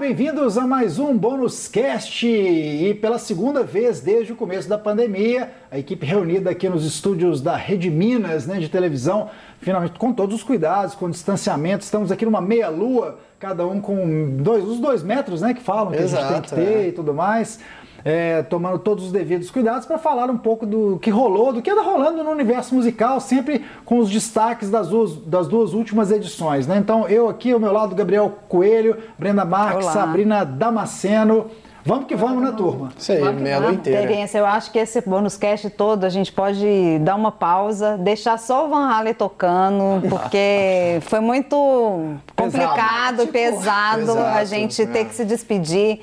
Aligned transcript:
bem-vindos 0.00 0.56
a 0.56 0.66
mais 0.66 0.98
um 0.98 1.14
Bônus 1.14 1.68
Cast. 1.68 2.26
E 2.26 2.94
pela 2.94 3.18
segunda 3.18 3.62
vez 3.62 4.00
desde 4.00 4.32
o 4.32 4.34
começo 4.34 4.66
da 4.66 4.78
pandemia, 4.78 5.50
a 5.70 5.78
equipe 5.78 6.06
reunida 6.06 6.48
aqui 6.48 6.70
nos 6.70 6.86
estúdios 6.86 7.42
da 7.42 7.54
Rede 7.54 7.90
Minas 7.90 8.46
né, 8.46 8.58
de 8.58 8.70
televisão, 8.70 9.28
finalmente 9.60 9.98
com 9.98 10.10
todos 10.10 10.36
os 10.36 10.42
cuidados, 10.42 10.94
com 10.94 11.10
distanciamento. 11.10 11.84
Estamos 11.84 12.10
aqui 12.10 12.24
numa 12.24 12.40
meia-lua, 12.40 13.18
cada 13.38 13.66
um 13.66 13.78
com 13.78 14.38
dois, 14.38 14.64
os 14.64 14.78
dois 14.78 15.02
metros 15.02 15.42
né, 15.42 15.52
que 15.52 15.60
falam 15.60 15.92
que 15.92 15.98
Exato, 15.98 16.24
a 16.24 16.28
gente 16.28 16.32
tem 16.32 16.42
que 16.42 16.54
ter 16.54 16.78
é. 16.78 16.88
e 16.88 16.92
tudo 16.92 17.12
mais 17.12 17.60
é, 18.04 18.42
tomando 18.42 18.78
todos 18.78 19.04
os 19.06 19.12
devidos 19.12 19.50
cuidados 19.50 19.86
para 19.86 19.98
falar 19.98 20.30
um 20.30 20.38
pouco 20.38 20.66
do 20.66 20.98
que 21.00 21.10
rolou, 21.10 21.52
do 21.52 21.62
que 21.62 21.70
anda 21.70 21.82
rolando 21.82 22.22
no 22.22 22.30
universo 22.30 22.74
musical, 22.74 23.20
sempre 23.20 23.64
com 23.84 23.98
os 23.98 24.10
destaques 24.10 24.70
das 24.70 24.88
duas, 24.88 25.16
das 25.16 25.48
duas 25.48 25.74
últimas 25.74 26.10
edições. 26.10 26.66
Né? 26.66 26.76
Então, 26.78 27.08
eu 27.08 27.28
aqui, 27.28 27.52
ao 27.52 27.60
meu 27.60 27.72
lado, 27.72 27.94
Gabriel 27.94 28.38
Coelho, 28.48 28.96
Brenda 29.18 29.44
Marques, 29.44 29.84
Olá. 29.84 29.92
Sabrina 29.92 30.44
Damasceno. 30.44 31.46
Vamos 31.82 32.04
que 32.04 32.14
vamos, 32.14 32.42
né, 32.42 32.52
turma? 32.54 32.92
Isso 32.96 33.10
aí, 33.10 33.20
lua 33.20 33.72
inteira. 33.72 34.02
Experiência. 34.02 34.38
Eu 34.38 34.44
acho 34.44 34.70
que 34.70 34.78
esse 34.78 35.00
bônus 35.00 35.36
cast 35.36 35.70
todo 35.70 36.04
a 36.04 36.10
gente 36.10 36.30
pode 36.30 36.98
dar 37.00 37.14
uma 37.14 37.32
pausa, 37.32 37.96
deixar 37.96 38.38
só 38.38 38.66
o 38.66 38.68
Van 38.68 38.86
Halen 38.86 39.14
tocando, 39.14 40.02
porque 40.08 40.98
foi 41.02 41.20
muito 41.20 41.56
complicado, 42.36 43.26
pesado, 43.26 43.28
pesado, 43.28 44.06
pesado 44.06 44.20
a 44.20 44.44
gente 44.44 44.82
é. 44.82 44.86
ter 44.86 45.06
que 45.06 45.14
se 45.14 45.24
despedir 45.24 46.00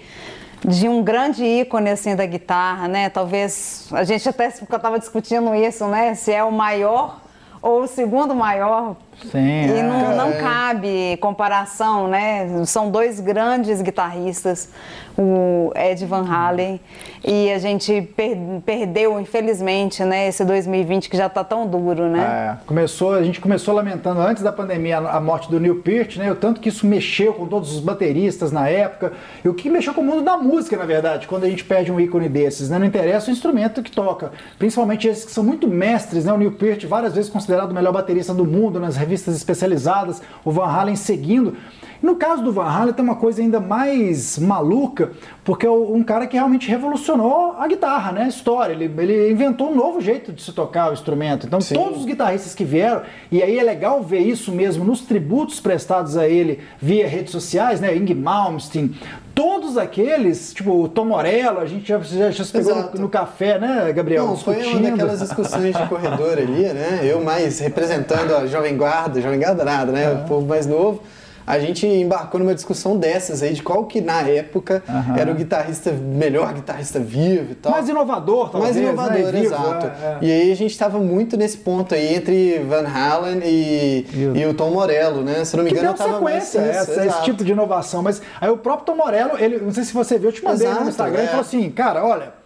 de 0.66 0.88
um 0.88 1.04
grande 1.04 1.44
ícone 1.44 1.90
assim 1.90 2.16
da 2.16 2.26
guitarra, 2.26 2.88
né? 2.88 3.10
Talvez 3.10 3.88
a 3.92 4.04
gente 4.04 4.28
até 4.28 4.48
estava 4.48 5.00
discutindo 5.00 5.54
isso, 5.54 5.88
né? 5.88 6.16
Se 6.16 6.32
é 6.32 6.44
o 6.44 6.52
maior 6.52 7.20
ou 7.62 7.84
o 7.84 7.88
segundo 7.88 8.36
maior. 8.36 8.96
Sim, 9.32 9.40
e 9.40 9.82
não, 9.82 10.12
é. 10.12 10.16
não 10.16 10.34
cabe 10.34 11.18
comparação, 11.18 12.08
né? 12.08 12.66
São 12.66 12.92
dois 12.92 13.20
grandes 13.20 13.82
guitarristas 13.82 14.70
o 15.18 15.72
Ed 15.76 16.06
Van 16.06 16.26
Halen. 16.30 16.80
E 17.26 17.52
a 17.52 17.58
gente 17.58 18.02
per 18.16 18.38
perdeu, 18.66 19.20
infelizmente, 19.20 20.04
né, 20.04 20.28
esse 20.28 20.46
2020 20.46 21.10
que 21.10 21.18
já 21.18 21.26
está 21.26 21.44
tão 21.44 21.66
duro, 21.68 22.08
né? 22.08 22.20
É, 22.20 22.66
começou, 22.66 23.14
a 23.14 23.24
gente 23.24 23.42
começou 23.42 23.74
lamentando 23.74 24.22
antes 24.22 24.44
da 24.44 24.52
pandemia 24.52 24.98
a 25.00 25.20
morte 25.20 25.50
do 25.50 25.60
Neil 25.60 25.82
Peart, 25.82 26.18
né? 26.18 26.32
O 26.32 26.36
tanto 26.36 26.62
que 26.62 26.70
isso 26.70 26.86
mexeu 26.86 27.34
com 27.34 27.48
todos 27.48 27.74
os 27.74 27.80
bateristas 27.80 28.52
na 28.52 28.70
época. 28.70 29.14
E 29.44 29.50
o 29.50 29.54
que 29.54 29.70
mexeu 29.70 29.94
com 29.94 30.02
o 30.02 30.04
mundo 30.04 30.22
da 30.22 30.38
música, 30.38 30.78
na 30.78 30.86
verdade, 30.86 31.28
quando 31.28 31.46
a 31.46 31.50
gente 31.50 31.64
perde 31.64 31.92
um 31.92 32.00
ícone 32.00 32.30
desses, 32.30 32.70
né? 32.70 32.78
Não 32.78 32.86
interessa 32.86 33.30
o 33.30 33.34
instrumento 33.34 33.82
que 33.82 33.92
toca. 33.92 34.32
Principalmente 34.60 35.08
esses 35.08 35.26
que 35.26 35.32
são 35.32 35.44
muito 35.44 35.68
mestres, 35.68 36.26
né? 36.26 36.32
O 36.32 36.38
Neil 36.38 36.52
Peart, 36.52 36.86
várias 36.86 37.16
vezes 37.16 37.30
considerado 37.48 37.72
o 37.72 37.74
melhor 37.74 37.94
baterista 37.94 38.34
do 38.34 38.44
mundo 38.44 38.78
nas 38.78 38.98
revistas 38.98 39.34
especializadas, 39.34 40.22
o 40.44 40.52
Van 40.52 40.66
Halen 40.66 40.98
seguindo. 40.98 41.56
No 42.02 42.18
caso 42.18 42.44
do 42.44 42.52
Van 42.52 42.66
Halen 42.66 42.94
tem 42.94 43.04
uma 43.04 43.16
coisa 43.16 43.42
ainda 43.42 43.60
mais 43.60 44.38
maluca, 44.38 45.14
porque 45.46 45.66
é 45.66 45.70
um 45.70 46.04
cara 46.04 46.28
que 46.28 46.36
realmente 46.36 46.68
revolucionou 46.68 47.56
a 47.58 47.66
guitarra, 47.68 48.12
né? 48.12 48.24
A 48.24 48.28
história. 48.28 48.74
Ele, 48.74 48.92
ele 48.98 49.32
inventou 49.32 49.72
um 49.72 49.76
novo 49.76 50.02
jeito 50.02 50.34
de 50.34 50.42
se 50.42 50.52
tocar 50.52 50.90
o 50.90 50.94
instrumento. 50.94 51.48
Então 51.48 51.62
Sim. 51.62 51.76
todos 51.76 52.00
os 52.00 52.06
guitarristas 52.06 52.54
que 52.54 52.66
vieram, 52.66 53.02
e 53.32 53.42
aí 53.42 53.58
é 53.58 53.64
legal 53.64 54.04
ver 54.04 54.20
isso 54.20 54.52
mesmo 54.52 54.84
nos 54.84 55.02
tributos 55.02 55.60
prestados 55.62 56.18
a 56.18 56.28
ele 56.28 56.60
via 56.80 57.08
redes 57.08 57.32
sociais, 57.32 57.80
né? 57.80 57.96
Ing 57.96 58.14
Malmsteen, 58.14 58.94
todos 59.38 59.78
aqueles, 59.78 60.52
tipo 60.52 60.82
o 60.82 60.90
Tom 60.90 61.06
Morello, 61.06 61.60
a 61.60 61.66
gente 61.68 61.88
já, 61.88 62.00
já, 62.00 62.32
já 62.32 62.44
se 62.44 62.52
pegou 62.52 62.76
no, 62.76 63.02
no, 63.02 63.08
café, 63.08 63.60
né, 63.60 63.94
Gabriel? 63.94 64.26
Não, 64.26 64.34
discutindo. 64.34 64.64
foi 64.64 64.74
uma 64.74 64.90
daquelas 64.90 65.20
discussões 65.20 65.78
de 65.78 65.86
corredor 65.86 66.40
ali, 66.40 66.64
né? 66.64 67.02
Eu 67.04 67.24
mais 67.24 67.60
representando 67.60 68.36
a 68.36 68.48
Jovem 68.48 68.76
Guarda, 68.76 69.22
Jovem 69.22 69.40
Guarda 69.40 69.64
nada, 69.64 69.92
né? 69.92 70.12
O 70.12 70.28
povo 70.28 70.48
mais 70.48 70.66
novo 70.66 71.04
a 71.48 71.60
gente 71.60 71.88
embarcou 71.88 72.42
numa 72.42 72.54
discussão 72.54 72.98
dessas 72.98 73.42
aí, 73.42 73.54
de 73.54 73.64
qual 73.64 73.86
que 73.86 74.02
na 74.02 74.22
época 74.22 74.84
uhum. 74.86 75.16
era 75.16 75.32
o 75.32 75.34
guitarrista, 75.34 75.94
melhor 75.94 76.54
guitarrista 76.54 77.00
vivo 77.00 77.54
e 77.54 77.56
tal. 77.56 77.72
Mais 77.72 77.88
inovador, 77.88 78.50
talvez. 78.50 78.76
Mais 78.76 78.86
inovador, 78.86 79.32
né? 79.32 79.40
exato. 79.40 79.86
É, 79.86 79.90
é. 79.90 80.18
E 80.22 80.32
aí 80.32 80.52
a 80.52 80.56
gente 80.58 80.72
estava 80.72 81.00
muito 81.00 81.38
nesse 81.38 81.60
ponto 81.60 81.96
aí 81.96 82.16
entre 82.16 82.60
Van 82.68 82.86
Halen 82.86 83.40
e, 83.46 84.06
e, 84.36 84.46
o 84.46 84.54
Tom 84.54 84.72
Morello, 84.72 85.24
né? 85.24 85.46
Se 85.46 85.56
não 85.56 85.64
me 85.64 85.72
engano, 85.72 85.94
que 85.94 86.04
deu 86.04 86.14
sequência 86.14 86.60
mais... 86.60 86.76
essa, 86.76 87.06
esse 87.06 87.24
tipo 87.24 87.42
de 87.42 87.54
inovação. 87.54 88.04
Mas 88.04 88.22
aí 88.42 88.50
o 88.50 88.58
próprio 88.58 88.86
Tom 88.88 88.96
Morello, 89.02 89.38
ele, 89.40 89.58
não 89.60 89.72
sei 89.72 89.86
se 89.86 89.94
você 89.94 90.20
viu, 90.20 90.30
eu 90.30 90.34
te 90.34 90.44
mandei 90.44 90.68
exato, 90.68 90.84
no 90.84 90.90
Instagram, 90.90 91.18
é. 91.18 91.22
ele 91.22 91.30
falou 91.30 91.46
assim, 91.46 91.70
cara, 91.70 92.04
olha 92.04 92.37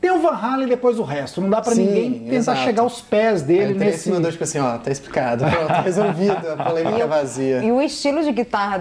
tem 0.00 0.10
o 0.12 0.20
Van 0.20 0.34
Halen 0.34 0.66
e 0.66 0.68
depois 0.68 0.98
o 0.98 1.02
resto. 1.02 1.40
Não 1.40 1.50
dá 1.50 1.60
para 1.60 1.74
ninguém 1.74 2.12
tentar 2.20 2.34
exato. 2.34 2.60
chegar 2.60 2.82
aos 2.82 3.00
pés 3.00 3.42
dele 3.42 3.72
Aí, 3.72 3.74
nesse... 3.74 4.10
mandou 4.10 4.30
tipo 4.30 4.44
assim, 4.44 4.58
ó, 4.58 4.78
tá 4.78 4.90
explicado, 4.90 5.44
pronto, 5.44 5.66
tá 5.66 5.80
resolvido, 5.82 6.52
a 6.52 6.56
polêmica 6.56 7.06
vazia. 7.06 7.62
E 7.64 7.72
o 7.72 7.82
estilo 7.82 8.22
de 8.22 8.30
guitarra 8.30 8.80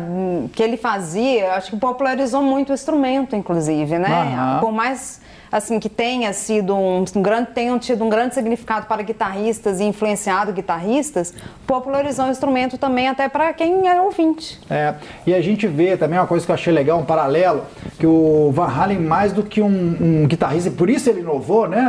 que 0.53 0.61
ele 0.61 0.77
fazia, 0.77 1.53
acho 1.53 1.71
que 1.71 1.77
popularizou 1.77 2.43
muito 2.43 2.69
o 2.69 2.73
instrumento, 2.73 3.35
inclusive, 3.35 3.97
né? 3.97 4.59
Por 4.59 4.71
mais 4.71 5.19
assim 5.51 5.79
que 5.79 5.89
tenha 5.89 6.31
sido 6.33 6.75
um, 6.75 7.03
um 7.15 7.21
grande 7.21 7.51
tenham 7.53 7.79
tido 7.79 8.03
um 8.03 8.09
grande 8.09 8.35
significado 8.35 8.85
para 8.85 9.01
guitarristas 9.01 9.79
e 9.79 9.83
influenciado 9.83 10.51
guitarristas, 10.51 11.33
popularizou 11.65 12.25
o 12.25 12.29
instrumento 12.29 12.77
também 12.77 13.07
até 13.07 13.27
para 13.29 13.53
quem 13.53 13.87
é 13.87 13.99
ouvinte. 14.01 14.59
É, 14.69 14.95
e 15.25 15.33
a 15.33 15.41
gente 15.41 15.67
vê 15.67 15.97
também 15.97 16.19
uma 16.19 16.27
coisa 16.27 16.45
que 16.45 16.51
eu 16.51 16.55
achei 16.55 16.73
legal, 16.73 16.99
um 16.99 17.05
paralelo, 17.05 17.63
que 17.99 18.05
o 18.05 18.51
Van 18.51 18.67
Halen 18.67 18.99
mais 18.99 19.33
do 19.33 19.43
que 19.43 19.61
um, 19.61 19.97
um 20.23 20.27
guitarrista, 20.27 20.69
por 20.71 20.89
isso 20.89 21.09
ele 21.09 21.21
inovou, 21.21 21.67
né? 21.67 21.79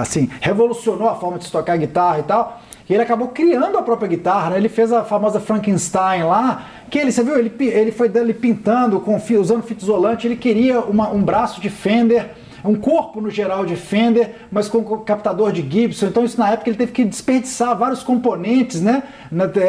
Assim, 0.00 0.30
revolucionou 0.40 1.08
a 1.08 1.14
forma 1.14 1.38
de 1.38 1.44
se 1.44 1.52
tocar 1.52 1.76
guitarra 1.76 2.18
e 2.18 2.22
tal. 2.22 2.60
E 2.88 2.92
ele 2.92 3.02
acabou 3.02 3.28
criando 3.28 3.78
a 3.78 3.82
própria 3.82 4.08
guitarra, 4.08 4.50
né? 4.50 4.56
Ele 4.58 4.68
fez 4.68 4.92
a 4.92 5.04
famosa 5.04 5.40
Frankenstein 5.40 6.24
lá, 6.24 6.66
que 6.90 6.98
ele, 6.98 7.10
você 7.10 7.22
viu, 7.22 7.38
ele, 7.38 7.52
ele 7.58 7.90
foi 7.90 8.08
dele 8.08 8.34
pintando, 8.34 9.00
com, 9.00 9.16
usando 9.38 9.62
fita 9.62 9.82
isolante, 9.82 10.26
ele 10.26 10.36
queria 10.36 10.80
uma, 10.80 11.10
um 11.10 11.22
braço 11.22 11.60
de 11.60 11.70
Fender 11.70 12.30
é 12.64 12.68
um 12.68 12.74
corpo 12.76 13.20
no 13.20 13.30
geral 13.30 13.66
de 13.66 13.76
Fender, 13.76 14.34
mas 14.50 14.68
com 14.68 14.82
captador 15.00 15.52
de 15.52 15.60
Gibson. 15.60 16.06
Então 16.06 16.24
isso 16.24 16.38
na 16.38 16.50
época 16.50 16.70
ele 16.70 16.78
teve 16.78 16.92
que 16.92 17.04
desperdiçar 17.04 17.76
vários 17.76 18.02
componentes, 18.02 18.80
né? 18.80 19.02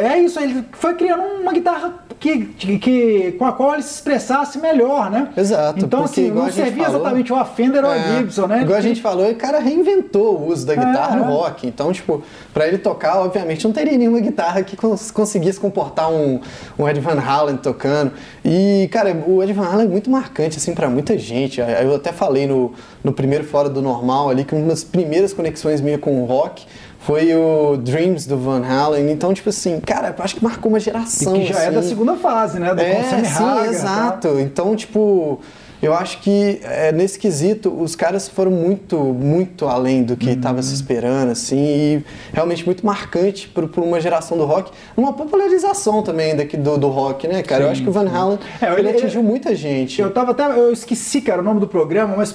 É 0.02 0.18
isso, 0.18 0.40
ele 0.40 0.64
foi 0.72 0.94
criando 0.94 1.22
uma 1.42 1.52
guitarra 1.52 2.06
que, 2.18 2.46
que, 2.46 3.32
com 3.32 3.44
a 3.44 3.52
qual 3.52 3.74
ele 3.74 3.82
se 3.82 3.94
expressasse 3.94 4.58
melhor, 4.58 5.10
né? 5.10 5.28
Exato. 5.36 5.84
Então 5.84 6.04
assim, 6.04 6.30
não 6.30 6.50
servia 6.50 6.84
falou, 6.84 7.00
exatamente 7.00 7.32
o 7.32 7.44
Fender 7.44 7.84
ou 7.84 7.90
a 7.90 7.96
é, 7.96 8.18
Gibson, 8.18 8.46
né? 8.46 8.62
Igual 8.62 8.78
a 8.78 8.82
gente 8.82 9.02
falou, 9.02 9.30
o 9.30 9.34
cara 9.34 9.58
reinventou 9.58 10.38
o 10.38 10.48
uso 10.48 10.66
da 10.66 10.74
guitarra 10.74 11.16
é, 11.16 11.18
no 11.18 11.24
rock. 11.24 11.66
Então, 11.66 11.92
tipo, 11.92 12.22
para 12.54 12.66
ele 12.66 12.78
tocar, 12.78 13.20
obviamente, 13.20 13.64
não 13.64 13.72
teria 13.72 13.98
nenhuma 13.98 14.20
guitarra 14.20 14.62
que 14.62 14.76
cons 14.76 15.10
conseguisse 15.10 15.60
comportar 15.60 16.10
um, 16.10 16.40
um 16.78 16.88
Ed 16.88 16.98
Van 17.00 17.20
Halen 17.20 17.58
tocando. 17.58 18.12
E, 18.48 18.86
cara, 18.92 19.12
o 19.26 19.42
Ed 19.42 19.52
Van 19.52 19.66
Halen 19.66 19.86
é 19.86 19.88
muito 19.88 20.08
marcante, 20.08 20.56
assim, 20.56 20.72
para 20.72 20.88
muita 20.88 21.18
gente. 21.18 21.60
Eu 21.60 21.96
até 21.96 22.12
falei 22.12 22.46
no, 22.46 22.72
no 23.02 23.12
primeiro 23.12 23.42
Fora 23.42 23.68
do 23.68 23.82
Normal 23.82 24.30
ali, 24.30 24.44
que 24.44 24.54
uma 24.54 24.68
das 24.68 24.84
primeiras 24.84 25.32
conexões 25.32 25.80
minha 25.80 25.98
com 25.98 26.22
o 26.22 26.26
rock 26.26 26.64
foi 27.00 27.34
o 27.34 27.76
Dreams 27.76 28.24
do 28.28 28.38
Van 28.38 28.64
Halen. 28.64 29.10
Então, 29.10 29.34
tipo 29.34 29.48
assim, 29.48 29.80
cara, 29.80 30.14
eu 30.16 30.24
acho 30.24 30.36
que 30.36 30.44
marcou 30.44 30.70
uma 30.70 30.78
geração. 30.78 31.34
E 31.34 31.40
que 31.40 31.46
já 31.46 31.58
assim. 31.58 31.66
é 31.66 31.70
da 31.72 31.80
assim. 31.80 31.88
segunda 31.88 32.14
fase, 32.14 32.60
né? 32.60 32.72
Do 32.72 32.80
é, 32.80 33.02
sim, 33.24 33.68
exato. 33.68 34.28
Tá? 34.28 34.40
Então, 34.40 34.76
tipo, 34.76 35.40
eu 35.82 35.94
acho 35.94 36.20
que 36.20 36.60
é, 36.62 36.92
nesse 36.92 37.18
quesito 37.18 37.70
os 37.70 37.94
caras 37.94 38.28
foram 38.28 38.50
muito, 38.50 38.98
muito 38.98 39.66
além 39.66 40.02
do 40.02 40.16
que 40.16 40.30
estava 40.30 40.56
uhum. 40.56 40.62
se 40.62 40.74
esperando, 40.74 41.30
assim, 41.30 41.56
e 41.56 42.04
realmente 42.32 42.64
muito 42.64 42.84
marcante 42.84 43.48
para 43.48 43.66
uma 43.80 44.00
geração 44.00 44.36
do 44.36 44.44
rock, 44.44 44.72
uma 44.96 45.12
popularização 45.12 46.02
também 46.02 46.34
daqui 46.34 46.56
do, 46.56 46.76
do 46.78 46.88
rock, 46.88 47.28
né, 47.28 47.42
cara? 47.42 47.62
Sim, 47.62 47.66
eu 47.66 47.72
acho 47.72 47.82
que 47.82 47.88
o 47.88 47.92
Van 47.92 48.08
Halen 48.08 48.38
é, 48.60 48.66
ele, 48.72 48.80
ele, 48.80 48.90
atingiu 48.90 49.22
muita 49.22 49.54
gente. 49.54 50.00
Eu 50.00 50.10
tava 50.10 50.30
até, 50.30 50.44
eu 50.44 50.72
esqueci, 50.72 51.20
cara, 51.20 51.40
o 51.40 51.44
nome 51.44 51.60
do 51.60 51.68
programa, 51.68 52.16
mas 52.16 52.32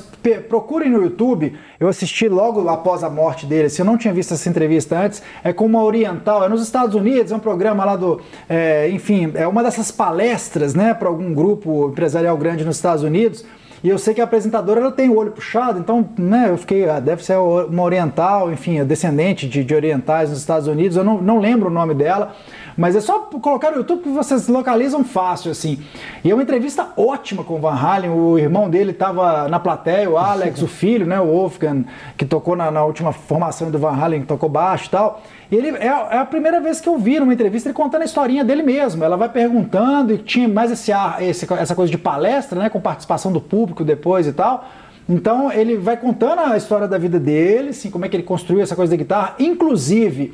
procurem 0.47 0.89
no 0.89 1.01
YouTube. 1.01 1.57
Eu 1.79 1.87
assisti 1.87 2.27
logo 2.27 2.67
após 2.69 3.03
a 3.03 3.09
morte 3.09 3.45
dele, 3.45 3.69
se 3.69 3.81
eu 3.81 3.85
não 3.85 3.97
tinha 3.97 4.13
visto 4.13 4.33
essa 4.33 4.47
entrevista 4.47 4.99
antes, 4.99 5.21
é 5.43 5.51
com 5.51 5.65
uma 5.65 5.83
oriental, 5.83 6.43
é 6.43 6.49
nos 6.49 6.61
Estados 6.61 6.95
Unidos, 6.95 7.31
é 7.31 7.35
um 7.35 7.39
programa 7.39 7.83
lá 7.83 7.95
do, 7.95 8.21
é, 8.47 8.89
enfim, 8.89 9.31
é 9.33 9.47
uma 9.47 9.63
dessas 9.63 9.91
palestras, 9.91 10.75
né, 10.75 10.93
para 10.93 11.07
algum 11.07 11.33
grupo 11.33 11.89
empresarial 11.89 12.37
grande 12.37 12.63
nos 12.63 12.75
Estados 12.75 13.03
Unidos. 13.03 13.40
E 13.83 13.89
eu 13.89 13.97
sei 13.97 14.13
que 14.13 14.21
a 14.21 14.25
apresentadora 14.25 14.79
ela 14.79 14.91
tem 14.91 15.09
o 15.09 15.17
olho 15.17 15.31
puxado, 15.31 15.79
então 15.79 16.07
né, 16.17 16.49
eu 16.49 16.57
fiquei, 16.57 16.87
ah, 16.87 16.99
deve 16.99 17.25
ser 17.25 17.37
uma 17.37 17.81
oriental, 17.81 18.51
enfim, 18.51 18.83
descendente 18.85 19.47
de, 19.47 19.63
de 19.63 19.73
orientais 19.73 20.29
nos 20.29 20.37
Estados 20.37 20.67
Unidos, 20.67 20.97
eu 20.97 21.03
não, 21.03 21.19
não 21.19 21.39
lembro 21.39 21.67
o 21.67 21.73
nome 21.73 21.95
dela, 21.95 22.35
mas 22.77 22.95
é 22.95 23.01
só 23.01 23.19
colocar 23.19 23.71
no 23.71 23.77
YouTube 23.77 24.03
que 24.03 24.09
vocês 24.09 24.47
localizam 24.47 25.03
fácil, 25.03 25.51
assim. 25.51 25.79
E 26.23 26.29
é 26.29 26.33
uma 26.33 26.43
entrevista 26.43 26.89
ótima 26.95 27.43
com 27.43 27.55
o 27.55 27.59
Van 27.59 27.73
Halen, 27.73 28.11
o 28.11 28.37
irmão 28.37 28.69
dele 28.69 28.91
estava 28.91 29.47
na 29.47 29.59
plateia, 29.59 30.09
o 30.09 30.17
Alex, 30.17 30.61
o 30.61 30.67
filho, 30.69 31.07
né, 31.07 31.19
o 31.19 31.25
Wolfgang, 31.25 31.83
que 32.15 32.25
tocou 32.25 32.55
na, 32.55 32.69
na 32.69 32.85
última 32.85 33.11
formação 33.11 33.71
do 33.71 33.79
Van 33.79 33.95
Halen, 33.99 34.21
que 34.21 34.27
tocou 34.27 34.47
baixo 34.47 34.85
e 34.85 34.89
tal. 34.89 35.21
E 35.51 35.55
ele 35.55 35.67
é, 35.77 35.85
é, 35.85 36.17
a 36.17 36.25
primeira 36.25 36.61
vez 36.61 36.79
que 36.79 36.87
eu 36.87 36.97
vi 36.97 37.19
numa 37.19 37.33
entrevista 37.33 37.67
ele 37.67 37.73
contando 37.73 38.03
a 38.03 38.05
historinha 38.05 38.43
dele 38.43 38.63
mesmo. 38.63 39.03
Ela 39.03 39.17
vai 39.17 39.27
perguntando 39.27 40.13
e 40.13 40.17
tinha 40.17 40.47
mais 40.47 40.71
esse, 40.71 40.93
esse, 41.19 41.53
essa 41.53 41.75
coisa 41.75 41.91
de 41.91 41.97
palestra, 41.97 42.57
né, 42.57 42.69
com 42.69 42.79
participação 42.79 43.33
do 43.33 43.41
público 43.41 43.83
depois 43.83 44.25
e 44.25 44.31
tal. 44.31 44.65
Então 45.09 45.51
ele 45.51 45.75
vai 45.75 45.97
contando 45.97 46.39
a 46.39 46.55
história 46.55 46.87
da 46.87 46.97
vida 46.97 47.19
dele, 47.19 47.69
assim, 47.69 47.91
como 47.91 48.05
é 48.05 48.09
que 48.09 48.15
ele 48.15 48.23
construiu 48.23 48.61
essa 48.61 48.77
coisa 48.77 48.91
da 48.91 48.95
guitarra. 48.95 49.35
Inclusive, 49.39 50.33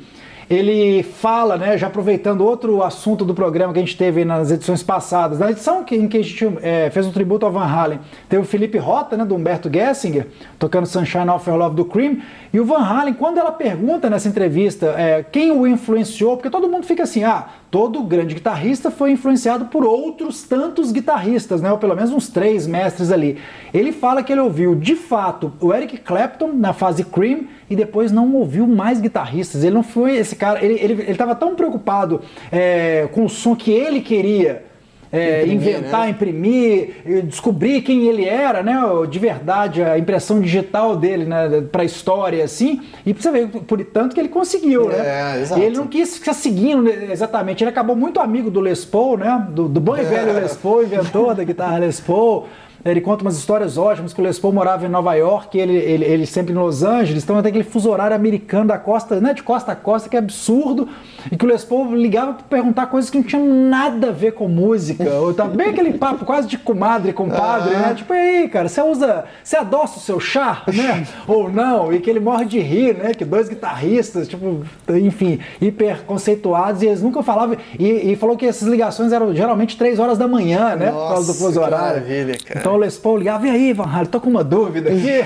ele 0.50 1.02
fala, 1.02 1.58
né, 1.58 1.76
já 1.76 1.88
aproveitando 1.88 2.40
outro 2.40 2.82
assunto 2.82 3.24
do 3.24 3.34
programa 3.34 3.72
que 3.72 3.78
a 3.78 3.82
gente 3.82 3.96
teve 3.96 4.24
nas 4.24 4.50
edições 4.50 4.82
passadas, 4.82 5.38
na 5.38 5.50
edição 5.50 5.84
em 5.90 6.08
que 6.08 6.16
a 6.16 6.22
gente 6.22 6.58
é, 6.62 6.88
fez 6.90 7.06
um 7.06 7.12
tributo 7.12 7.44
ao 7.44 7.52
Van 7.52 7.66
Halen, 7.66 8.00
teve 8.28 8.42
o 8.42 8.46
Felipe 8.46 8.78
Rota, 8.78 9.16
né, 9.16 9.24
do 9.24 9.34
Humberto 9.34 9.70
Gessinger, 9.70 10.26
tocando 10.58 10.86
Sunshine 10.86 11.28
of 11.28 11.48
Your 11.48 11.58
Love 11.58 11.76
do 11.76 11.84
Cream, 11.84 12.18
e 12.52 12.58
o 12.58 12.64
Van 12.64 12.78
Halen, 12.78 13.12
quando 13.12 13.38
ela 13.38 13.52
pergunta 13.52 14.08
nessa 14.08 14.28
entrevista 14.28 14.94
é, 14.96 15.22
quem 15.22 15.50
o 15.50 15.66
influenciou, 15.66 16.36
porque 16.36 16.48
todo 16.48 16.68
mundo 16.68 16.86
fica 16.86 17.02
assim, 17.02 17.24
ah, 17.24 17.46
todo 17.70 18.02
grande 18.02 18.34
guitarrista 18.34 18.90
foi 18.90 19.12
influenciado 19.12 19.66
por 19.66 19.84
outros 19.84 20.42
tantos 20.42 20.90
guitarristas, 20.92 21.60
né, 21.60 21.70
ou 21.70 21.78
pelo 21.78 21.94
menos 21.94 22.10
uns 22.10 22.28
três 22.28 22.66
mestres 22.66 23.12
ali. 23.12 23.38
Ele 23.72 23.92
fala 23.92 24.22
que 24.22 24.32
ele 24.32 24.40
ouviu, 24.40 24.74
de 24.74 24.96
fato, 24.96 25.52
o 25.60 25.72
Eric 25.72 25.98
Clapton 25.98 26.52
na 26.52 26.72
fase 26.72 27.04
Cream, 27.04 27.46
e 27.70 27.76
depois 27.76 28.10
não 28.10 28.34
ouviu 28.34 28.66
mais 28.66 29.00
guitarristas. 29.00 29.62
Ele 29.62 29.74
não 29.74 29.82
foi 29.82 30.16
esse 30.16 30.34
cara, 30.34 30.64
ele 30.64 31.10
estava 31.10 31.34
tão 31.34 31.54
preocupado 31.54 32.20
é, 32.50 33.08
com 33.12 33.24
o 33.24 33.28
som 33.28 33.54
que 33.54 33.70
ele 33.70 34.00
queria. 34.00 34.67
É, 35.10 35.42
imprimir, 35.42 35.54
inventar, 35.54 36.00
né? 36.02 36.10
imprimir, 36.10 36.94
descobrir 37.24 37.80
quem 37.80 38.06
ele 38.06 38.24
era, 38.24 38.62
né? 38.62 38.76
De 39.08 39.18
verdade, 39.18 39.82
a 39.82 39.98
impressão 39.98 40.40
digital 40.40 40.96
dele, 40.96 41.24
né? 41.24 41.62
Para 41.72 41.82
a 41.82 41.84
história, 41.84 42.44
assim. 42.44 42.82
E 43.06 43.12
você 43.12 43.30
ver, 43.30 43.48
por 43.48 43.82
tanto 43.84 44.14
que 44.14 44.20
ele 44.20 44.28
conseguiu, 44.28 44.88
né? 44.88 45.34
É, 45.36 45.40
exato. 45.40 45.60
Ele 45.60 45.76
não 45.76 45.86
quis 45.86 46.18
ficar 46.18 46.34
seguindo 46.34 46.82
né, 46.82 47.08
exatamente. 47.10 47.64
Ele 47.64 47.70
acabou 47.70 47.96
muito 47.96 48.20
amigo 48.20 48.50
do 48.50 48.60
Les 48.60 48.84
Paul, 48.84 49.16
né? 49.16 49.46
Do, 49.50 49.68
do 49.68 49.80
bom 49.80 49.96
e 49.96 50.02
velho 50.02 50.34
Les 50.34 50.56
Paul, 50.56 50.82
inventor 50.82 51.34
da 51.34 51.44
guitarra 51.44 51.78
Les 51.78 52.00
Paul. 52.00 52.46
Ele 52.84 53.00
conta 53.00 53.22
umas 53.22 53.36
histórias 53.36 53.76
ótimas 53.76 54.12
que 54.12 54.20
o 54.20 54.24
Les 54.24 54.38
Paul 54.38 54.52
morava 54.52 54.86
em 54.86 54.88
Nova 54.88 55.14
York, 55.14 55.58
ele, 55.58 55.76
ele, 55.76 56.04
ele 56.04 56.26
sempre 56.26 56.52
em 56.52 56.56
Los 56.56 56.82
Angeles, 56.82 57.24
então 57.24 57.40
tem 57.42 57.50
aquele 57.50 57.64
fuso 57.64 57.90
horário 57.90 58.14
americano 58.14 58.68
da 58.68 58.78
costa, 58.78 59.20
né, 59.20 59.34
de 59.34 59.42
costa 59.42 59.72
a 59.72 59.76
costa, 59.76 60.08
que 60.08 60.16
é 60.16 60.18
absurdo, 60.18 60.88
e 61.30 61.36
que 61.36 61.44
o 61.44 61.48
Les 61.48 61.64
Paul 61.64 61.94
ligava 61.94 62.34
para 62.34 62.44
perguntar 62.44 62.86
coisas 62.86 63.10
que 63.10 63.18
não 63.18 63.24
tinham 63.24 63.44
nada 63.44 64.08
a 64.08 64.12
ver 64.12 64.32
com 64.32 64.48
música, 64.48 65.04
ou 65.14 65.34
tá 65.34 65.44
bem 65.44 65.70
aquele 65.70 65.94
papo 65.94 66.24
quase 66.24 66.46
de 66.46 66.56
comadre, 66.56 67.12
compadre, 67.12 67.74
né? 67.74 67.94
Tipo, 67.94 68.14
e 68.14 68.18
aí, 68.18 68.48
cara, 68.48 68.68
você 68.68 68.80
usa, 68.80 69.24
você 69.42 69.56
adoça 69.56 69.98
o 69.98 70.00
seu 70.00 70.20
chá, 70.20 70.62
né? 70.72 71.06
ou 71.26 71.50
não? 71.50 71.92
E 71.92 71.98
que 72.00 72.08
ele 72.08 72.20
morre 72.20 72.44
de 72.44 72.60
rir, 72.60 72.94
né? 72.94 73.12
Que 73.12 73.24
dois 73.24 73.48
guitarristas, 73.48 74.28
tipo, 74.28 74.62
enfim, 74.88 75.40
hiper 75.60 76.04
conceituados, 76.04 76.82
e 76.82 76.86
eles 76.86 77.02
nunca 77.02 77.22
falavam, 77.22 77.56
e, 77.78 78.12
e 78.12 78.16
falou 78.16 78.36
que 78.36 78.46
essas 78.46 78.68
ligações 78.68 79.12
eram 79.12 79.34
geralmente 79.34 79.76
três 79.76 79.98
horas 79.98 80.16
da 80.16 80.28
manhã, 80.28 80.76
né? 80.76 80.90
Nossa, 80.90 81.00
por 81.00 81.08
causa 81.08 81.32
do 81.32 81.38
fuso 81.38 81.60
horário. 81.60 82.00
Maravilha, 82.00 82.38
cara. 82.46 82.60
Então 82.60 82.67
o 82.72 82.76
Les 82.76 82.96
Paul 82.96 83.18
ligava, 83.18 83.46
e 83.46 83.50
aí, 83.50 83.72
Van 83.72 83.84
Halen, 83.84 84.06
tô 84.06 84.20
com 84.20 84.28
uma 84.28 84.44
dúvida 84.44 84.90
aqui. 84.90 85.24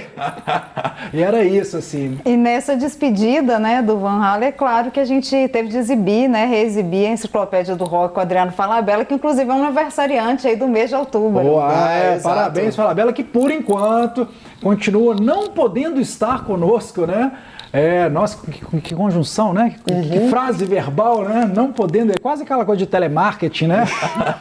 e 1.17 1.23
era 1.23 1.44
isso, 1.44 1.77
assim. 1.77 2.19
E 2.25 2.37
nessa 2.37 2.77
despedida, 2.77 3.59
né, 3.59 3.83
do 3.83 3.99
Van 3.99 4.23
Halen, 4.23 4.49
é 4.49 4.53
claro 4.53 4.91
que 4.91 5.00
a 5.00 5.05
gente 5.05 5.49
teve 5.49 5.69
de 5.69 5.79
exibir, 5.79 6.29
né, 6.29 6.47
reexibir 6.47 7.06
a 7.06 7.11
enciclopédia 7.11 7.77
do 7.77 7.85
rock 7.85 8.15
com 8.15 8.21
o 8.21 8.23
Adriano 8.23 8.53
Falabella, 8.53 9.05
que 9.05 9.15
inclusive 9.15 9.50
é 9.50 9.55
um 9.55 9.65
aniversariante 9.65 10.47
aí 10.47 10.56
do 10.56 10.69
mês 10.69 10.91
de 10.91 10.97
outubro. 10.97 11.43
Boa, 11.43 11.69
ah, 11.71 11.93
é, 11.93 12.19
parabéns, 12.19 12.77
Falabella, 12.77 13.12
que 13.12 13.25
por 13.25 13.50
enquanto 13.50 14.29
continua 14.62 15.15
não 15.15 15.49
podendo 15.49 16.00
estar 16.00 16.45
conosco, 16.45 17.06
né? 17.06 17.33
É, 17.73 18.07
nossa, 18.11 18.37
que, 18.37 18.81
que 18.83 18.95
conjunção, 18.95 19.55
né? 19.55 19.77
Que, 19.87 19.95
uhum. 19.95 20.03
que, 20.03 20.29
frase 20.29 20.65
verbal, 20.67 21.23
né? 21.23 21.51
Não 21.55 21.73
podendo, 21.73 22.13
é 22.13 22.17
quase 22.21 22.43
aquela 22.43 22.67
coisa 22.67 22.81
de 22.81 22.87
telemarketing, 22.87 23.67
né? 23.69 23.85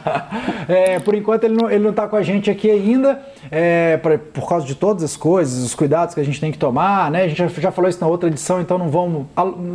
é, 0.68 0.98
por 0.98 1.14
enquanto 1.14 1.44
ele 1.44 1.54
não, 1.54 1.70
ele 1.70 1.82
não 1.82 1.94
tá 1.94 2.06
com 2.06 2.16
a 2.16 2.22
gente 2.22 2.50
aqui 2.50 2.70
ainda, 2.70 3.18
é, 3.50 3.96
pra, 3.96 4.18
por 4.18 4.46
causa 4.46 4.66
de 4.66 4.74
todas 4.74 5.02
as 5.02 5.16
coisas, 5.16 5.64
os 5.64 5.74
cuidados 5.74 6.14
que 6.14 6.20
a 6.20 6.24
gente 6.24 6.38
tem 6.38 6.52
que 6.52 6.58
tomar, 6.58 7.10
né? 7.10 7.22
A 7.22 7.28
gente 7.28 7.38
já, 7.38 7.48
já 7.48 7.72
falou 7.72 7.88
isso 7.88 8.00
na 8.02 8.06
outra 8.06 8.28
edição, 8.28 8.60
então 8.60 8.76
não 8.76 8.90
vamos, 8.90 9.24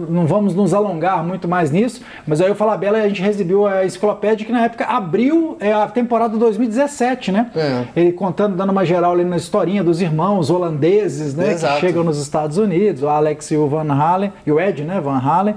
não 0.08 0.28
vamos 0.28 0.54
nos 0.54 0.72
alongar 0.72 1.24
muito 1.24 1.48
mais 1.48 1.72
nisso, 1.72 2.04
mas 2.28 2.40
aí 2.40 2.50
eu 2.50 2.56
falar 2.56 2.78
Bela, 2.78 3.00
a 3.00 3.08
gente 3.08 3.24
recebeu 3.24 3.66
a 3.66 3.84
enciclopédia 3.84 4.46
que 4.46 4.52
na 4.52 4.66
época 4.66 4.86
abriu 4.86 5.58
é, 5.60 5.74
a 5.74 5.88
temporada 5.88 6.38
2017, 6.38 7.32
né? 7.32 7.50
É. 7.56 7.86
Ele 7.96 8.12
contando, 8.12 8.56
dando 8.56 8.70
uma 8.70 8.86
geral 8.86 9.14
ali 9.14 9.26
na 9.26 9.38
historinha 9.38 9.84
dos 9.84 10.00
irmãos 10.00 10.52
holandeses, 10.52 11.34
né? 11.34 11.54
Exato. 11.54 11.76
Que 11.76 11.88
chegam 11.88 12.04
nos 12.04 12.20
Estados 12.20 12.60
Unidos, 12.60 13.02
o 13.02 13.10
Alex 13.10 13.47
e 13.54 13.58
o 13.58 13.68
Van 13.68 13.92
Halen, 13.92 14.32
e 14.46 14.52
o 14.52 14.60
Ed, 14.60 14.84
né, 14.84 15.00
Van 15.00 15.18
Halen. 15.18 15.56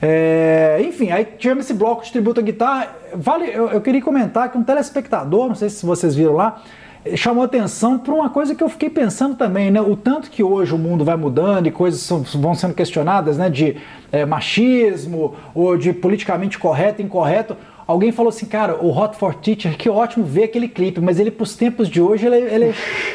É, 0.00 0.82
enfim, 0.84 1.10
aí 1.10 1.24
tivemos 1.24 1.64
esse 1.64 1.74
bloco 1.74 2.04
de 2.04 2.10
tributo 2.10 2.40
à 2.40 2.42
guitarra. 2.42 2.88
Vale, 3.14 3.46
eu, 3.46 3.68
eu, 3.68 3.80
queria 3.80 4.02
comentar 4.02 4.50
que 4.50 4.58
um 4.58 4.62
telespectador, 4.64 5.48
não 5.48 5.54
sei 5.54 5.68
se 5.68 5.86
vocês 5.86 6.14
viram 6.14 6.34
lá, 6.34 6.60
chamou 7.16 7.44
atenção 7.44 7.98
para 7.98 8.14
uma 8.14 8.30
coisa 8.30 8.54
que 8.54 8.62
eu 8.62 8.68
fiquei 8.68 8.88
pensando 8.88 9.36
também, 9.36 9.70
né? 9.70 9.80
O 9.80 9.96
tanto 9.96 10.30
que 10.30 10.42
hoje 10.42 10.74
o 10.74 10.78
mundo 10.78 11.04
vai 11.04 11.16
mudando 11.16 11.66
e 11.66 11.70
coisas 11.70 12.00
são, 12.00 12.22
vão 12.22 12.54
sendo 12.54 12.74
questionadas, 12.74 13.36
né? 13.38 13.50
De 13.50 13.76
é, 14.10 14.24
machismo 14.24 15.34
ou 15.54 15.76
de 15.76 15.92
politicamente 15.92 16.58
correto 16.58 17.02
incorreto. 17.02 17.56
Alguém 17.86 18.12
falou 18.12 18.30
assim, 18.30 18.46
cara, 18.46 18.76
o 18.82 18.96
Hot 18.96 19.16
for 19.16 19.34
Teacher, 19.34 19.76
que 19.76 19.88
ótimo 19.88 20.24
ver 20.24 20.44
aquele 20.44 20.68
clipe, 20.68 21.00
mas 21.00 21.18
ele, 21.18 21.30
pros 21.30 21.54
tempos 21.56 21.88
de 21.88 22.00
hoje, 22.00 22.26
ele, 22.26 22.36
ele, 22.36 22.74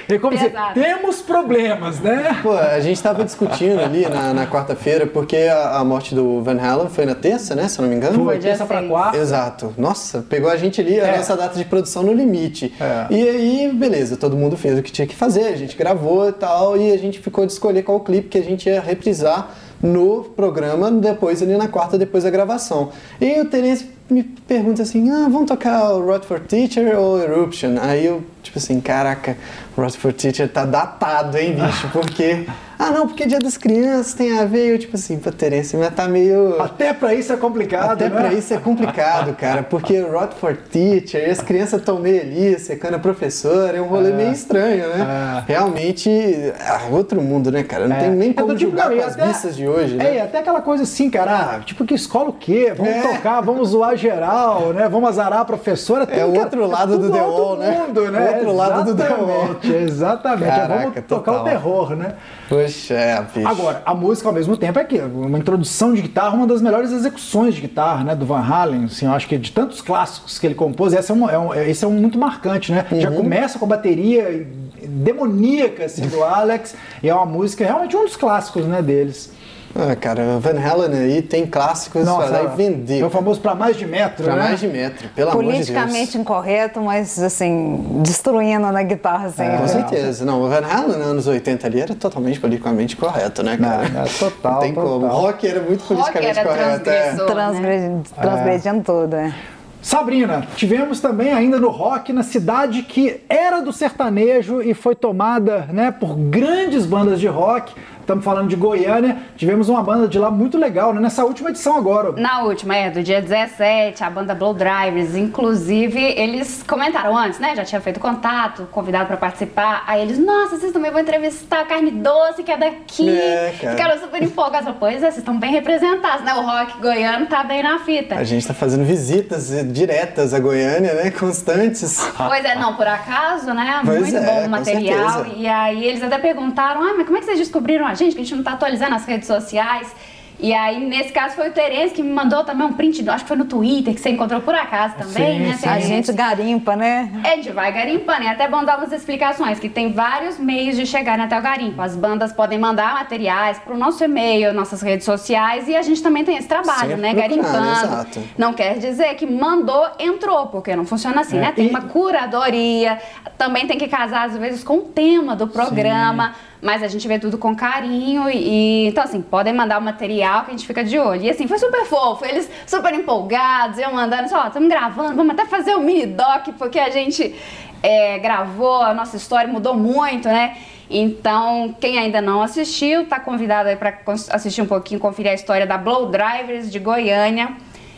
ele 0.09 0.19
como 0.19 0.35
dizer, 0.35 0.53
temos 0.73 1.21
problemas, 1.21 1.99
né? 1.99 2.39
Pô, 2.43 2.51
a 2.51 2.79
gente 2.79 2.95
estava 2.95 3.23
discutindo 3.23 3.79
ali 3.79 4.07
na, 4.07 4.33
na 4.33 4.47
quarta-feira, 4.47 5.07
porque 5.07 5.37
a, 5.37 5.77
a, 5.77 5.83
morte 5.83 6.13
do 6.13 6.41
Van 6.41 6.59
Halen 6.59 6.89
foi 6.89 7.05
na 7.05 7.15
terça, 7.15 7.55
né? 7.55 7.67
Se 7.67 7.79
eu 7.79 7.83
não 7.83 7.89
me 7.89 7.95
engano. 7.95 8.23
Foi, 8.23 8.37
terça 8.39 8.65
para 8.65 8.83
quarta. 8.83 9.17
Exato. 9.17 9.73
Nossa, 9.77 10.25
pegou 10.27 10.49
a 10.49 10.57
gente 10.57 10.81
ali, 10.81 10.99
a 10.99 11.07
é. 11.07 11.17
nossa 11.17 11.35
data 11.35 11.57
de 11.57 11.65
produção 11.65 12.03
no 12.03 12.13
limite. 12.13 12.73
É. 12.79 13.07
E 13.09 13.29
aí, 13.29 13.71
beleza, 13.73 14.17
todo 14.17 14.35
mundo 14.35 14.57
fez 14.57 14.77
o 14.77 14.83
que 14.83 14.91
tinha 14.91 15.07
que 15.07 15.15
fazer, 15.15 15.45
a 15.45 15.55
gente 15.55 15.77
gravou 15.77 16.27
e 16.27 16.33
tal, 16.33 16.77
e 16.77 16.91
a 16.91 16.97
gente 16.97 17.19
ficou 17.19 17.45
de 17.45 17.51
escolher 17.51 17.83
qual 17.83 17.99
clipe 17.99 18.27
que 18.27 18.37
a 18.37 18.43
gente 18.43 18.67
ia 18.67 18.81
reprisar 18.81 19.49
no 19.81 20.23
programa, 20.23 20.89
depois 20.91 21.41
ali 21.41 21.55
na 21.55 21.67
quarta, 21.67 21.97
depois 21.97 22.23
da 22.23 22.29
gravação. 22.29 22.89
E 23.21 23.39
o 23.39 23.45
Terence 23.45 23.96
me 24.09 24.23
pergunta 24.23 24.81
assim, 24.81 25.09
ah, 25.09 25.27
vamos 25.29 25.47
tocar 25.47 25.93
o 25.93 26.21
for 26.23 26.39
Teacher 26.39 26.97
ou 26.97 27.21
Eruption? 27.21 27.77
Aí 27.81 28.05
eu, 28.05 28.23
tipo 28.41 28.57
assim, 28.57 28.79
caraca, 28.79 29.37
Rod 29.75 29.91
for 29.91 30.13
Teacher 30.13 30.49
tá 30.49 30.65
datado, 30.65 31.37
hein, 31.37 31.55
bicho, 31.55 31.89
porque... 31.91 32.45
Ah, 32.79 32.91
não, 32.91 33.07
porque 33.07 33.25
Dia 33.25 33.39
das 33.39 33.57
Crianças 33.57 34.13
tem 34.13 34.37
a 34.37 34.45
ver. 34.45 34.73
Eu, 34.73 34.79
tipo 34.79 34.95
assim, 34.95 35.17
pô, 35.17 35.31
Terence, 35.31 35.75
mas 35.75 35.93
tá 35.93 36.07
meio. 36.07 36.61
Até 36.61 36.93
pra 36.93 37.13
isso 37.13 37.33
é 37.33 37.37
complicado. 37.37 37.91
Até 37.91 38.09
né? 38.09 38.15
pra 38.15 38.33
isso 38.33 38.53
é 38.53 38.57
complicado, 38.57 39.35
cara. 39.35 39.63
Porque 39.63 39.99
Rod 39.99 40.33
for 40.33 40.55
Teacher, 40.55 41.29
as 41.29 41.41
crianças 41.41 41.79
estão 41.79 41.99
meio 41.99 42.21
ali, 42.21 42.59
secando 42.59 42.95
a 42.95 42.99
professora, 42.99 43.77
é 43.77 43.81
um 43.81 43.87
rolê 43.87 44.11
é. 44.11 44.13
meio 44.13 44.31
estranho, 44.31 44.87
né? 44.89 45.43
É. 45.47 45.51
Realmente, 45.51 46.09
é 46.09 46.91
outro 46.91 47.19
mundo, 47.21 47.51
né, 47.51 47.63
cara? 47.63 47.87
Não 47.87 47.95
é. 47.95 47.99
tem 47.99 48.11
nem 48.11 48.29
é 48.29 48.33
como 48.33 48.55
tipo, 48.55 48.71
julgar 48.71 48.89
com 48.89 49.01
as 49.01 49.17
até, 49.17 49.49
de 49.49 49.67
hoje, 49.67 49.95
né? 49.95 50.17
É, 50.17 50.21
até 50.21 50.39
aquela 50.39 50.61
coisa 50.61 50.83
assim, 50.83 51.09
cara, 51.09 51.55
ah, 51.55 51.59
tipo, 51.59 51.83
que 51.83 51.95
escola 51.95 52.29
o 52.29 52.33
quê? 52.33 52.73
Vamos 52.77 52.93
é. 52.93 53.01
tocar, 53.01 53.41
vamos 53.41 53.69
zoar 53.69 53.97
geral, 53.97 54.71
né? 54.73 54.87
Vamos 54.87 55.09
azarar 55.09 55.39
a 55.39 55.45
professora. 55.45 56.05
Tem 56.05 56.19
é 56.19 56.25
o 56.25 56.37
outro 56.37 56.63
é 56.63 56.67
lado 56.67 56.97
do 56.97 57.11
The 57.11 57.21
Wall, 57.21 57.57
né? 57.57 57.85
Mundo, 57.87 58.11
né? 58.11 58.29
O 58.29 58.33
outro 58.35 58.55
lado 58.55 58.93
do 58.93 58.95
The 58.95 59.09
Wall. 59.09 59.55
Exatamente, 59.63 60.49
Caraca, 60.49 60.79
vamos 60.79 60.93
tocar 61.07 61.31
total. 61.31 61.41
o 61.41 61.43
terror, 61.43 61.95
né? 61.95 62.13
Poxa, 62.47 62.66
é. 62.91 63.25
Agora, 63.45 63.81
a 63.85 63.93
música 63.93 64.27
ao 64.27 64.33
mesmo 64.33 64.55
tempo 64.57 64.79
é 64.79 64.83
que 64.83 64.99
uma 64.99 65.37
introdução 65.37 65.93
de 65.93 66.01
guitarra, 66.01 66.35
uma 66.35 66.47
das 66.47 66.61
melhores 66.61 66.91
execuções 66.91 67.55
de 67.55 67.61
guitarra, 67.61 68.03
né, 68.03 68.15
do 68.15 68.25
Van 68.25 68.39
Halen, 68.39 68.85
assim, 68.85 69.05
eu 69.05 69.11
acho 69.11 69.27
que 69.27 69.37
de 69.37 69.51
tantos 69.51 69.81
clássicos 69.81 70.37
que 70.39 70.47
ele 70.47 70.55
compôs, 70.55 70.93
esse 70.93 71.11
é 71.11 71.15
um, 71.15 71.29
é 71.29 71.37
um, 71.37 71.53
esse 71.53 71.83
é 71.83 71.87
um 71.87 71.93
muito 71.93 72.17
marcante, 72.17 72.71
né? 72.71 72.85
Uhum. 72.91 73.01
Já 73.01 73.11
começa 73.11 73.59
com 73.59 73.65
a 73.65 73.69
bateria 73.69 74.47
demoníaca 74.83 75.85
assim, 75.85 76.07
do 76.07 76.23
Alex, 76.23 76.75
e 77.01 77.09
é 77.09 77.13
uma 77.13 77.25
música 77.25 77.65
realmente 77.65 77.95
um 77.95 78.05
dos 78.05 78.15
clássicos, 78.15 78.65
né, 78.65 78.81
deles. 78.81 79.31
Ah, 79.79 79.95
cara, 79.95 80.39
Van 80.39 80.59
Halen 80.59 80.97
aí 80.97 81.21
tem 81.21 81.45
clássicos 81.45 82.03
Nossa, 82.03 82.27
para 82.27 82.43
vender. 82.47 83.01
É 83.01 83.05
o 83.05 83.09
famoso 83.11 83.39
para 83.39 83.53
mais 83.53 83.77
de 83.77 83.85
metro, 83.85 84.23
pra 84.23 84.35
né? 84.35 84.43
mais 84.43 84.59
de 84.59 84.67
metro, 84.67 85.07
pelo 85.09 85.29
amor 85.29 85.43
de 85.43 85.49
Deus. 85.49 85.69
Politicamente 85.69 86.17
incorreto, 86.17 86.81
mas 86.81 87.21
assim, 87.21 88.01
destruindo 88.01 88.71
na 88.71 88.81
guitarra 88.81 89.27
assim. 89.27 89.43
É, 89.43 89.57
com 89.57 89.67
certeza. 89.67 90.25
Não, 90.25 90.41
o 90.41 90.49
Van 90.49 90.65
Halen 90.65 90.97
nos 90.97 91.07
anos 91.07 91.27
80 91.27 91.67
ali 91.67 91.81
era 91.81 91.93
totalmente 91.93 92.39
politicamente 92.39 92.95
correto, 92.95 93.43
né, 93.43 93.55
cara? 93.55 93.87
Não, 93.89 94.01
é, 94.01 94.05
total, 94.05 94.53
Não 94.53 94.59
tem 94.61 94.73
total. 94.73 94.89
como. 94.89 95.05
O 95.05 95.09
rock 95.09 95.47
era 95.47 95.61
muito 95.61 95.83
politicamente 95.83 96.39
rock 96.39 96.39
era 96.39 96.49
correto. 96.49 96.89
É. 96.89 97.15
Transgredindo, 97.25 98.03
transgredindo 98.19 98.79
é. 98.79 98.83
tudo, 98.83 99.15
é. 99.15 99.33
Sabrina, 99.81 100.45
tivemos 100.55 100.99
também 100.99 101.31
ainda 101.31 101.59
no 101.59 101.69
rock 101.69 102.11
na 102.11 102.23
cidade 102.23 102.81
que 102.81 103.21
era 103.29 103.61
do 103.61 103.71
sertanejo 103.71 104.61
e 104.61 104.73
foi 104.73 104.95
tomada 104.95 105.69
né, 105.71 105.91
por 105.91 106.15
grandes 106.15 106.85
bandas 106.85 107.19
de 107.19 107.27
rock. 107.27 107.73
Estamos 108.07 108.23
falando 108.23 108.47
de 108.47 108.55
Goiânia. 108.55 109.17
Tivemos 109.35 109.67
uma 109.67 109.83
banda 109.83 110.07
de 110.07 110.17
lá 110.17 110.31
muito 110.31 110.57
legal, 110.57 110.93
né? 110.93 111.01
Nessa 111.01 111.25
última 111.25 111.49
edição 111.49 111.75
agora. 111.75 112.13
Na 112.13 112.43
última, 112.43 112.73
é, 112.73 112.89
do 112.89 113.03
dia 113.03 113.21
17, 113.21 114.01
a 114.01 114.09
banda 114.09 114.33
Blow 114.33 114.53
Drivers. 114.53 115.13
Inclusive, 115.13 116.01
eles 116.01 116.63
comentaram 116.65 117.17
antes, 117.17 117.37
né? 117.37 117.53
Já 117.53 117.65
tinha 117.65 117.81
feito 117.81 117.99
contato, 117.99 118.65
convidado 118.71 119.07
para 119.07 119.17
participar. 119.17 119.83
Aí 119.85 120.01
eles, 120.01 120.17
nossa, 120.17 120.57
vocês 120.57 120.71
também 120.71 120.89
vão 120.89 121.01
entrevistar 121.01 121.59
a 121.59 121.65
Carne 121.65 121.91
Doce, 121.91 122.43
que 122.43 122.51
é 122.53 122.55
daqui. 122.55 123.09
É, 123.09 123.53
Ficaram 123.59 123.99
super 123.99 124.23
empolgados. 124.23 124.73
Pois 124.79 124.95
é, 125.03 125.11
vocês 125.11 125.17
estão 125.17 125.37
bem 125.37 125.51
representados, 125.51 126.23
né? 126.23 126.33
O 126.33 126.43
rock 126.43 126.79
goiano 126.79 127.25
tá 127.25 127.43
bem 127.43 127.61
na 127.61 127.79
fita. 127.79 128.15
A 128.15 128.23
gente 128.23 128.47
tá 128.47 128.53
fazendo 128.53 128.85
visitas 128.85 129.49
diretas 129.73 130.33
a 130.33 130.39
Goiânia, 130.39 130.93
né? 130.93 131.11
Constantes. 131.11 132.09
Pois 132.15 132.45
é, 132.45 132.55
não, 132.55 132.73
por 132.73 132.87
acaso, 132.87 133.53
né? 133.53 133.81
Pois 133.83 133.99
muito 133.99 134.15
é, 134.15 134.21
bom 134.21 134.45
o 134.45 134.49
material. 134.49 135.25
E 135.35 135.45
aí 135.45 135.83
eles 135.83 136.01
até 136.01 136.17
perguntaram, 136.17 136.81
ah, 136.81 136.93
mas 136.95 137.05
como 137.05 137.17
é 137.17 137.19
que 137.19 137.25
vocês 137.25 137.39
descobriram 137.39 137.85
a 137.85 137.96
gente, 137.97 138.15
que 138.15 138.21
a 138.21 138.23
gente 138.23 138.33
não 138.33 138.41
está 138.41 138.53
atualizando 138.53 138.95
as 138.95 139.05
redes 139.05 139.27
sociais. 139.27 139.93
E 140.39 140.53
aí, 140.53 140.79
nesse 140.85 141.11
caso, 141.11 141.35
foi 141.35 141.49
o 141.49 141.51
Terence 141.51 141.95
que 141.95 142.03
me 142.03 142.11
mandou 142.11 142.43
também 142.43 142.67
um 142.67 142.73
print, 142.73 143.07
acho 143.09 143.23
que 143.23 143.27
foi 143.27 143.37
no 143.37 143.45
Twitter, 143.45 143.93
que 143.95 143.99
você 143.99 144.09
encontrou 144.09 144.39
por 144.39 144.53
acaso 144.53 144.93
também, 144.95 145.39
sim, 145.39 145.47
né? 145.47 145.57
Sim. 145.57 145.67
A 145.67 145.79
gente 145.79 146.13
garimpa, 146.13 146.75
né? 146.75 147.11
É, 147.23 147.33
a 147.33 147.35
gente 147.37 147.51
vai 147.51 147.71
garimpando. 147.71 148.23
É 148.23 148.29
até 148.29 148.47
bom 148.47 148.63
dar 148.63 148.77
umas 148.77 148.91
explicações, 148.91 149.59
que 149.59 149.67
tem 149.67 149.91
vários 149.91 150.37
meios 150.37 150.75
de 150.75 150.85
chegar 150.85 151.19
até 151.19 151.37
o 151.37 151.41
garimpo. 151.41 151.81
As 151.81 151.95
bandas 151.95 152.31
podem 152.31 152.59
mandar 152.59 152.93
materiais 152.93 153.57
para 153.57 153.73
o 153.73 153.77
nosso 153.77 154.03
e-mail, 154.03 154.53
nossas 154.53 154.83
redes 154.83 155.05
sociais, 155.05 155.67
e 155.67 155.75
a 155.75 155.81
gente 155.81 156.03
também 156.03 156.23
tem 156.23 156.37
esse 156.37 156.47
trabalho, 156.47 156.89
Sempre 156.89 157.01
né? 157.01 157.13
Garimpando. 157.15 157.71
Exato. 157.71 158.23
Não 158.37 158.53
quer 158.53 158.77
dizer 158.77 159.15
que 159.15 159.25
mandou, 159.25 159.87
entrou, 159.97 160.47
porque 160.47 160.75
não 160.75 160.85
funciona 160.85 161.21
assim, 161.21 161.37
é. 161.37 161.41
né? 161.41 161.51
Tem 161.51 161.65
e... 161.65 161.69
uma 161.69 161.81
curadoria, 161.81 162.99
também 163.39 163.65
tem 163.65 163.77
que 163.77 163.87
casar, 163.87 164.27
às 164.27 164.37
vezes, 164.37 164.63
com 164.63 164.77
o 164.77 164.81
tema 164.81 165.35
do 165.35 165.47
programa. 165.47 166.35
Sim 166.35 166.56
mas 166.61 166.81
a 166.83 166.87
gente 166.87 167.07
vê 167.07 167.19
tudo 167.19 167.37
com 167.37 167.55
carinho 167.55 168.29
e, 168.29 168.87
então 168.87 169.03
assim, 169.03 169.21
podem 169.21 169.53
mandar 169.53 169.79
o 169.79 169.81
material 169.81 170.43
que 170.43 170.51
a 170.51 170.53
gente 170.53 170.65
fica 170.65 170.83
de 170.83 170.97
olho. 170.97 171.23
E 171.23 171.29
assim, 171.29 171.47
foi 171.47 171.57
super 171.57 171.85
fofo, 171.85 172.25
eles 172.25 172.49
super 172.65 172.93
empolgados, 172.93 173.77
eu 173.77 173.91
mandando, 173.93 174.29
só, 174.29 174.47
estamos 174.47 174.69
gravando, 174.69 175.15
vamos 175.15 175.33
até 175.33 175.45
fazer 175.45 175.75
um 175.75 175.81
mini 175.81 176.05
doc, 176.05 176.47
porque 176.57 176.79
a 176.79 176.89
gente 176.89 177.35
é, 177.83 178.19
gravou, 178.19 178.81
a 178.81 178.93
nossa 178.93 179.17
história 179.17 179.51
mudou 179.51 179.73
muito, 179.73 180.27
né? 180.27 180.57
Então, 180.89 181.75
quem 181.81 181.99
ainda 181.99 182.21
não 182.21 182.41
assistiu, 182.41 183.05
tá 183.05 183.19
convidado 183.19 183.67
aí 183.67 183.75
para 183.75 183.99
assistir 184.31 184.61
um 184.61 184.65
pouquinho, 184.65 184.99
conferir 184.99 185.31
a 185.31 185.35
história 185.35 185.67
da 185.67 185.77
Blow 185.77 186.09
Drivers 186.09 186.71
de 186.71 186.79
Goiânia 186.79 187.57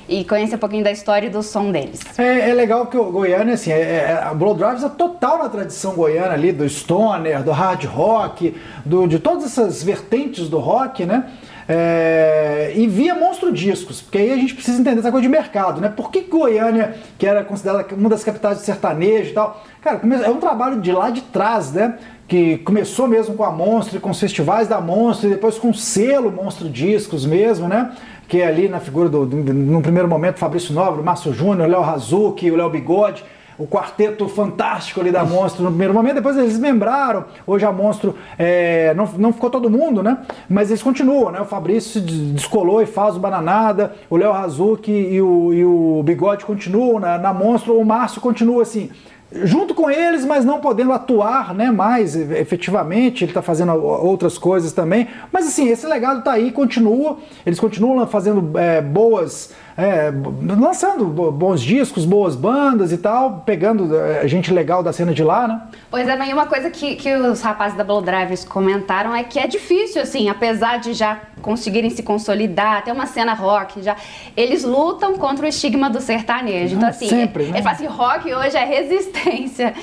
e 0.09 0.25
conhecer 0.25 0.55
um 0.55 0.59
pouquinho 0.59 0.83
da 0.83 0.91
história 0.91 1.27
e 1.27 1.29
do 1.29 1.43
som 1.43 1.71
deles. 1.71 2.01
É, 2.17 2.49
é 2.49 2.53
legal 2.53 2.87
que 2.87 2.97
o 2.97 3.11
Goiânia, 3.11 3.53
assim, 3.53 3.71
é, 3.71 3.79
é, 3.79 4.23
a 4.23 4.33
Blow 4.33 4.55
Drivers 4.55 4.83
é 4.83 4.89
total 4.89 5.37
na 5.37 5.49
tradição 5.49 5.93
goiana 5.93 6.33
ali, 6.33 6.51
do 6.51 6.67
stoner, 6.67 7.43
do 7.43 7.51
hard 7.51 7.85
rock, 7.85 8.55
do, 8.83 9.07
de 9.07 9.19
todas 9.19 9.45
essas 9.45 9.83
vertentes 9.83 10.49
do 10.49 10.57
rock, 10.57 11.05
né? 11.05 11.25
É, 11.71 12.73
e 12.75 12.87
via 12.87 13.13
Monstro 13.13 13.53
Discos, 13.53 14.01
porque 14.01 14.17
aí 14.17 14.33
a 14.33 14.35
gente 14.37 14.55
precisa 14.55 14.81
entender 14.81 15.01
essa 15.01 15.11
coisa 15.11 15.21
de 15.21 15.29
mercado, 15.29 15.79
né? 15.79 15.93
Por 15.95 16.09
que 16.09 16.21
Goiânia, 16.21 16.95
que 17.15 17.27
era 17.27 17.43
considerada 17.43 17.85
uma 17.93 18.09
das 18.09 18.23
capitais 18.23 18.57
de 18.57 18.65
sertanejo 18.65 19.29
e 19.29 19.33
tal, 19.33 19.63
cara, 19.79 20.01
é 20.25 20.29
um 20.31 20.39
trabalho 20.39 20.81
de 20.81 20.91
lá 20.91 21.11
de 21.11 21.21
trás, 21.21 21.71
né? 21.71 21.99
Que 22.27 22.57
começou 22.59 23.07
mesmo 23.07 23.35
com 23.35 23.43
a 23.43 23.51
Monstro, 23.51 23.99
com 23.99 24.09
os 24.09 24.19
festivais 24.19 24.67
da 24.67 24.81
Monstro, 24.81 25.27
e 25.27 25.33
depois 25.33 25.59
com 25.59 25.69
o 25.69 25.73
selo 25.73 26.31
Monstro 26.31 26.67
Discos 26.67 27.23
mesmo, 27.23 27.67
né? 27.67 27.91
Que 28.29 28.41
é 28.41 28.47
ali 28.47 28.69
na 28.69 28.79
figura 28.79 29.09
do, 29.09 29.25
no 29.25 29.81
primeiro 29.81 30.07
momento, 30.07 30.37
Fabrício 30.37 30.71
Nobre, 30.71 31.01
Márcio 31.01 31.33
Júnior, 31.33 31.67
Léo 31.67 31.81
Razuki, 31.81 32.51
o 32.51 32.55
Léo 32.55 32.69
Bigode, 32.69 33.25
o 33.57 33.65
quarteto 33.65 34.29
fantástico 34.29 35.01
ali 35.01 35.11
da 35.11 35.25
Monstro 35.25 35.63
no 35.63 35.69
primeiro 35.69 35.95
momento, 35.95 36.15
depois 36.15 36.37
eles 36.37 36.57
membraram, 36.57 37.25
hoje 37.45 37.65
a 37.65 37.71
Monstro 37.71 38.15
é, 38.37 38.93
não, 38.93 39.05
não 39.17 39.33
ficou 39.33 39.49
todo 39.49 39.67
mundo, 39.67 40.03
né? 40.03 40.19
Mas 40.47 40.69
eles 40.69 40.83
continuam, 40.83 41.31
né? 41.31 41.41
O 41.41 41.45
Fabrício 41.45 41.93
se 41.93 42.01
descolou 42.01 42.81
e 42.83 42.85
faz 42.85 43.17
o 43.17 43.19
Bananada, 43.19 43.95
o 44.09 44.15
Léo 44.15 44.31
Razuki 44.31 44.91
e 44.91 45.19
o, 45.19 45.51
e 45.51 45.65
o 45.65 46.01
Bigode 46.03 46.45
continuam 46.45 46.99
na, 46.99 47.17
na 47.17 47.33
Monstro, 47.33 47.77
o 47.77 47.83
Márcio 47.83 48.21
continua 48.21 48.61
assim, 48.61 48.91
junto 49.31 49.75
com 49.75 49.89
eles, 49.89 50.25
mas 50.25 50.43
não 50.43 50.59
podendo 50.59 50.91
atuar 50.91 51.53
né, 51.53 51.71
mais 51.71 52.15
efetivamente, 52.15 53.23
ele 53.23 53.31
está 53.31 53.41
fazendo 53.41 53.73
outras 53.73 54.37
coisas 54.37 54.73
também. 54.73 55.07
Mas 55.31 55.47
assim, 55.47 55.69
esse 55.69 55.85
legado 55.85 56.19
está 56.19 56.33
aí, 56.33 56.51
continua, 56.51 57.19
eles 57.45 57.59
continuam 57.59 58.05
fazendo 58.07 58.57
é, 58.57 58.81
boas 58.81 59.53
é, 59.79 60.11
lançando 60.59 61.05
bons 61.31 61.61
discos, 61.61 62.03
boas 62.03 62.35
bandas 62.35 62.91
e 62.91 62.97
tal, 62.97 63.43
pegando 63.45 63.95
é, 63.95 64.27
gente 64.27 64.53
legal 64.53 64.83
da 64.83 64.91
cena 64.91 65.13
de 65.13 65.23
lá, 65.23 65.47
né? 65.47 65.61
Pois 65.89 66.05
é, 66.05 66.17
mas 66.17 66.33
uma 66.33 66.47
coisa 66.47 66.69
que, 66.69 66.95
que 66.95 67.15
os 67.15 67.41
rapazes 67.41 67.77
da 67.77 67.83
Blow 67.85 68.01
Drivers 68.01 68.43
comentaram 68.43 69.15
é 69.15 69.23
que 69.23 69.39
é 69.39 69.47
difícil, 69.47 70.01
assim, 70.01 70.27
apesar 70.27 70.79
de 70.79 70.93
já 70.93 71.17
conseguirem 71.41 71.89
se 71.89 72.03
consolidar, 72.03 72.83
ter 72.83 72.91
uma 72.91 73.05
cena 73.05 73.33
rock, 73.33 73.81
já 73.81 73.95
eles 74.35 74.65
lutam 74.65 75.15
contra 75.15 75.45
o 75.45 75.47
estigma 75.47 75.89
do 75.89 76.01
sertanejo. 76.01 76.75
Então, 76.75 76.89
assim, 76.89 77.07
Sempre, 77.07 77.45
né? 77.45 77.51
ele 77.51 77.61
fala 77.61 77.75
assim, 77.75 77.87
rock 77.87 78.33
hoje 78.33 78.57
é 78.57 78.65
resistência. 78.65 79.18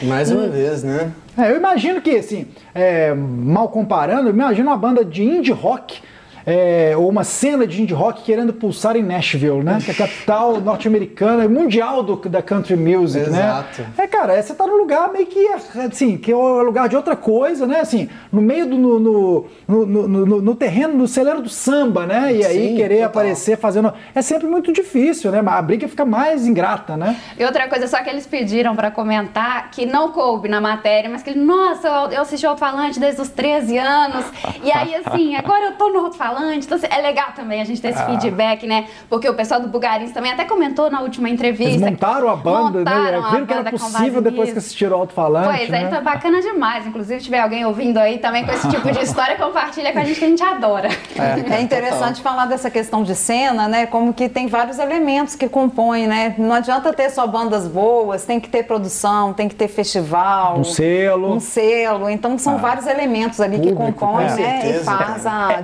Mais 0.02 0.30
uma 0.30 0.48
vez, 0.48 0.82
né? 0.82 1.12
É, 1.36 1.50
eu 1.50 1.56
imagino 1.56 2.00
que, 2.00 2.16
assim, 2.16 2.46
é, 2.74 3.14
mal 3.14 3.68
comparando, 3.68 4.28
eu 4.28 4.32
imagino 4.32 4.68
uma 4.68 4.76
banda 4.76 5.04
de 5.04 5.22
indie 5.22 5.52
rock 5.52 6.00
é, 6.46 6.94
ou 6.96 7.08
uma 7.08 7.24
cena 7.24 7.66
de 7.66 7.82
indie 7.82 7.92
rock 7.92 8.22
querendo 8.22 8.52
pulsar 8.52 8.96
em 8.96 9.02
Nashville, 9.02 9.64
né? 9.64 9.78
Que 9.84 9.90
é 9.90 9.94
a 9.94 9.96
capital 9.96 10.60
norte-americana, 10.60 11.48
mundial 11.48 12.04
do, 12.04 12.16
da 12.28 12.40
country 12.40 12.76
music, 12.76 13.28
né? 13.28 13.38
Exato. 13.38 13.82
né? 13.82 13.88
É, 13.98 14.06
cara, 14.06 14.40
você 14.40 14.54
tá 14.54 14.64
num 14.64 14.76
lugar 14.76 15.12
meio 15.12 15.26
que, 15.26 15.44
assim, 15.48 16.16
que 16.16 16.30
é 16.30 16.36
o 16.36 16.62
lugar 16.62 16.88
de 16.88 16.94
outra 16.94 17.16
coisa, 17.16 17.66
né? 17.66 17.80
Assim, 17.80 18.08
no 18.30 18.40
meio 18.40 18.64
do, 18.66 18.78
no, 18.78 19.00
no, 19.00 19.48
no, 19.66 20.08
no, 20.08 20.40
no 20.40 20.54
terreno, 20.54 20.94
no 20.94 21.08
celeiro 21.08 21.42
do 21.42 21.48
samba, 21.48 22.06
né? 22.06 22.32
E 22.32 22.44
aí 22.44 22.68
Sim, 22.68 22.76
querer 22.76 22.94
total. 22.96 23.08
aparecer 23.08 23.58
fazendo... 23.58 23.92
É 24.14 24.22
sempre 24.22 24.46
muito 24.46 24.72
difícil, 24.72 25.32
né? 25.32 25.42
A 25.44 25.62
briga 25.62 25.88
fica 25.88 26.04
mais 26.04 26.46
ingrata, 26.46 26.96
né? 26.96 27.16
E 27.36 27.44
outra 27.44 27.68
coisa, 27.68 27.88
só 27.88 28.00
que 28.04 28.08
eles 28.08 28.26
pediram 28.26 28.76
para 28.76 28.92
comentar 28.92 29.70
que 29.72 29.84
não 29.84 30.12
coube 30.12 30.48
na 30.48 30.60
matéria, 30.60 31.10
mas 31.10 31.24
que 31.24 31.30
ele, 31.30 31.40
nossa, 31.40 31.88
eu 32.12 32.22
assisti 32.22 32.46
o 32.46 32.50
Alto-Falante 32.50 33.00
desde 33.00 33.20
os 33.20 33.28
13 33.30 33.78
anos, 33.78 34.24
e 34.62 34.70
aí, 34.70 34.94
assim, 34.94 35.34
agora 35.34 35.66
eu 35.66 35.72
tô 35.72 35.88
no 35.90 36.00
Alto-Falante, 36.00 36.35
falante. 36.36 36.66
Então, 36.66 36.78
é 36.82 37.00
legal 37.00 37.28
também 37.34 37.60
a 37.60 37.64
gente 37.64 37.80
ter 37.80 37.88
esse 37.88 37.98
ah. 37.98 38.06
feedback, 38.06 38.66
né? 38.66 38.86
Porque 39.08 39.28
o 39.28 39.34
pessoal 39.34 39.60
do 39.60 39.68
Bugarins 39.68 40.12
também 40.12 40.32
até 40.32 40.44
comentou 40.44 40.90
na 40.90 41.00
última 41.00 41.28
entrevista. 41.28 41.72
Eles 41.72 41.90
montaram 41.90 42.28
a 42.28 42.36
banda, 42.36 42.84
né? 42.84 42.94
montaram 42.94 43.22
né? 43.22 43.30
Viram 43.30 43.46
que 43.46 43.52
era 43.52 43.70
possível 43.70 44.22
depois 44.22 44.52
que 44.52 44.58
assistiram 44.58 44.98
o 44.98 45.00
alto-falante. 45.00 45.48
Pois 45.48 45.68
é, 45.68 45.72
né? 45.72 45.82
então 45.86 45.98
é 45.98 46.02
bacana 46.02 46.40
demais. 46.40 46.86
Inclusive, 46.86 47.20
se 47.20 47.24
tiver 47.24 47.40
alguém 47.40 47.64
ouvindo 47.64 47.98
aí 47.98 48.18
também 48.18 48.44
com 48.44 48.52
esse 48.52 48.68
tipo 48.68 48.90
de 48.90 49.02
história, 49.02 49.36
compartilha 49.38 49.92
com 49.92 49.98
a 49.98 50.04
gente 50.04 50.18
que 50.18 50.24
a 50.24 50.28
gente 50.28 50.42
adora. 50.42 50.88
É, 51.16 51.54
é 51.54 51.60
interessante 51.60 52.16
Total. 52.16 52.32
falar 52.32 52.46
dessa 52.46 52.70
questão 52.70 53.02
de 53.02 53.14
cena, 53.14 53.68
né? 53.68 53.86
Como 53.86 54.12
que 54.12 54.28
tem 54.28 54.46
vários 54.46 54.78
elementos 54.78 55.34
que 55.34 55.48
compõem, 55.48 56.06
né? 56.06 56.34
Não 56.38 56.54
adianta 56.54 56.92
ter 56.92 57.10
só 57.10 57.26
bandas 57.26 57.66
boas, 57.66 58.24
tem 58.24 58.38
que 58.38 58.48
ter 58.48 58.64
produção, 58.64 59.32
tem 59.32 59.48
que 59.48 59.54
ter 59.54 59.68
festival. 59.68 60.58
Um 60.58 60.64
selo. 60.64 61.34
Um 61.34 61.40
selo. 61.40 62.10
Então 62.10 62.38
são 62.38 62.54
ah. 62.54 62.58
vários 62.58 62.86
elementos 62.86 63.40
ali 63.40 63.56
Público, 63.56 63.84
que 63.84 63.92
compõem, 63.92 64.26
né? 64.26 64.70
E 64.70 64.84
faz 64.84 65.26
a 65.26 65.52
é, 65.52 65.62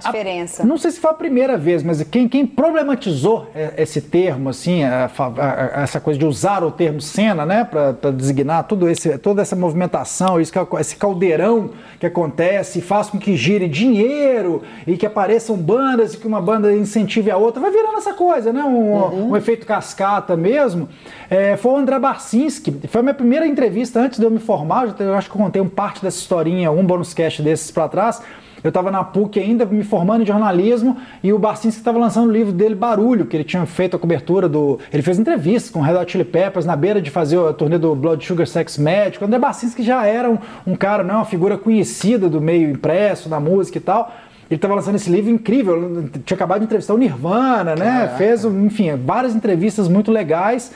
não 0.64 0.76
sei 0.78 0.90
se 0.90 1.00
foi 1.00 1.10
a 1.10 1.14
primeira 1.14 1.56
vez, 1.56 1.82
mas 1.82 2.02
quem, 2.04 2.28
quem 2.28 2.46
problematizou 2.46 3.48
esse 3.76 4.00
termo, 4.00 4.48
assim, 4.48 4.82
a, 4.84 5.10
a, 5.18 5.80
a, 5.80 5.82
essa 5.82 6.00
coisa 6.00 6.18
de 6.18 6.26
usar 6.26 6.62
o 6.64 6.70
termo 6.70 7.00
cena, 7.00 7.44
né, 7.44 7.64
para 7.64 8.10
designar 8.10 8.64
tudo 8.64 8.88
esse, 8.88 9.16
toda 9.18 9.42
essa 9.42 9.56
movimentação, 9.56 10.40
isso, 10.40 10.52
esse 10.78 10.96
caldeirão 10.96 11.70
que 11.98 12.06
acontece, 12.06 12.80
faz 12.80 13.08
com 13.10 13.18
que 13.18 13.36
gire 13.36 13.68
dinheiro 13.68 14.62
e 14.86 14.96
que 14.96 15.06
apareçam 15.06 15.56
bandas 15.56 16.14
e 16.14 16.16
que 16.18 16.26
uma 16.26 16.40
banda 16.40 16.72
incentive 16.72 17.30
a 17.30 17.36
outra, 17.36 17.60
vai 17.60 17.70
virando 17.70 17.98
essa 17.98 18.12
coisa, 18.14 18.52
né, 18.52 18.62
um, 18.62 18.92
uhum. 18.92 19.30
um 19.30 19.36
efeito 19.36 19.66
cascata 19.66 20.36
mesmo. 20.36 20.88
É, 21.30 21.56
foi 21.56 21.72
o 21.72 21.76
André 21.76 21.98
Barcinski, 21.98 22.80
foi 22.88 23.00
a 23.00 23.02
minha 23.02 23.14
primeira 23.14 23.46
entrevista 23.46 24.00
antes 24.00 24.18
de 24.18 24.24
eu 24.24 24.30
me 24.30 24.38
formar, 24.38 24.94
eu 24.98 25.14
acho 25.14 25.30
que 25.30 25.36
eu 25.36 25.42
contei 25.42 25.62
um 25.62 25.68
parte 25.68 26.02
dessa 26.02 26.18
historinha, 26.18 26.70
um 26.70 26.84
bônus 26.84 27.14
cast 27.14 27.42
desses 27.42 27.70
para 27.70 27.88
trás. 27.88 28.22
Eu 28.62 28.68
estava 28.68 28.90
na 28.90 29.02
PUC 29.02 29.40
ainda, 29.40 29.64
me 29.64 29.82
formando 29.82 30.22
em 30.22 30.26
jornalismo, 30.26 30.96
e 31.22 31.32
o 31.32 31.38
Barcinski 31.38 31.80
estava 31.80 31.98
lançando 31.98 32.28
o 32.28 32.32
livro 32.32 32.52
dele, 32.52 32.74
Barulho, 32.74 33.26
que 33.26 33.36
ele 33.36 33.44
tinha 33.44 33.66
feito 33.66 33.96
a 33.96 33.98
cobertura 33.98 34.48
do. 34.48 34.78
Ele 34.92 35.02
fez 35.02 35.18
entrevistas 35.18 35.70
com 35.70 35.80
Red 35.80 35.96
Hot 35.96 36.12
Chili 36.12 36.24
Peppers 36.24 36.64
na 36.64 36.76
beira 36.76 37.00
de 37.00 37.10
fazer 37.10 37.38
a 37.38 37.52
turnê 37.52 37.78
do 37.78 37.94
Blood 37.94 38.24
Sugar 38.24 38.46
Sex 38.46 38.78
Magic. 38.78 39.22
O 39.22 39.26
André 39.26 39.38
Barcinski 39.38 39.82
já 39.82 40.06
era 40.06 40.30
um, 40.30 40.38
um 40.66 40.76
cara, 40.76 41.02
né, 41.02 41.12
uma 41.12 41.24
figura 41.24 41.58
conhecida 41.58 42.28
do 42.28 42.40
meio 42.40 42.70
impresso, 42.70 43.28
da 43.28 43.40
música 43.40 43.78
e 43.78 43.80
tal. 43.80 44.12
Ele 44.48 44.58
estava 44.58 44.74
lançando 44.74 44.96
esse 44.96 45.10
livro 45.10 45.30
incrível, 45.30 46.08
tinha 46.26 46.36
acabado 46.36 46.58
de 46.58 46.66
entrevistar 46.66 46.92
o 46.92 46.98
Nirvana, 46.98 47.74
né? 47.74 47.84
Caraca. 47.84 48.16
Fez, 48.16 48.44
enfim, 48.44 48.94
várias 48.96 49.34
entrevistas 49.34 49.88
muito 49.88 50.12
legais. 50.12 50.72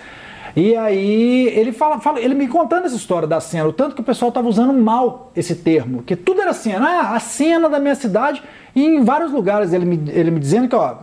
E 0.56 0.74
aí 0.74 1.48
ele 1.48 1.70
fala, 1.70 2.00
fala, 2.00 2.18
ele 2.18 2.34
me 2.34 2.48
contando 2.48 2.86
essa 2.86 2.96
história 2.96 3.28
da 3.28 3.38
cena, 3.40 3.68
o 3.68 3.72
tanto 3.74 3.94
que 3.94 4.00
o 4.00 4.04
pessoal 4.04 4.30
estava 4.30 4.48
usando 4.48 4.72
mal 4.72 5.30
esse 5.36 5.54
termo, 5.54 6.02
que 6.02 6.16
tudo 6.16 6.40
era 6.40 6.54
cena, 6.54 6.88
ah, 6.88 7.14
a 7.14 7.20
cena 7.20 7.68
da 7.68 7.78
minha 7.78 7.94
cidade, 7.94 8.42
e 8.74 8.82
em 8.82 9.04
vários 9.04 9.30
lugares 9.32 9.74
ele 9.74 9.84
me, 9.84 10.10
ele 10.10 10.30
me 10.30 10.40
dizendo 10.40 10.66
que, 10.66 10.74
ó, 10.74 10.96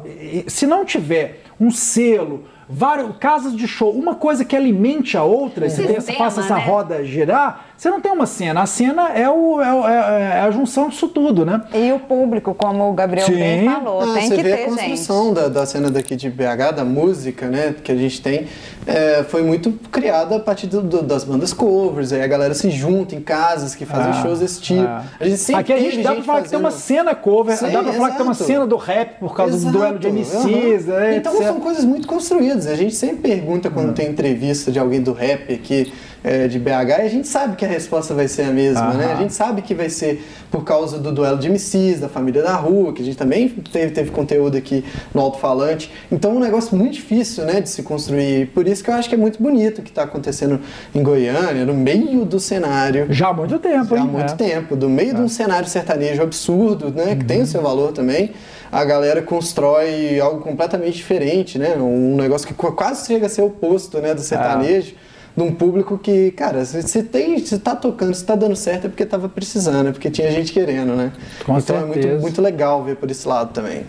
se 0.47 0.65
não 0.65 0.83
tiver 0.83 1.43
um 1.59 1.69
selo, 1.69 2.45
várias 2.67 3.15
casas 3.17 3.55
de 3.55 3.67
show, 3.67 3.91
uma 3.91 4.15
coisa 4.15 4.43
que 4.43 4.55
alimente 4.55 5.15
a 5.15 5.23
outra, 5.23 5.67
é. 5.67 5.69
se 5.69 6.13
faça 6.13 6.41
essa 6.41 6.55
né? 6.55 6.65
roda 6.65 7.05
girar, 7.05 7.65
você 7.83 7.89
não 7.89 7.99
tem 7.99 8.13
uma 8.13 8.25
cena. 8.25 8.61
A 8.61 8.65
cena 8.65 9.09
é, 9.09 9.29
o, 9.29 9.61
é, 9.61 9.67
é, 9.67 10.37
é 10.37 10.39
a 10.39 10.51
junção 10.51 10.87
disso 10.87 11.09
tudo, 11.09 11.45
né? 11.45 11.61
E 11.73 11.91
o 11.91 11.99
público, 11.99 12.53
como 12.53 12.89
o 12.89 12.93
Gabriel 12.93 13.25
Sim. 13.25 13.35
bem 13.35 13.65
falou, 13.65 13.99
ah, 13.99 14.13
tem 14.13 14.29
que 14.29 14.41
ter, 14.41 14.53
a 14.53 14.65
construção 14.67 15.33
da, 15.33 15.49
da, 15.49 15.65
cena 15.65 15.91
daqui 15.91 16.15
de 16.15 16.29
BH, 16.29 16.75
da 16.77 16.85
música, 16.85 17.49
né, 17.49 17.75
que 17.83 17.91
a 17.91 17.95
gente 17.95 18.21
tem, 18.21 18.47
é, 18.87 19.25
foi 19.27 19.43
muito 19.43 19.73
criada 19.91 20.37
a 20.37 20.39
partir 20.39 20.67
do, 20.67 20.81
do, 20.81 21.01
das 21.01 21.25
bandas 21.25 21.51
covers, 21.51 22.13
aí 22.13 22.21
a 22.21 22.27
galera 22.27 22.53
se 22.53 22.69
junta 22.69 23.15
em 23.15 23.21
casas 23.21 23.75
que 23.75 23.85
fazem 23.85 24.11
ah, 24.11 24.21
shows 24.21 24.39
desse 24.39 24.61
tipo. 24.61 24.81
Ah. 24.81 25.03
A 25.19 25.25
gente 25.25 25.39
sempre 25.39 25.61
Aqui 25.61 25.73
a 25.73 25.79
gente 25.79 26.01
dá 26.01 26.13
pra 26.13 26.23
falar 26.23 26.37
fazendo... 26.37 26.43
que 26.43 26.49
tem 26.51 26.59
uma 26.59 26.71
cena 26.71 27.13
cover, 27.13 27.57
Sim, 27.57 27.69
dá 27.69 27.83
pra 27.83 27.91
falar 27.91 28.11
que 28.11 28.15
tem 28.15 28.25
uma 28.25 28.33
cena 28.33 28.65
do 28.65 28.77
rap 28.77 29.19
por 29.19 29.35
causa 29.35 29.57
exato, 29.57 29.73
do 29.73 29.77
duelo 29.77 29.99
de 29.99 30.07
MCs, 30.09 30.87
uhum. 30.87 31.13
Então 31.17 31.33
etc. 31.33 31.47
são 31.47 31.59
coisas 31.59 31.83
muito 31.83 32.07
construídas. 32.07 32.65
A 32.65 32.75
gente 32.75 32.95
sempre 32.95 33.17
pergunta 33.29 33.69
quando 33.69 33.87
uhum. 33.87 33.93
tem 33.93 34.07
entrevista 34.07 34.71
de 34.71 34.79
alguém 34.79 35.01
do 35.01 35.11
rap 35.11 35.53
aqui 35.53 35.91
é, 36.23 36.47
de 36.47 36.57
BH 36.57 36.69
e 36.69 36.93
a 36.93 37.07
gente 37.09 37.27
sabe 37.27 37.55
que 37.55 37.65
a 37.65 37.67
resposta 37.67 38.13
vai 38.13 38.27
ser 38.27 38.43
a 38.43 38.51
mesma, 38.51 38.91
uhum. 38.91 38.97
né? 38.97 39.13
A 39.13 39.15
gente 39.15 39.33
sabe 39.33 39.61
que 39.61 39.75
vai 39.75 39.89
ser 39.89 40.23
por 40.49 40.63
causa 40.63 40.97
do 40.97 41.11
duelo 41.11 41.37
de 41.37 41.49
MCs, 41.49 41.99
da 41.99 42.07
família 42.07 42.41
da 42.41 42.55
rua, 42.55 42.93
que 42.93 43.01
a 43.01 43.05
gente 43.05 43.17
também 43.17 43.49
teve, 43.49 43.91
teve 43.91 44.11
conteúdo 44.11 44.57
aqui 44.57 44.85
no 45.13 45.21
alto-falante. 45.21 45.91
Então 46.11 46.31
é 46.31 46.35
um 46.35 46.39
negócio 46.39 46.77
muito 46.77 46.93
difícil, 46.93 47.43
né, 47.45 47.59
de 47.59 47.69
se 47.69 47.83
construir. 47.83 48.47
Por 48.47 48.67
isso 48.67 48.83
que 48.83 48.89
eu 48.89 48.93
acho 48.93 49.09
que 49.09 49.15
é 49.15 49.17
muito 49.17 49.41
bonito 49.41 49.79
o 49.79 49.81
que 49.81 49.89
está 49.89 50.03
acontecendo 50.03 50.61
em 50.95 51.03
Goiânia, 51.03 51.65
no 51.65 51.73
meio 51.73 52.23
do 52.23 52.39
cenário. 52.39 53.07
Já 53.09 53.29
há 53.29 53.33
muito 53.33 53.59
tempo, 53.59 53.95
Já 53.95 54.01
há 54.01 54.05
muito 54.05 54.33
é. 54.33 54.35
tempo. 54.35 54.75
Do 54.75 54.89
meio 54.89 55.11
é. 55.11 55.13
de 55.15 55.21
um 55.21 55.27
cenário 55.27 55.67
sertanejo 55.67 56.21
absurdo, 56.21 56.89
né, 56.89 57.07
uhum. 57.07 57.19
que 57.19 57.25
tem 57.25 57.41
o 57.41 57.45
seu 57.45 57.61
valor 57.61 57.91
também 57.91 58.31
a 58.71 58.83
galera 58.83 59.21
constrói 59.21 60.19
algo 60.19 60.41
completamente 60.41 60.95
diferente, 60.95 61.59
né? 61.59 61.75
Um 61.77 62.15
negócio 62.15 62.47
que 62.47 62.55
quase 62.55 63.05
chega 63.05 63.27
a 63.27 63.29
ser 63.29 63.43
oposto, 63.43 63.99
né, 63.99 64.15
do 64.15 64.21
sertanejo. 64.21 64.95
É 64.95 65.12
de 65.35 65.43
um 65.43 65.53
público 65.53 65.97
que, 65.97 66.31
cara, 66.31 66.63
se 66.63 67.03
tem, 67.03 67.43
se 67.43 67.57
tá 67.57 67.75
tocando, 67.75 68.13
se 68.13 68.23
tá 68.23 68.35
dando 68.35 68.55
certo 68.55 68.85
é 68.85 68.89
porque 68.89 69.05
tava 69.05 69.27
precisando, 69.27 69.89
é 69.89 69.91
porque 69.91 70.11
tinha 70.11 70.31
gente 70.31 70.53
querendo, 70.53 70.95
né? 70.95 71.11
Com 71.45 71.57
então 71.57 71.79
certeza. 71.79 72.07
é 72.07 72.11
muito, 72.11 72.21
muito 72.21 72.41
legal 72.41 72.83
ver 72.83 72.95
por 72.97 73.09
esse 73.09 73.27
lado 73.27 73.51
também. 73.51 73.83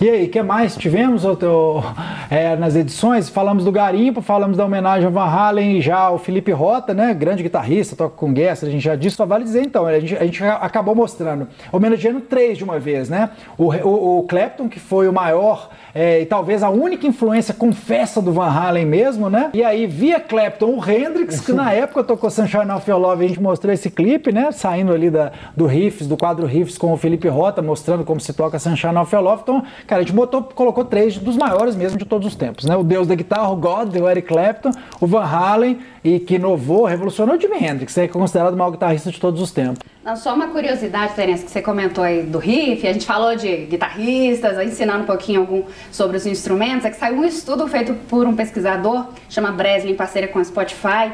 E 0.00 0.08
aí, 0.08 0.24
o 0.24 0.30
que 0.30 0.42
mais 0.42 0.78
tivemos 0.78 1.26
outro, 1.26 1.82
é, 2.30 2.56
nas 2.56 2.74
edições? 2.74 3.28
Falamos 3.28 3.66
do 3.66 3.70
Garimpo, 3.70 4.22
falamos 4.22 4.56
da 4.56 4.64
homenagem 4.64 5.04
ao 5.04 5.12
Van 5.12 5.26
Halen 5.26 5.76
e 5.76 5.82
já 5.82 6.10
o 6.10 6.16
Felipe 6.16 6.50
Rota, 6.52 6.94
né? 6.94 7.12
Grande 7.12 7.42
guitarrista, 7.42 7.94
toca 7.94 8.16
com 8.16 8.34
Gessler, 8.34 8.70
a 8.70 8.72
gente 8.72 8.82
já 8.82 8.96
disse, 8.96 9.16
só 9.16 9.26
vale 9.26 9.44
dizer 9.44 9.60
então, 9.60 9.84
a 9.84 10.00
gente, 10.00 10.16
a 10.16 10.24
gente 10.24 10.42
acabou 10.42 10.94
mostrando, 10.94 11.46
homenageando 11.70 12.22
três 12.22 12.56
de 12.56 12.64
uma 12.64 12.78
vez, 12.78 13.10
né? 13.10 13.28
O, 13.58 13.66
o, 13.66 14.20
o 14.20 14.22
Clapton, 14.22 14.70
que 14.70 14.80
foi 14.80 15.06
o 15.06 15.12
maior 15.12 15.68
é, 15.94 16.20
e 16.20 16.26
talvez 16.26 16.62
a 16.62 16.70
única 16.70 17.06
influência 17.06 17.52
confessa 17.52 18.22
do 18.22 18.32
Van 18.32 18.48
Halen 18.48 18.86
mesmo, 18.86 19.28
né? 19.28 19.50
E 19.52 19.62
aí, 19.62 19.86
via 19.86 20.20
Clapton, 20.20 20.78
o 20.78 20.90
Hendrix, 20.90 21.40
que 21.40 21.52
na 21.52 21.72
época 21.74 22.04
tocou 22.04 22.30
Sunshine 22.30 22.70
of 22.70 22.88
Your 22.88 22.98
Love, 22.98 23.24
a 23.24 23.28
gente 23.28 23.42
mostrou 23.42 23.72
esse 23.72 23.90
clipe, 23.90 24.32
né? 24.32 24.50
Saindo 24.52 24.92
ali 24.92 25.10
da, 25.10 25.32
do 25.56 25.66
Riffs, 25.66 26.06
do 26.06 26.16
quadro 26.16 26.46
Riffs 26.46 26.78
com 26.78 26.92
o 26.92 26.96
Felipe 26.96 27.28
Rota, 27.28 27.60
mostrando 27.60 28.04
como 28.04 28.20
se 28.20 28.32
toca 28.32 28.58
Sunshine 28.58 28.96
of 28.96 29.14
Your 29.14 29.22
Love. 29.22 29.42
Então, 29.42 29.62
cara, 29.90 30.02
a 30.02 30.04
gente 30.04 30.14
botou, 30.14 30.44
colocou 30.44 30.84
três 30.84 31.18
dos 31.18 31.36
maiores 31.36 31.74
mesmo 31.74 31.98
de 31.98 32.04
todos 32.04 32.28
os 32.28 32.36
tempos, 32.36 32.64
né? 32.64 32.76
O 32.76 32.84
deus 32.84 33.08
da 33.08 33.14
guitarra, 33.16 33.50
o 33.50 33.56
God, 33.56 33.96
o 33.96 34.08
Eric 34.08 34.28
Clapton, 34.28 34.70
o 35.00 35.06
Van 35.06 35.24
Halen, 35.24 35.80
e 36.04 36.20
que 36.20 36.36
inovou, 36.36 36.84
revolucionou 36.84 37.36
o 37.36 37.40
Jimi 37.40 37.56
Hendrix, 37.56 37.98
é 37.98 38.06
considerado 38.06 38.54
o 38.54 38.56
maior 38.56 38.70
guitarrista 38.70 39.10
de 39.10 39.18
todos 39.18 39.42
os 39.42 39.50
tempos. 39.50 39.80
Não, 40.04 40.14
só 40.14 40.32
uma 40.32 40.46
curiosidade, 40.46 41.14
Terence, 41.14 41.44
que 41.44 41.50
você 41.50 41.60
comentou 41.60 42.04
aí 42.04 42.22
do 42.22 42.38
riff, 42.38 42.86
a 42.86 42.92
gente 42.92 43.04
falou 43.04 43.34
de 43.34 43.66
guitarristas, 43.66 44.64
ensinando 44.64 45.02
um 45.02 45.06
pouquinho 45.06 45.40
algum 45.40 45.64
sobre 45.90 46.16
os 46.16 46.24
instrumentos, 46.24 46.84
é 46.84 46.90
que 46.90 46.96
saiu 46.96 47.16
um 47.16 47.24
estudo 47.24 47.66
feito 47.66 47.92
por 48.08 48.28
um 48.28 48.36
pesquisador, 48.36 49.06
chama 49.28 49.50
Breslin, 49.50 49.90
em 49.90 49.96
parceria 49.96 50.28
com 50.28 50.38
a 50.38 50.44
Spotify, 50.44 51.12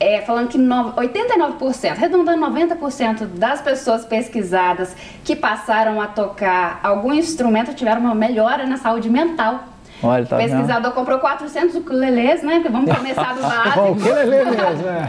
é, 0.00 0.22
falando 0.22 0.48
que 0.48 0.58
89%, 0.58 1.90
arredondando 1.90 2.46
90% 2.46 3.26
das 3.26 3.60
pessoas 3.60 4.04
pesquisadas 4.04 4.96
que 5.22 5.36
passaram 5.36 6.00
a 6.00 6.06
tocar 6.06 6.80
algum 6.82 7.12
instrumento 7.12 7.74
tiveram 7.74 8.00
uma 8.00 8.14
melhora 8.14 8.66
na 8.66 8.78
saúde 8.78 9.10
mental 9.10 9.69
Olha, 10.02 10.24
tá 10.24 10.36
o 10.36 10.38
pesquisador 10.38 10.82
vendo? 10.82 10.92
comprou 10.94 11.18
400 11.18 11.74
ukuleles, 11.76 12.42
né? 12.42 12.54
Porque 12.54 12.68
vamos 12.68 12.96
começar 12.96 13.34
do 13.34 13.42
básico. 13.42 13.80
o 13.80 13.92
ukulele 13.92 14.44
mesmo, 14.44 14.88
é. 14.88 15.08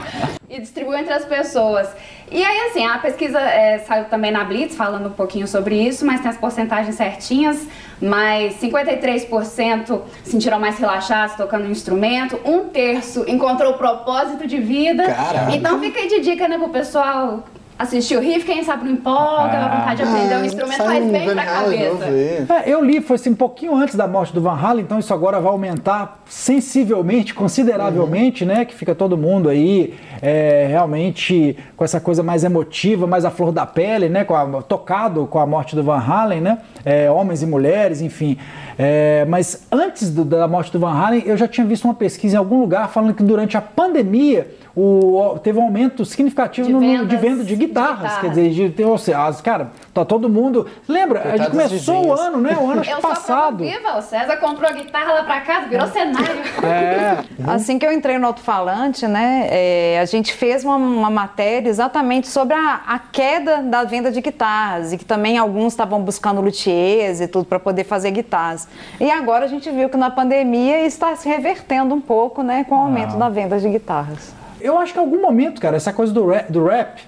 E 0.49 0.59
distribuiu 0.59 0.97
entre 0.97 1.13
as 1.13 1.25
pessoas. 1.25 1.89
E 2.29 2.43
aí, 2.43 2.69
assim, 2.69 2.85
a 2.85 2.97
pesquisa 2.97 3.39
é, 3.39 3.79
saiu 3.79 4.05
também 4.05 4.31
na 4.31 4.43
Blitz, 4.43 4.75
falando 4.75 5.07
um 5.07 5.13
pouquinho 5.13 5.47
sobre 5.47 5.75
isso, 5.75 6.05
mas 6.05 6.21
tem 6.21 6.29
as 6.29 6.37
porcentagens 6.37 6.95
certinhas. 6.95 7.67
Mas 8.01 8.55
53% 8.61 10.01
sentiram 10.23 10.59
mais 10.59 10.77
relaxados 10.77 11.35
tocando 11.35 11.65
um 11.65 11.71
instrumento. 11.71 12.39
Um 12.43 12.69
terço 12.69 13.23
encontrou 13.27 13.73
o 13.73 13.77
propósito 13.77 14.47
de 14.47 14.57
vida. 14.57 15.05
Caramba. 15.05 15.55
Então 15.55 15.79
fica 15.79 15.99
aí 15.99 16.07
de 16.07 16.19
dica, 16.21 16.47
né, 16.47 16.57
pro 16.57 16.69
pessoal 16.69 17.43
assistir 17.81 18.15
o 18.15 18.19
riff, 18.19 18.45
quem 18.45 18.63
sabe 18.63 18.85
não 18.85 18.91
empolga, 18.91 19.57
ah. 19.57 19.65
a 19.65 19.79
vontade 19.79 20.03
de 20.03 20.09
aprender 20.09 20.35
um 20.35 20.45
instrumento 20.45 20.83
faz 20.83 21.11
bem 21.11 21.29
pra 21.29 21.45
cabeça. 21.45 22.05
É, 22.05 22.63
eu 22.65 22.83
li, 22.83 23.01
foi 23.01 23.15
assim, 23.15 23.31
um 23.31 23.35
pouquinho 23.35 23.75
antes 23.75 23.95
da 23.95 24.07
morte 24.07 24.33
do 24.33 24.41
Van 24.41 24.55
Halen, 24.55 24.83
então 24.83 24.99
isso 24.99 25.13
agora 25.13 25.39
vai 25.39 25.51
aumentar 25.51 26.21
sensivelmente, 26.25 27.33
consideravelmente, 27.33 28.43
uhum. 28.43 28.49
né? 28.49 28.65
Que 28.65 28.75
fica 28.75 28.93
todo 28.93 29.17
mundo 29.17 29.49
aí 29.49 29.95
é, 30.21 30.67
realmente 30.69 31.57
com 31.75 31.83
essa 31.83 31.99
coisa 31.99 32.21
mais 32.21 32.43
emotiva, 32.43 33.07
mais 33.07 33.25
à 33.25 33.31
flor 33.31 33.51
da 33.51 33.65
pele, 33.65 34.09
né? 34.09 34.23
Com 34.23 34.35
a, 34.35 34.61
tocado 34.61 35.25
com 35.25 35.39
a 35.39 35.45
morte 35.45 35.75
do 35.75 35.83
Van 35.83 35.99
Halen, 35.99 36.41
né? 36.41 36.59
É, 36.85 37.09
homens 37.09 37.41
e 37.41 37.45
mulheres, 37.45 38.01
enfim. 38.01 38.37
É, 38.77 39.25
mas 39.27 39.67
antes 39.71 40.09
do, 40.09 40.23
da 40.23 40.47
morte 40.47 40.71
do 40.71 40.79
Van 40.79 40.93
Halen, 40.93 41.23
eu 41.25 41.35
já 41.35 41.47
tinha 41.47 41.65
visto 41.65 41.85
uma 41.85 41.93
pesquisa 41.93 42.35
em 42.35 42.37
algum 42.37 42.59
lugar 42.59 42.89
falando 42.89 43.13
que 43.13 43.23
durante 43.23 43.57
a 43.57 43.61
pandemia 43.61 44.47
o, 44.75 45.37
teve 45.43 45.59
um 45.59 45.63
aumento 45.63 46.05
significativo 46.05 46.67
de, 46.67 46.73
no, 46.73 46.79
vendas, 46.79 47.07
de 47.07 47.15
venda 47.17 47.43
de 47.43 47.55
guitarras. 47.55 47.97
De 47.97 48.03
guitarras. 48.03 48.21
Quer 48.21 48.29
dizer, 48.29 48.69
de, 48.69 48.83
ou 48.83 48.97
seja, 48.97 49.33
cara, 49.43 49.71
tá 49.93 50.05
todo 50.05 50.29
mundo. 50.29 50.65
Lembra? 50.87 51.33
a 51.33 51.37
gente 51.37 51.51
começou 51.51 52.07
o 52.07 52.13
ano, 52.13 52.39
né? 52.39 52.57
O 52.59 52.71
ano 52.71 52.83
eu 52.87 52.97
passado. 52.99 53.57
Viva, 53.57 53.97
o 53.97 54.01
César 54.01 54.37
comprou 54.37 54.69
a 54.69 54.73
guitarra 54.73 55.13
lá 55.13 55.23
pra 55.23 55.41
casa, 55.41 55.67
virou 55.67 55.87
cenário. 55.87 56.41
É. 56.63 57.17
Assim 57.51 57.77
que 57.77 57.85
eu 57.85 57.91
entrei 57.91 58.17
no 58.17 58.27
alto-falante, 58.27 59.05
né? 59.07 59.47
É, 59.49 59.99
a 59.99 60.05
gente 60.05 60.33
fez 60.33 60.63
uma, 60.63 60.77
uma, 60.77 61.09
matéria 61.09 61.67
exatamente 61.67 62.29
sobre 62.29 62.53
a, 62.53 62.81
a, 62.87 62.99
queda 62.99 63.61
da 63.61 63.83
venda 63.83 64.09
de 64.09 64.21
guitarras 64.21 64.93
e 64.93 64.97
que 64.97 65.03
também 65.03 65.37
alguns 65.37 65.73
estavam 65.73 66.01
buscando 66.01 66.39
luthiers 66.39 67.19
e 67.19 67.27
tudo 67.27 67.45
para 67.45 67.59
poder 67.59 67.83
fazer 67.83 68.11
guitarras. 68.11 68.67
E 68.99 69.11
agora 69.11 69.43
a 69.43 69.47
gente 69.47 69.69
viu 69.69 69.89
que 69.89 69.97
na 69.97 70.09
pandemia 70.09 70.85
está 70.85 71.13
se 71.17 71.27
revertendo 71.27 71.93
um 71.93 72.01
pouco, 72.01 72.41
né? 72.41 72.63
Com 72.63 72.75
o 72.75 72.79
aumento 72.79 73.15
ah. 73.15 73.19
da 73.19 73.29
venda 73.29 73.59
de 73.59 73.67
guitarras. 73.67 74.40
Eu 74.63 74.77
acho 74.77 74.93
que 74.93 74.99
em 74.99 75.01
algum 75.01 75.21
momento, 75.21 75.59
cara, 75.59 75.77
essa 75.77 75.91
coisa 75.93 76.13
do 76.13 76.25
rap, 76.27 76.51
do 76.51 76.63
rap 76.65 77.01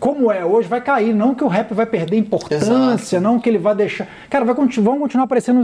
como 0.00 0.32
é 0.32 0.42
hoje, 0.44 0.66
vai 0.66 0.80
cair. 0.80 1.14
Não 1.14 1.34
que 1.34 1.44
o 1.44 1.48
rap 1.48 1.74
vai 1.74 1.84
perder 1.84 2.16
importância, 2.16 3.16
Exato. 3.16 3.20
não 3.20 3.38
que 3.38 3.48
ele 3.48 3.58
vai 3.58 3.74
deixar. 3.74 4.08
Cara, 4.30 4.44
vai 4.46 4.54
vão 4.54 4.98
continuar 4.98 5.24
aparecendo, 5.24 5.62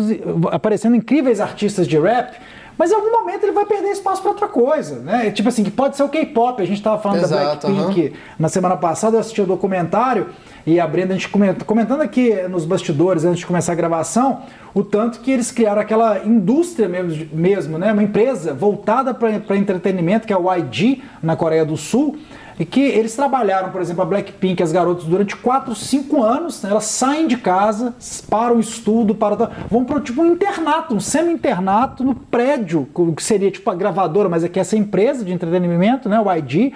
aparecendo 0.53 0.95
incríveis 0.95 1.41
artistas 1.41 1.89
de 1.89 1.99
rap, 1.99 2.37
mas 2.79 2.91
em 2.91 2.95
algum 2.95 3.11
momento 3.11 3.45
ele 3.45 3.53
vai 3.53 3.65
perder 3.65 3.91
espaço 3.91 4.21
para 4.23 4.31
outra 4.31 4.49
coisa, 4.49 5.01
né? 5.01 5.31
Tipo 5.31 5.49
assim, 5.49 5.65
que 5.65 5.71
pode 5.71 5.97
ser 5.97 6.03
o 6.03 6.09
K-pop. 6.09 6.63
A 6.63 6.67
gente 6.67 6.77
estava 6.77 7.01
falando 7.01 7.23
Exato, 7.23 7.67
da 7.67 7.73
Blackpink 7.73 8.09
uhum. 8.09 8.17
na 8.39 8.49
semana 8.49 8.77
passada, 8.77 9.17
eu 9.17 9.21
assisti 9.21 9.41
o 9.41 9.47
documentário 9.47 10.29
e 10.67 10.81
a 10.81 10.87
Brenda, 10.87 11.15
a 11.15 11.17
gente 11.17 11.29
comentando 11.65 12.01
aqui 12.01 12.35
nos 12.49 12.65
bastidores, 12.65 13.25
antes 13.25 13.39
de 13.39 13.47
começar 13.47 13.71
a 13.71 13.75
gravação, 13.77 14.43
o 14.75 14.83
tanto 14.83 15.21
que 15.21 15.31
eles 15.31 15.53
criaram 15.53 15.81
aquela 15.81 16.25
indústria 16.25 16.89
mesmo, 16.89 17.29
mesmo 17.33 17.79
né? 17.79 17.93
Uma 17.93 18.03
empresa 18.03 18.53
voltada 18.53 19.15
para 19.15 19.57
entretenimento, 19.57 20.27
que 20.27 20.33
é 20.33 20.37
o 20.37 20.53
YG, 20.53 21.03
na 21.23 21.37
Coreia 21.37 21.65
do 21.65 21.77
Sul, 21.77 22.17
e 22.59 22.65
que 22.65 22.81
eles 22.81 23.15
trabalharam, 23.15 23.71
por 23.71 23.81
exemplo, 23.81 24.03
a 24.03 24.07
Blackpink, 24.07 24.63
as 24.63 24.73
garotas, 24.73 25.05
durante 25.05 25.37
4, 25.37 25.75
5 25.75 26.23
anos, 26.23 26.63
né, 26.63 26.71
elas 26.71 26.85
saem 26.85 27.27
de 27.27 27.37
casa, 27.37 27.95
para 28.31 28.55
o 28.55 28.61
estudo, 28.61 29.15
para 29.15 29.51
vão 29.71 29.85
para 29.85 30.01
tipo 30.01 30.23
um 30.23 30.33
internato, 30.33 30.95
um 30.95 31.01
semi-internato 31.01 32.03
no 32.03 32.15
prédio, 32.15 32.89
que 33.15 33.23
seria 33.23 33.51
tipo 33.51 33.71
a 33.71 33.75
gravadora, 33.75 34.29
mas 34.29 34.45
aqui 34.45 34.59
é 34.59 34.63
essa 34.63 34.77
empresa 34.77 35.25
de 35.25 35.33
entretenimento, 35.33 36.09
né, 36.09 36.19
o 36.21 36.33
YG, 36.33 36.73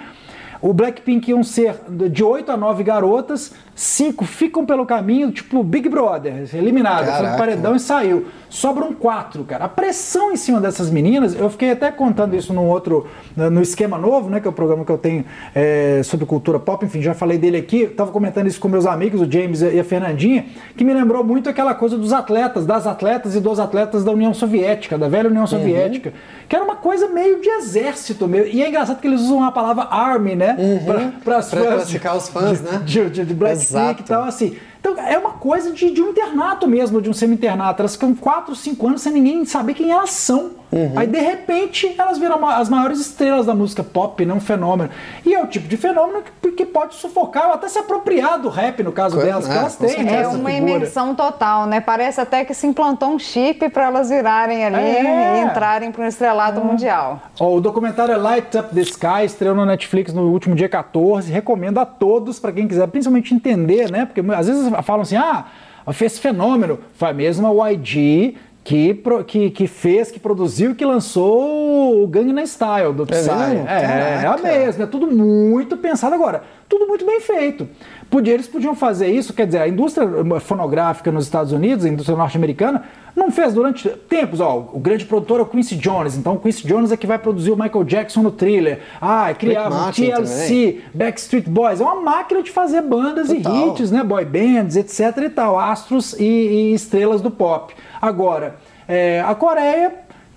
o 0.61 0.73
Blackpink 0.73 1.31
iam 1.31 1.43
ser 1.43 1.75
de 1.89 2.23
8 2.23 2.51
a 2.51 2.57
9 2.57 2.83
garotas, 2.83 3.53
cinco 3.73 4.25
ficam 4.25 4.63
pelo 4.63 4.85
caminho, 4.85 5.31
tipo 5.31 5.63
Big 5.63 5.89
Brother, 5.89 6.47
eliminado, 6.53 7.05
foi 7.05 7.37
paredão 7.37 7.75
e 7.75 7.79
saiu. 7.79 8.27
Sobram 8.47 8.93
quatro, 8.93 9.43
cara. 9.43 9.65
A 9.65 9.69
pressão 9.69 10.31
em 10.31 10.35
cima 10.35 10.59
dessas 10.59 10.89
meninas, 10.89 11.33
eu 11.33 11.49
fiquei 11.49 11.71
até 11.71 11.89
contando 11.89 12.35
isso 12.35 12.53
no 12.53 12.65
outro, 12.65 13.07
no 13.35 13.61
Esquema 13.61 13.97
Novo, 13.97 14.29
né, 14.29 14.39
que 14.39 14.47
é 14.47 14.49
o 14.49 14.53
programa 14.53 14.85
que 14.85 14.91
eu 14.91 14.97
tenho 14.97 15.25
é, 15.55 16.01
sobre 16.03 16.25
cultura 16.25 16.59
pop, 16.59 16.85
enfim, 16.85 17.01
já 17.01 17.13
falei 17.13 17.37
dele 17.37 17.57
aqui, 17.57 17.87
tava 17.87 18.11
comentando 18.11 18.47
isso 18.47 18.59
com 18.59 18.67
meus 18.67 18.85
amigos, 18.85 19.21
o 19.21 19.31
James 19.31 19.61
e 19.61 19.79
a 19.79 19.83
Fernandinha, 19.83 20.45
que 20.75 20.83
me 20.83 20.93
lembrou 20.93 21.23
muito 21.23 21.49
aquela 21.49 21.73
coisa 21.73 21.97
dos 21.97 22.13
atletas, 22.13 22.65
das 22.65 22.85
atletas 22.85 23.35
e 23.35 23.39
dos 23.39 23.59
atletas 23.59 24.03
da 24.03 24.11
União 24.11 24.33
Soviética, 24.33 24.97
da 24.97 25.07
velha 25.07 25.29
União 25.29 25.43
uhum. 25.43 25.47
Soviética, 25.47 26.09
uhum. 26.09 26.15
que 26.47 26.55
era 26.55 26.63
uma 26.63 26.75
coisa 26.75 27.07
meio 27.07 27.41
de 27.41 27.49
exército 27.49 28.27
mesmo. 28.27 28.53
E 28.53 28.61
é 28.61 28.67
engraçado 28.67 28.99
que 28.99 29.07
eles 29.07 29.21
usam 29.21 29.43
a 29.43 29.51
palavra 29.51 29.87
army, 29.89 30.35
né, 30.35 30.50
uhum. 30.57 31.11
para 31.23 31.41
classificar 31.41 32.17
os 32.17 32.29
fãs, 32.29 32.59
de, 32.59 32.63
né? 32.63 32.81
De, 32.85 33.09
de, 33.09 33.25
de 33.25 33.33
Black 33.33 33.55
Exato. 33.55 34.01
e 34.01 34.05
tal, 34.05 34.23
assim. 34.23 34.57
Então 34.79 34.97
é 34.97 35.17
uma 35.17 35.33
coisa 35.33 35.71
de, 35.71 35.91
de 35.91 36.01
um 36.01 36.09
internato 36.09 36.67
mesmo, 36.67 37.01
de 37.01 37.09
um 37.09 37.13
semi-internato. 37.13 37.81
Elas 37.81 37.93
ficam 37.93 38.15
4, 38.15 38.55
5 38.55 38.87
anos 38.87 39.01
sem 39.01 39.13
ninguém 39.13 39.45
saber 39.45 39.73
quem 39.73 39.91
elas 39.91 40.11
são. 40.11 40.60
Uhum. 40.71 40.93
Aí 40.95 41.05
de 41.05 41.19
repente 41.19 41.93
elas 41.97 42.17
viram 42.17 42.45
as 42.47 42.69
maiores 42.69 42.99
estrelas 42.99 43.45
da 43.45 43.53
música 43.53 43.83
pop, 43.83 44.25
né? 44.25 44.33
um 44.33 44.39
fenômeno. 44.39 44.89
E 45.25 45.33
é 45.33 45.43
o 45.43 45.47
tipo 45.47 45.67
de 45.67 45.75
fenômeno 45.75 46.23
que, 46.41 46.51
que 46.51 46.65
pode 46.65 46.95
sufocar 46.95 47.47
ou 47.47 47.53
até 47.53 47.67
se 47.67 47.77
apropriar 47.77 48.39
do 48.39 48.47
rap, 48.47 48.81
no 48.81 48.91
caso 48.91 49.17
delas, 49.17 49.47
que 49.47 49.53
elas 49.53 49.75
têm, 49.75 50.03
né? 50.03 50.21
É 50.21 50.27
uma 50.27 50.49
figura. 50.49 50.71
imersão 50.75 51.13
total, 51.13 51.65
né? 51.65 51.81
Parece 51.81 52.21
até 52.21 52.45
que 52.45 52.53
se 52.53 52.65
implantou 52.65 53.09
um 53.09 53.19
chip 53.19 53.69
para 53.69 53.87
elas 53.87 54.09
virarem 54.09 54.65
ali 54.65 54.77
é. 54.77 55.39
e 55.39 55.41
entrarem 55.41 55.91
para 55.91 56.03
um 56.03 56.07
estrelato 56.07 56.61
mundial. 56.61 57.21
Ó, 57.39 57.55
o 57.55 57.61
documentário 57.61 58.13
é 58.13 58.17
Light 58.17 58.57
Up 58.57 58.73
the 58.73 58.81
Sky, 58.81 59.25
estreou 59.25 59.53
no 59.53 59.65
Netflix 59.65 60.13
no 60.13 60.31
último 60.31 60.55
dia 60.55 60.69
14. 60.69 61.31
Recomendo 61.31 61.79
a 61.79 61.85
todos, 61.85 62.39
para 62.39 62.53
quem 62.53 62.67
quiser, 62.67 62.87
principalmente 62.87 63.33
entender, 63.33 63.91
né? 63.91 64.05
Porque 64.05 64.21
às 64.33 64.47
vezes 64.47 64.71
falam 64.83 65.01
assim, 65.01 65.17
ah, 65.17 65.45
fez 65.91 66.17
fenômeno. 66.17 66.79
Foi 66.93 67.09
a 67.09 67.13
mesma 67.13 67.49
YG 67.71 68.37
que, 68.63 69.01
que, 69.27 69.49
que 69.49 69.67
fez, 69.67 70.11
que 70.11 70.19
produziu, 70.19 70.75
que 70.75 70.85
lançou 70.85 72.03
o 72.03 72.07
Gangnam 72.07 72.45
Style 72.45 72.93
do 72.93 73.05
Psy. 73.05 73.29
É, 73.29 73.65
é, 73.67 74.23
é, 74.23 74.27
a 74.27 74.37
mesma, 74.37 74.83
é 74.83 74.87
tudo 74.87 75.07
muito 75.07 75.77
pensado 75.77 76.13
agora, 76.13 76.43
tudo 76.71 76.87
muito 76.87 77.05
bem 77.05 77.19
feito. 77.19 77.67
Podia, 78.09 78.33
eles 78.33 78.47
podiam 78.47 78.73
fazer 78.73 79.07
isso, 79.07 79.33
quer 79.33 79.45
dizer, 79.45 79.59
a 79.59 79.67
indústria 79.67 80.07
fonográfica 80.39 81.11
nos 81.11 81.25
Estados 81.25 81.51
Unidos, 81.51 81.83
a 81.83 81.89
indústria 81.89 82.17
norte-americana, 82.17 82.83
não 83.13 83.29
fez 83.29 83.53
durante 83.53 83.89
tempos, 83.89 84.39
ó, 84.39 84.69
o 84.71 84.79
grande 84.79 85.03
produtor 85.03 85.41
é 85.41 85.43
o 85.43 85.45
Quincy 85.45 85.75
Jones, 85.75 86.15
então 86.15 86.35
o 86.35 86.39
Quincy 86.39 86.65
Jones 86.65 86.93
é 86.93 86.97
que 86.97 87.05
vai 87.05 87.19
produzir 87.19 87.51
o 87.51 87.57
Michael 87.57 87.83
Jackson 87.83 88.21
no 88.21 88.31
thriller. 88.31 88.79
Ah, 89.01 89.33
criava 89.37 89.89
o 89.89 89.91
TLC, 89.91 90.47
também. 90.47 90.81
Backstreet 90.93 91.49
Boys, 91.49 91.81
é 91.81 91.83
uma 91.83 91.99
máquina 91.99 92.41
de 92.41 92.49
fazer 92.49 92.81
bandas 92.81 93.27
Total. 93.27 93.53
e 93.53 93.69
hits, 93.69 93.91
né, 93.91 94.01
boy 94.01 94.23
bands, 94.23 94.77
etc 94.77 95.17
e 95.25 95.29
tal, 95.29 95.59
astros 95.59 96.13
e, 96.17 96.23
e 96.23 96.73
estrelas 96.73 97.19
do 97.19 97.29
pop. 97.29 97.73
Agora, 98.01 98.55
é, 98.87 99.21
a 99.21 99.35
Coreia 99.35 99.93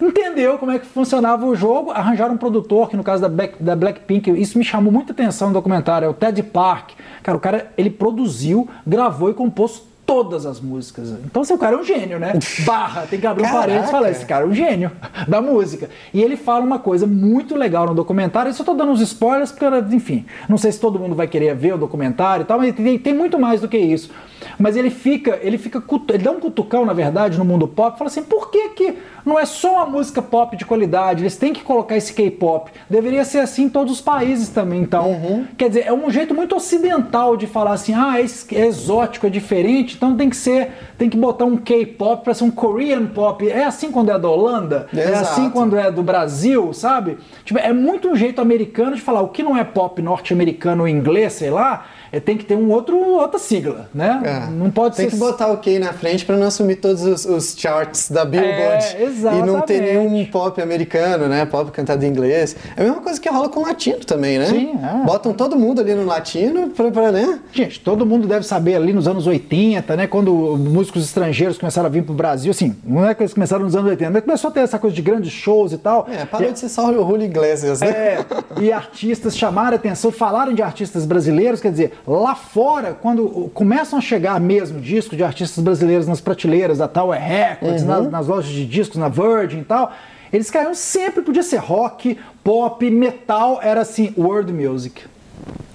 entendeu 0.08 0.58
como 0.58 0.72
é 0.72 0.78
que 0.78 0.86
funcionava 0.86 1.46
o 1.46 1.54
jogo, 1.54 1.90
arranjaram 1.90 2.34
um 2.34 2.38
produtor, 2.38 2.88
que 2.88 2.96
no 2.96 3.04
caso 3.04 3.22
da, 3.22 3.28
Black, 3.28 3.62
da 3.62 3.76
Blackpink, 3.76 4.30
isso 4.30 4.58
me 4.58 4.64
chamou 4.64 4.92
muita 4.92 5.12
atenção 5.12 5.48
no 5.48 5.54
documentário, 5.54 6.06
é 6.06 6.08
o 6.08 6.14
Ted 6.14 6.42
Park. 6.42 6.90
Cara, 7.22 7.38
o 7.38 7.40
cara, 7.40 7.72
ele 7.76 7.90
produziu, 7.90 8.68
gravou 8.86 9.30
e 9.30 9.34
compôs 9.34 9.82
todas 10.06 10.44
as 10.44 10.60
músicas. 10.60 11.10
Então, 11.24 11.42
o 11.42 11.58
cara 11.58 11.76
é 11.76 11.78
um 11.78 11.84
gênio, 11.84 12.18
né? 12.18 12.34
Barra, 12.64 13.06
tem 13.06 13.18
que 13.18 13.26
abrir 13.26 13.44
Caraca. 13.44 13.58
um 13.58 13.60
parênteses 13.60 13.88
e 13.88 13.92
falar, 13.92 14.10
esse 14.10 14.26
cara 14.26 14.44
é 14.44 14.48
um 14.48 14.54
gênio 14.54 14.90
da 15.26 15.40
música. 15.40 15.88
E 16.12 16.22
ele 16.22 16.36
fala 16.36 16.64
uma 16.64 16.78
coisa 16.78 17.06
muito 17.06 17.56
legal 17.56 17.86
no 17.86 17.94
documentário, 17.94 18.50
isso 18.50 18.62
eu 18.62 18.66
tô 18.66 18.74
dando 18.74 18.92
uns 18.92 19.00
spoilers, 19.00 19.50
porque, 19.50 19.66
enfim, 19.94 20.26
não 20.48 20.58
sei 20.58 20.72
se 20.72 20.80
todo 20.80 20.98
mundo 20.98 21.14
vai 21.14 21.26
querer 21.26 21.54
ver 21.54 21.74
o 21.74 21.78
documentário 21.78 22.42
e 22.42 22.46
tal, 22.46 22.58
mas 22.58 22.74
tem, 22.74 22.98
tem 22.98 23.14
muito 23.14 23.38
mais 23.38 23.60
do 23.60 23.68
que 23.68 23.78
isso. 23.78 24.10
Mas 24.58 24.76
ele 24.76 24.90
fica, 24.90 25.38
ele 25.42 25.56
fica, 25.56 25.82
ele 26.10 26.22
dá 26.22 26.30
um 26.30 26.40
cutucão, 26.40 26.84
na 26.84 26.92
verdade, 26.92 27.38
no 27.38 27.44
mundo 27.44 27.66
pop, 27.66 27.98
fala 27.98 28.08
assim, 28.08 28.22
por 28.22 28.50
que 28.50 28.68
que 28.70 28.98
não 29.24 29.38
é 29.38 29.46
só 29.46 29.74
uma 29.74 29.86
música 29.86 30.20
pop 30.20 30.56
de 30.56 30.64
qualidade, 30.64 31.22
eles 31.22 31.36
têm 31.36 31.52
que 31.52 31.62
colocar 31.62 31.96
esse 31.96 32.12
K-pop. 32.12 32.70
Deveria 32.88 33.24
ser 33.24 33.38
assim 33.38 33.64
em 33.64 33.68
todos 33.68 33.92
os 33.92 34.00
países 34.00 34.48
também, 34.48 34.82
então. 34.82 35.10
Uhum. 35.10 35.46
Quer 35.56 35.68
dizer, 35.68 35.86
é 35.86 35.92
um 35.92 36.10
jeito 36.10 36.34
muito 36.34 36.54
ocidental 36.54 37.36
de 37.36 37.46
falar 37.46 37.72
assim, 37.72 37.94
ah, 37.94 38.20
é, 38.20 38.24
é 38.54 38.66
exótico, 38.66 39.26
é 39.26 39.30
diferente, 39.30 39.96
então 39.96 40.16
tem 40.16 40.28
que 40.28 40.36
ser, 40.36 40.70
tem 40.98 41.08
que 41.08 41.16
botar 41.16 41.44
um 41.44 41.56
K-pop 41.56 42.22
para 42.22 42.34
ser 42.34 42.44
um 42.44 42.50
Korean 42.50 43.06
pop. 43.06 43.48
É 43.48 43.64
assim 43.64 43.90
quando 43.90 44.10
é 44.10 44.18
da 44.18 44.28
Holanda, 44.28 44.88
Exato. 44.92 45.08
é 45.08 45.14
assim 45.14 45.50
quando 45.50 45.76
é 45.76 45.90
do 45.90 46.02
Brasil, 46.02 46.72
sabe? 46.72 47.18
Tipo, 47.44 47.58
é 47.58 47.72
muito 47.72 48.08
um 48.08 48.16
jeito 48.16 48.40
americano 48.40 48.94
de 48.94 49.02
falar 49.02 49.22
o 49.22 49.28
que 49.28 49.42
não 49.42 49.56
é 49.56 49.64
pop 49.64 50.00
norte-americano 50.02 50.82
ou 50.82 50.88
inglês, 50.88 51.32
sei 51.34 51.50
lá, 51.50 51.86
é, 51.93 51.93
tem 52.20 52.36
que 52.36 52.44
ter 52.44 52.56
um 52.56 52.70
outro, 52.70 52.96
outra 52.96 53.38
sigla, 53.38 53.88
né? 53.94 54.20
É. 54.24 54.50
Não 54.50 54.70
pode 54.70 54.96
tem 54.96 55.08
ser... 55.08 55.12
que 55.12 55.18
botar 55.18 55.48
o 55.48 55.58
K 55.58 55.78
na 55.78 55.92
frente 55.92 56.24
para 56.24 56.36
não 56.36 56.46
assumir 56.46 56.76
todos 56.76 57.02
os, 57.02 57.24
os, 57.24 57.54
charts 57.56 58.10
da 58.10 58.24
Billboard 58.24 58.84
é, 58.96 59.38
e 59.38 59.42
não 59.42 59.60
ter 59.60 59.80
nenhum 59.80 60.24
pop 60.26 60.60
americano, 60.60 61.26
né? 61.28 61.44
Pop 61.46 61.70
cantado 61.70 62.04
em 62.04 62.08
inglês. 62.08 62.56
É 62.76 62.82
a 62.82 62.84
mesma 62.84 63.00
coisa 63.00 63.20
que 63.20 63.28
rola 63.28 63.48
com 63.48 63.60
o 63.60 63.62
latino 63.62 64.00
também, 64.00 64.38
né? 64.38 64.46
Sim, 64.46 64.78
é. 64.82 65.04
Botam 65.04 65.32
todo 65.32 65.56
mundo 65.56 65.80
ali 65.80 65.94
no 65.94 66.04
latino 66.04 66.70
para, 66.70 66.90
pra, 66.90 67.12
né? 67.12 67.40
Gente, 67.52 67.80
todo 67.80 68.04
mundo 68.04 68.26
deve 68.26 68.44
saber 68.46 68.76
ali 68.76 68.92
nos 68.92 69.08
anos 69.08 69.26
80, 69.26 69.96
né? 69.96 70.06
Quando 70.06 70.32
músicos 70.56 71.04
estrangeiros 71.04 71.58
começaram 71.58 71.86
a 71.86 71.90
vir 71.90 72.02
pro 72.02 72.14
Brasil, 72.14 72.50
assim, 72.50 72.76
não 72.84 73.06
é 73.06 73.14
que 73.14 73.22
eles 73.22 73.34
começaram 73.34 73.64
nos 73.64 73.74
anos 73.74 73.90
80, 73.90 74.10
mas 74.10 74.22
começou 74.22 74.50
a 74.50 74.52
ter 74.52 74.60
essa 74.60 74.78
coisa 74.78 74.94
de 74.94 75.02
grandes 75.02 75.32
shows 75.32 75.72
e 75.72 75.78
tal. 75.78 76.06
É, 76.10 76.24
parou 76.24 76.48
e, 76.48 76.52
de 76.52 76.58
ser 76.58 76.68
só 76.68 76.90
o 76.90 76.94
Julio 76.94 77.24
Iglesias, 77.24 77.80
né? 77.80 77.88
É, 77.88 78.26
e 78.60 78.72
artistas 78.72 79.36
chamaram 79.36 79.72
a 79.72 79.76
atenção, 79.76 80.10
falaram 80.10 80.52
de 80.52 80.62
artistas 80.62 81.06
brasileiros, 81.06 81.60
quer 81.60 81.70
dizer, 81.70 81.92
Lá 82.06 82.34
fora, 82.34 82.92
quando 82.92 83.50
começam 83.54 83.98
a 83.98 84.02
chegar 84.02 84.38
mesmo 84.38 84.78
discos 84.78 85.16
de 85.16 85.24
artistas 85.24 85.64
brasileiros 85.64 86.06
nas 86.06 86.20
prateleiras 86.20 86.78
da 86.78 86.86
Tower 86.86 87.18
Records, 87.18 87.82
uhum. 87.82 87.88
nas, 87.88 88.10
nas, 88.10 88.26
lojas 88.26 88.50
de 88.50 88.66
discos, 88.66 88.98
na 88.98 89.08
Virgin 89.08 89.60
e 89.60 89.64
tal, 89.64 89.90
eles 90.30 90.50
caíam 90.50 90.74
sempre, 90.74 91.22
podia 91.22 91.42
ser 91.42 91.56
rock, 91.56 92.18
pop, 92.42 92.90
metal, 92.90 93.58
era 93.62 93.80
assim, 93.80 94.12
world 94.18 94.52
music. 94.52 95.02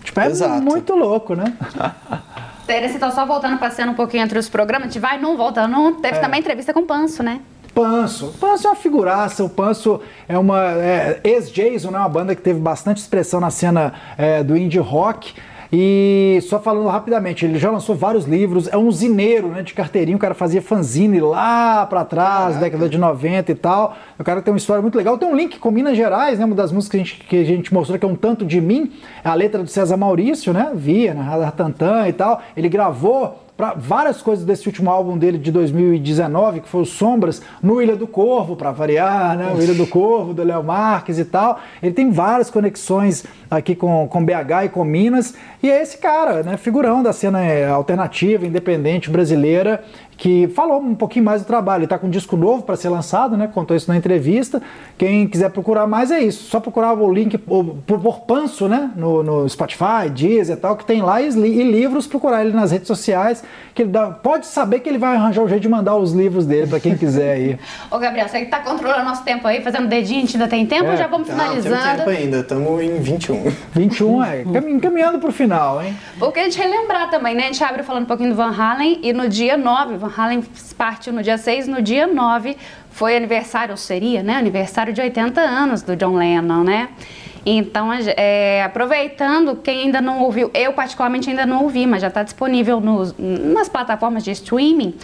Tipo, 0.03 0.19
é 0.19 0.27
Exato. 0.27 0.61
muito 0.61 0.95
louco, 0.95 1.33
né? 1.33 1.51
Terence, 2.67 2.95
então 2.95 3.11
só 3.11 3.25
voltando, 3.25 3.57
passeando 3.57 3.93
um 3.93 3.95
pouquinho 3.95 4.23
entre 4.23 4.37
os 4.37 4.47
programas, 4.47 4.87
a 4.87 4.91
gente 4.91 4.99
vai 4.99 5.19
num, 5.19 5.35
volta 5.35 5.67
num, 5.67 5.95
teve 5.95 6.17
é. 6.17 6.19
também 6.21 6.39
entrevista 6.39 6.71
com 6.71 6.81
o 6.81 6.85
Panso, 6.85 7.23
né? 7.23 7.41
Panso. 7.73 8.35
Panso 8.39 8.67
é 8.67 8.69
uma 8.69 8.75
figuraça. 8.75 9.43
O 9.43 9.49
Panso 9.49 10.01
é 10.27 10.37
uma. 10.37 10.73
É, 10.73 11.19
Ex-Jason, 11.23 11.91
né? 11.91 11.97
Uma 11.97 12.09
banda 12.09 12.35
que 12.35 12.41
teve 12.41 12.59
bastante 12.59 12.97
expressão 12.97 13.39
na 13.39 13.49
cena 13.49 13.93
é, 14.17 14.43
do 14.43 14.57
indie 14.57 14.79
rock. 14.79 15.33
E 15.71 16.39
só 16.43 16.59
falando 16.59 16.87
rapidamente, 16.87 17.45
ele 17.45 17.59
já 17.59 17.69
lançou 17.69 17.95
vários 17.95 18.25
livros, 18.25 18.67
é 18.67 18.77
um 18.77 18.91
zineiro, 18.91 19.49
né, 19.49 19.61
de 19.61 19.73
carteirinho, 19.73 20.17
o 20.17 20.19
cara 20.19 20.33
fazia 20.33 20.61
fanzine 20.61 21.19
lá 21.19 21.85
para 21.85 22.03
trás, 22.03 22.55
Caraca. 22.55 22.59
década 22.59 22.89
de 22.89 22.97
90 22.97 23.51
e 23.51 23.55
tal. 23.55 23.95
O 24.17 24.23
cara 24.23 24.41
tem 24.41 24.51
uma 24.51 24.57
história 24.57 24.81
muito 24.81 24.97
legal. 24.97 25.17
Tem 25.17 25.27
um 25.29 25.35
link 25.35 25.59
com 25.59 25.69
Minas 25.69 25.95
Gerais, 25.95 26.39
né, 26.39 26.45
uma 26.45 26.55
das 26.55 26.71
músicas 26.71 26.89
que 26.89 26.97
a 26.97 26.99
gente, 26.99 27.23
que 27.25 27.35
a 27.37 27.43
gente 27.45 27.73
mostrou 27.73 27.99
que 27.99 28.05
é 28.05 28.09
um 28.09 28.15
tanto 28.15 28.45
de 28.45 28.59
mim, 28.59 28.91
é 29.23 29.29
a 29.29 29.33
letra 29.33 29.61
do 29.61 29.69
César 29.69 29.95
Maurício, 29.95 30.51
né, 30.51 30.71
via 30.73 31.13
na 31.13 31.21
Radar 31.21 31.51
Tantan 31.51 32.07
e 32.07 32.13
tal. 32.13 32.41
Ele 32.57 32.67
gravou 32.67 33.48
para 33.59 33.73
várias 33.73 34.21
coisas 34.21 34.45
desse 34.45 34.69
último 34.69 34.89
álbum 34.89 35.17
dele 35.17 35.37
de 35.37 35.51
2019, 35.51 36.61
que 36.61 36.69
foi 36.69 36.83
o 36.83 36.85
Sombras, 36.85 37.41
no 37.61 37.81
Ilha 37.81 37.93
do 37.93 38.07
Corvo, 38.07 38.55
para 38.55 38.71
variar, 38.71 39.37
né? 39.37 39.53
O 39.53 39.61
Ilha 39.61 39.73
do 39.73 39.85
Corvo, 39.85 40.33
do 40.33 40.41
Léo 40.43 40.63
Marques 40.63 41.19
e 41.19 41.25
tal. 41.25 41.59
Ele 41.83 41.91
tem 41.91 42.09
várias 42.09 42.49
conexões 42.49 43.25
aqui 43.51 43.75
com, 43.75 44.07
com 44.07 44.23
BH 44.23 44.63
e 44.63 44.69
com 44.69 44.85
Minas. 44.85 45.35
E 45.61 45.69
é 45.69 45.81
esse 45.81 45.97
cara, 45.97 46.41
né? 46.41 46.55
Figurão 46.55 47.03
da 47.03 47.11
cena 47.11 47.41
alternativa, 47.69 48.47
independente 48.47 49.09
brasileira 49.09 49.83
que 50.19 50.49
falou 50.49 50.81
um 50.81 50.93
pouquinho 50.93 51.23
mais 51.23 51.41
do 51.41 51.45
trabalho. 51.45 51.79
Ele 51.79 51.85
está 51.85 51.97
com 51.97 52.07
um 52.07 52.09
disco 52.09 52.35
novo 52.35 52.63
para 52.63 52.75
ser 52.75 52.89
lançado, 52.89 53.37
né? 53.37 53.47
Contou 53.47 53.75
isso 53.75 53.89
na 53.89 53.95
entrevista. 53.95 54.61
Quem 54.97 55.25
quiser 55.25 55.49
procurar 55.49 55.87
mais 55.87 56.11
é 56.11 56.19
isso. 56.19 56.43
Só 56.43 56.59
procurar 56.59 56.93
o 56.93 57.11
link 57.11 57.37
por, 57.37 57.77
por 57.87 58.19
Panso, 58.27 58.67
né? 58.67 58.91
No, 58.97 59.23
no, 59.23 59.47
Spotify, 59.47 60.09
Deezer 60.13 60.57
e 60.57 60.59
tal, 60.59 60.75
que 60.75 60.83
tem 60.83 61.01
lá 61.01 61.21
e, 61.21 61.29
e, 61.29 61.63
livros, 61.63 62.05
procurar 62.05 62.43
ele 62.43 62.53
nas 62.53 62.71
redes 62.71 62.85
sociais, 62.85 63.41
que 63.73 63.83
ele 63.83 63.91
dá, 63.91 64.07
pode 64.07 64.45
saber 64.45 64.81
que 64.81 64.89
ele 64.89 64.97
vai 64.97 65.15
arranjar 65.15 65.41
o 65.41 65.47
jeito 65.47 65.61
de 65.61 65.69
mandar 65.69 65.95
os 65.95 66.11
livros 66.11 66.45
dele 66.45 66.67
para 66.67 66.81
quem 66.81 66.97
quiser 66.97 67.35
aí. 67.35 67.59
Ô 67.89 67.97
Gabriel, 67.97 68.27
você 68.27 68.39
que 68.39 68.45
está 68.45 68.59
controlando 68.59 69.05
nosso 69.05 69.23
tempo 69.23 69.47
aí, 69.47 69.61
fazendo 69.61 69.87
dedinho, 69.87 70.17
a 70.17 70.21
gente 70.25 70.35
ainda 70.35 70.49
tem 70.49 70.65
tempo 70.65 70.87
é. 70.87 70.91
ou 70.91 70.97
já 70.97 71.07
vamos 71.07 71.29
finalizando? 71.29 71.75
Não, 71.77 71.95
tempo 71.95 72.09
ainda, 72.09 72.39
estamos 72.39 72.81
em 72.81 72.99
21. 72.99 73.51
21, 73.71 74.21
é. 74.25 74.43
Caminhando 74.81 75.17
para 75.17 75.29
o 75.29 75.31
final, 75.31 75.81
hein? 75.81 75.95
O 76.19 76.29
que 76.29 76.41
a 76.41 76.43
gente 76.43 76.59
relembrar 76.59 77.09
também, 77.09 77.33
né? 77.33 77.43
A 77.43 77.45
gente 77.45 77.63
abre 77.63 77.83
falando 77.83 78.03
um 78.03 78.07
pouquinho 78.07 78.31
do 78.31 78.35
Van 78.35 78.51
Halen 78.51 78.99
e 79.01 79.13
no 79.13 79.29
dia 79.29 79.55
9, 79.55 79.95
Van 79.95 80.08
Halen 80.15 80.43
partiu 80.77 81.13
no 81.13 81.23
dia 81.23 81.37
6, 81.37 81.67
no 81.67 81.81
dia 81.81 82.07
9 82.07 82.57
foi 82.91 83.15
aniversário, 83.15 83.71
ou 83.71 83.77
seria, 83.77 84.21
né? 84.21 84.35
Aniversário 84.35 84.91
de 84.91 85.01
80 85.01 85.39
anos 85.39 85.81
do 85.81 85.95
John 85.95 86.15
Lennon, 86.15 86.63
né? 86.63 86.89
Então, 87.45 87.89
é, 87.93 88.63
aproveitando, 88.63 89.55
quem 89.55 89.83
ainda 89.83 90.01
não 90.01 90.21
ouviu, 90.21 90.51
eu 90.53 90.73
particularmente 90.73 91.29
ainda 91.29 91.45
não 91.45 91.63
ouvi, 91.63 91.87
mas 91.87 92.01
já 92.01 92.09
está 92.09 92.23
disponível 92.23 92.79
nos, 92.79 93.15
nas 93.17 93.69
plataformas 93.69 94.23
de 94.23 94.31
streaming, 94.31 94.95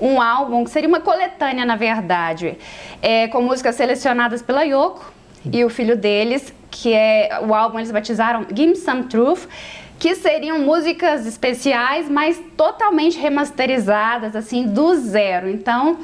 um 0.00 0.20
álbum 0.20 0.64
que 0.64 0.70
seria 0.70 0.88
uma 0.88 1.00
coletânea, 1.00 1.64
na 1.64 1.76
verdade, 1.76 2.58
é, 3.00 3.26
com 3.28 3.40
músicas 3.40 3.74
selecionadas 3.74 4.42
pela 4.42 4.62
Yoko 4.62 5.12
e 5.50 5.64
o 5.64 5.70
filho 5.70 5.96
deles, 5.96 6.52
que 6.70 6.92
é 6.92 7.40
o 7.42 7.54
álbum 7.54 7.78
eles 7.78 7.90
batizaram 7.90 8.46
Give 8.54 8.68
Me 8.68 8.76
Some 8.76 9.04
Truth 9.04 9.48
que 9.98 10.14
seriam 10.14 10.60
músicas 10.60 11.26
especiais, 11.26 12.08
mas 12.08 12.40
totalmente 12.56 13.18
remasterizadas, 13.18 14.36
assim, 14.36 14.66
do 14.66 14.94
zero. 14.94 15.48
Então, 15.50 15.98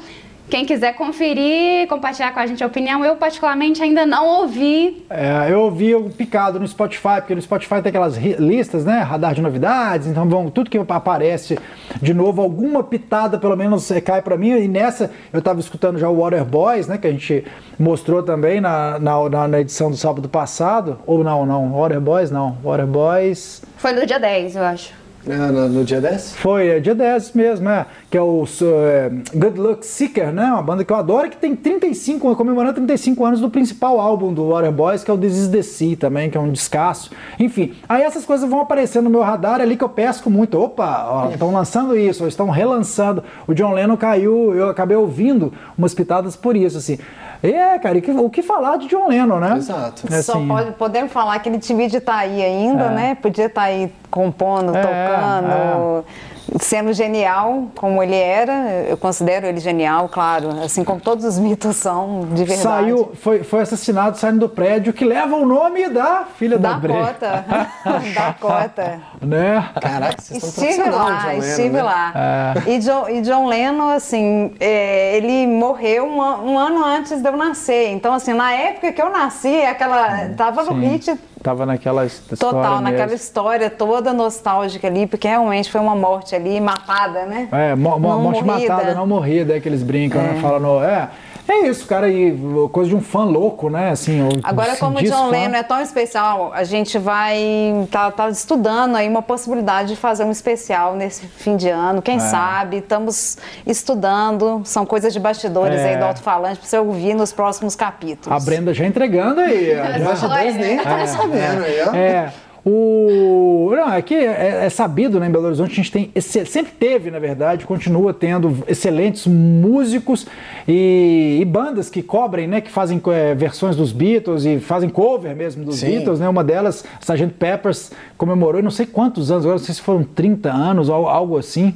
quem 0.49 0.65
quiser 0.65 0.93
conferir, 0.93 1.87
compartilhar 1.87 2.31
com 2.31 2.39
a 2.39 2.45
gente 2.45 2.63
a 2.63 2.67
opinião, 2.67 3.03
eu 3.03 3.15
particularmente 3.15 3.81
ainda 3.81 4.05
não 4.05 4.41
ouvi. 4.41 5.05
É, 5.09 5.51
eu 5.51 5.61
ouvi 5.61 5.95
o 5.95 6.09
picado 6.09 6.59
no 6.59 6.67
Spotify, 6.67 7.15
porque 7.17 7.33
no 7.33 7.41
Spotify 7.41 7.81
tem 7.81 7.89
aquelas 7.89 8.17
listas, 8.17 8.85
né? 8.85 8.99
Radar 8.99 9.33
de 9.33 9.41
novidades, 9.41 10.07
então 10.07 10.27
vão, 10.29 10.49
tudo 10.49 10.69
que 10.69 10.77
aparece 10.77 11.57
de 12.01 12.13
novo, 12.13 12.41
alguma 12.41 12.83
pitada 12.83 13.37
pelo 13.37 13.55
menos 13.55 13.89
é, 13.89 13.99
cai 13.99 14.21
para 14.21 14.37
mim. 14.37 14.49
E 14.49 14.67
nessa 14.67 15.11
eu 15.33 15.39
estava 15.39 15.59
escutando 15.59 15.97
já 15.97 16.09
o 16.09 16.21
Water 16.21 16.45
Boys, 16.45 16.87
né? 16.87 16.97
Que 16.97 17.07
a 17.07 17.11
gente 17.11 17.43
mostrou 17.79 18.21
também 18.21 18.61
na, 18.61 18.99
na, 18.99 19.47
na, 19.47 19.59
edição 19.59 19.89
do 19.89 19.97
sábado 19.97 20.29
passado. 20.29 20.99
Ou 21.05 21.23
não, 21.23 21.45
não, 21.45 21.71
Water 21.71 21.99
Boys 21.99 22.29
não. 22.29 22.57
Water 22.63 22.85
Boys. 22.85 23.63
Foi 23.77 23.93
no 23.93 24.05
dia 24.05 24.19
10, 24.19 24.55
eu 24.55 24.63
acho. 24.63 25.04
É, 25.27 25.35
no, 25.51 25.67
no, 25.67 25.83
dia 25.83 25.99
10? 25.99 26.35
Foi, 26.35 26.67
é 26.67 26.79
dia 26.79 26.93
10 26.93 27.33
mesmo, 27.33 27.67
é. 27.67 27.85
Que 28.11 28.17
é 28.17 28.21
o 28.21 28.45
é, 28.61 29.09
Good 29.33 29.59
Luck 29.59 29.85
Seeker, 29.85 30.31
né? 30.31 30.45
Uma 30.45 30.61
banda 30.61 30.83
que 30.83 30.93
eu 30.93 30.97
adoro 30.97 31.29
que 31.29 31.37
tem 31.37 31.55
35, 31.55 32.35
comemorando 32.35 32.75
35 32.75 33.25
anos 33.25 33.41
do 33.41 33.49
principal 33.49 33.99
álbum 33.99 34.31
do 34.33 34.49
Water 34.49 34.71
Boys, 34.71 35.03
que 35.03 35.09
é 35.09 35.13
o 35.13 35.17
This 35.17 35.35
Is 35.35 35.47
The 35.47 35.61
Sea 35.63 35.97
também, 35.97 36.29
que 36.29 36.37
é 36.37 36.39
um 36.39 36.51
descasso. 36.51 37.09
Enfim, 37.39 37.73
aí 37.89 38.03
essas 38.03 38.23
coisas 38.23 38.47
vão 38.47 38.59
aparecendo 38.59 39.05
no 39.05 39.09
meu 39.09 39.21
radar 39.21 39.61
ali 39.61 39.75
que 39.75 39.83
eu 39.83 39.89
pesco 39.89 40.29
muito. 40.29 40.59
Opa, 40.59 41.29
estão 41.31 41.51
lançando 41.51 41.97
isso, 41.97 42.23
ou 42.23 42.29
estão 42.29 42.49
relançando. 42.49 43.23
O 43.47 43.53
John 43.53 43.73
Lennon 43.73 43.97
caiu, 43.97 44.53
eu 44.53 44.69
acabei 44.69 44.95
ouvindo 44.95 45.51
umas 45.77 45.93
pitadas 45.93 46.35
por 46.35 46.55
isso, 46.55 46.77
assim. 46.77 46.99
É, 47.43 47.77
cara, 47.79 47.97
o 48.17 48.29
que 48.29 48.41
falar 48.41 48.77
de 48.77 48.87
John 48.87 49.07
Lennon, 49.07 49.39
né? 49.39 49.55
Exato. 49.57 50.07
É 50.11 50.17
assim, 50.17 50.31
Só 50.31 50.45
pode, 50.45 50.71
podemos 50.73 51.11
falar 51.11 51.39
que 51.39 51.49
ele 51.49 51.59
estar 51.99 52.13
tá 52.13 52.19
aí 52.19 52.41
ainda, 52.43 52.85
é. 52.85 52.89
né? 52.89 53.15
Podia 53.15 53.45
estar 53.45 53.61
tá 53.61 53.67
aí 53.67 53.91
compondo, 54.09 54.75
é, 54.75 54.81
tocando. 54.81 56.05
É. 56.53 56.59
sendo 56.59 56.93
genial 56.93 57.67
como 57.75 58.01
ele 58.01 58.15
era, 58.15 58.85
eu 58.87 58.97
considero 58.97 59.45
ele 59.45 59.59
genial, 59.59 60.09
claro, 60.09 60.49
assim 60.63 60.83
como 60.83 60.99
todos 60.99 61.25
os 61.25 61.39
mitos 61.39 61.75
são, 61.75 62.27
de 62.33 62.43
verdade. 62.43 62.61
Saiu, 62.61 63.11
foi, 63.15 63.43
foi 63.43 63.61
assassinado 63.61 64.17
saindo 64.17 64.39
do 64.39 64.49
prédio 64.49 64.93
que 64.93 65.05
leva 65.05 65.35
o 65.35 65.45
nome 65.45 65.89
da 65.89 66.25
filha 66.37 66.57
da, 66.57 66.73
da 66.73 66.77
Bre. 66.77 66.93
Cota. 66.93 67.45
da 68.13 68.33
Cota. 68.39 68.99
Né? 69.21 69.69
Caraca, 69.81 70.21
vocês 70.21 70.43
estão 70.43 70.65
Estive 70.65 70.89
lá, 70.89 71.05
John 71.05 71.27
Lennon, 71.27 71.39
estive 71.39 71.69
né? 71.69 71.83
lá. 71.83 72.13
É. 72.15 72.71
E, 72.71 72.79
John, 72.79 73.09
e 73.09 73.21
John 73.21 73.47
Lennon, 73.47 73.89
assim, 73.89 74.55
é, 74.59 75.17
ele 75.17 75.47
morreu 75.47 76.05
um, 76.05 76.19
um 76.19 76.59
ano 76.59 76.83
antes 76.83 77.21
de 77.21 77.27
eu 77.27 77.37
nascer. 77.37 77.89
Então, 77.91 78.13
assim, 78.13 78.33
na 78.33 78.51
época 78.53 78.91
que 78.91 79.01
eu 79.01 79.09
nasci, 79.09 79.61
aquela. 79.61 80.29
Tava 80.35 80.63
no 80.63 80.73
Sim. 80.73 80.87
hit 80.87 81.17
Tava 81.45 81.63
naquela 81.63 82.05
his- 82.05 82.13
história 82.31 82.37
total, 82.37 82.81
naquela 82.81 83.03
mesmo. 83.03 83.15
história 83.17 83.69
toda 83.69 84.11
nostálgica 84.11 84.87
ali, 84.87 85.05
porque 85.05 85.27
realmente 85.27 85.71
foi 85.71 85.79
uma 85.79 85.95
morte 85.95 86.33
ali 86.35 86.59
matada, 86.59 87.25
né? 87.27 87.47
É, 87.51 87.75
mo 87.75 87.99
mo 87.99 88.17
morte 88.19 88.43
morrida. 88.43 88.73
matada, 88.73 88.95
não 88.95 89.05
morrida, 89.05 89.55
é 89.55 89.59
que 89.59 89.69
eles 89.69 89.83
brincam, 89.83 90.19
né? 90.23 90.39
Falam, 90.41 90.59
no, 90.59 90.83
é, 90.83 91.07
é 91.47 91.67
isso, 91.67 91.85
cara, 91.85 92.09
e 92.09 92.37
coisa 92.71 92.89
de 92.89 92.95
um 92.95 93.01
fã 93.01 93.23
louco, 93.23 93.69
né? 93.69 93.91
Assim, 93.91 94.21
o- 94.21 94.29
Agora, 94.43 94.75
como 94.77 94.99
o 94.99 95.03
John 95.03 95.25
fã. 95.25 95.31
Lennon 95.31 95.55
é 95.55 95.63
tão 95.63 95.79
especial, 95.81 96.51
a 96.53 96.63
gente 96.63 96.97
vai 96.97 97.87
tá, 97.91 98.09
tá 98.11 98.29
estudando 98.29 98.95
aí 98.95 99.07
uma 99.07 99.21
possibilidade 99.21 99.89
de 99.89 99.95
fazer 99.95 100.23
um 100.23 100.31
especial 100.31 100.95
nesse 100.95 101.25
fim 101.27 101.55
de 101.55 101.69
ano. 101.69 102.01
Quem 102.01 102.19
sabe? 102.19 102.77
Estamos 102.77 103.37
estudando, 103.65 104.61
são 104.65 104.85
coisas 104.85 105.13
de 105.13 105.19
bastidores 105.19 105.79
É. 105.79 105.89
aí 105.89 105.97
do 105.97 106.05
alto-falante 106.05 106.59
para 106.59 106.67
você 106.67 106.77
ouvir 106.79 107.13
nos 107.13 107.31
próximos 107.31 107.75
capítulos. 107.75 108.35
A 108.41 108.43
Brenda 108.43 108.73
já 108.73 108.85
entregando 108.85 109.41
aí. 109.41 109.73
Bastidores 110.03 110.55
nem 110.55 110.77
tá 110.77 111.05
sabendo 111.07 111.63
aí, 111.63 111.81
ó. 111.87 111.93
É. 111.95 112.33
O... 112.65 113.69
Não, 113.75 113.93
é 113.93 114.01
que 114.01 114.15
é, 114.15 114.65
é 114.65 114.69
sabido, 114.71 115.19
né, 115.19 115.27
em 115.27 115.31
Belo 115.31 115.45
Horizonte, 115.45 115.73
a 115.73 115.75
gente 115.75 115.91
tem, 115.91 116.11
sempre 116.19 116.71
teve, 116.71 117.11
na 117.11 117.19
verdade, 117.19 117.63
continua 117.63 118.11
tendo 118.11 118.63
excelentes 118.67 119.27
músicos 119.27 120.25
e, 120.67 121.37
e 121.39 121.45
bandas 121.45 121.91
que 121.91 122.01
cobrem, 122.01 122.47
né, 122.47 122.61
que 122.61 122.71
fazem 122.71 122.99
é, 123.13 123.35
versões 123.35 123.75
dos 123.75 123.91
Beatles 123.91 124.45
e 124.45 124.59
fazem 124.59 124.89
cover 124.89 125.35
mesmo 125.35 125.63
dos 125.63 125.75
Sim. 125.75 125.91
Beatles, 125.91 126.19
né, 126.19 126.27
uma 126.27 126.43
delas, 126.43 126.83
Sgt. 126.99 127.35
Peppers, 127.37 127.91
comemorou, 128.17 128.63
não 128.63 128.71
sei 128.71 128.87
quantos 128.87 129.29
anos, 129.29 129.45
agora 129.45 129.59
não 129.59 129.65
sei 129.65 129.75
se 129.75 129.81
foram 129.81 130.03
30 130.03 130.51
anos 130.51 130.89
ou 130.89 131.07
algo 131.07 131.37
assim, 131.37 131.75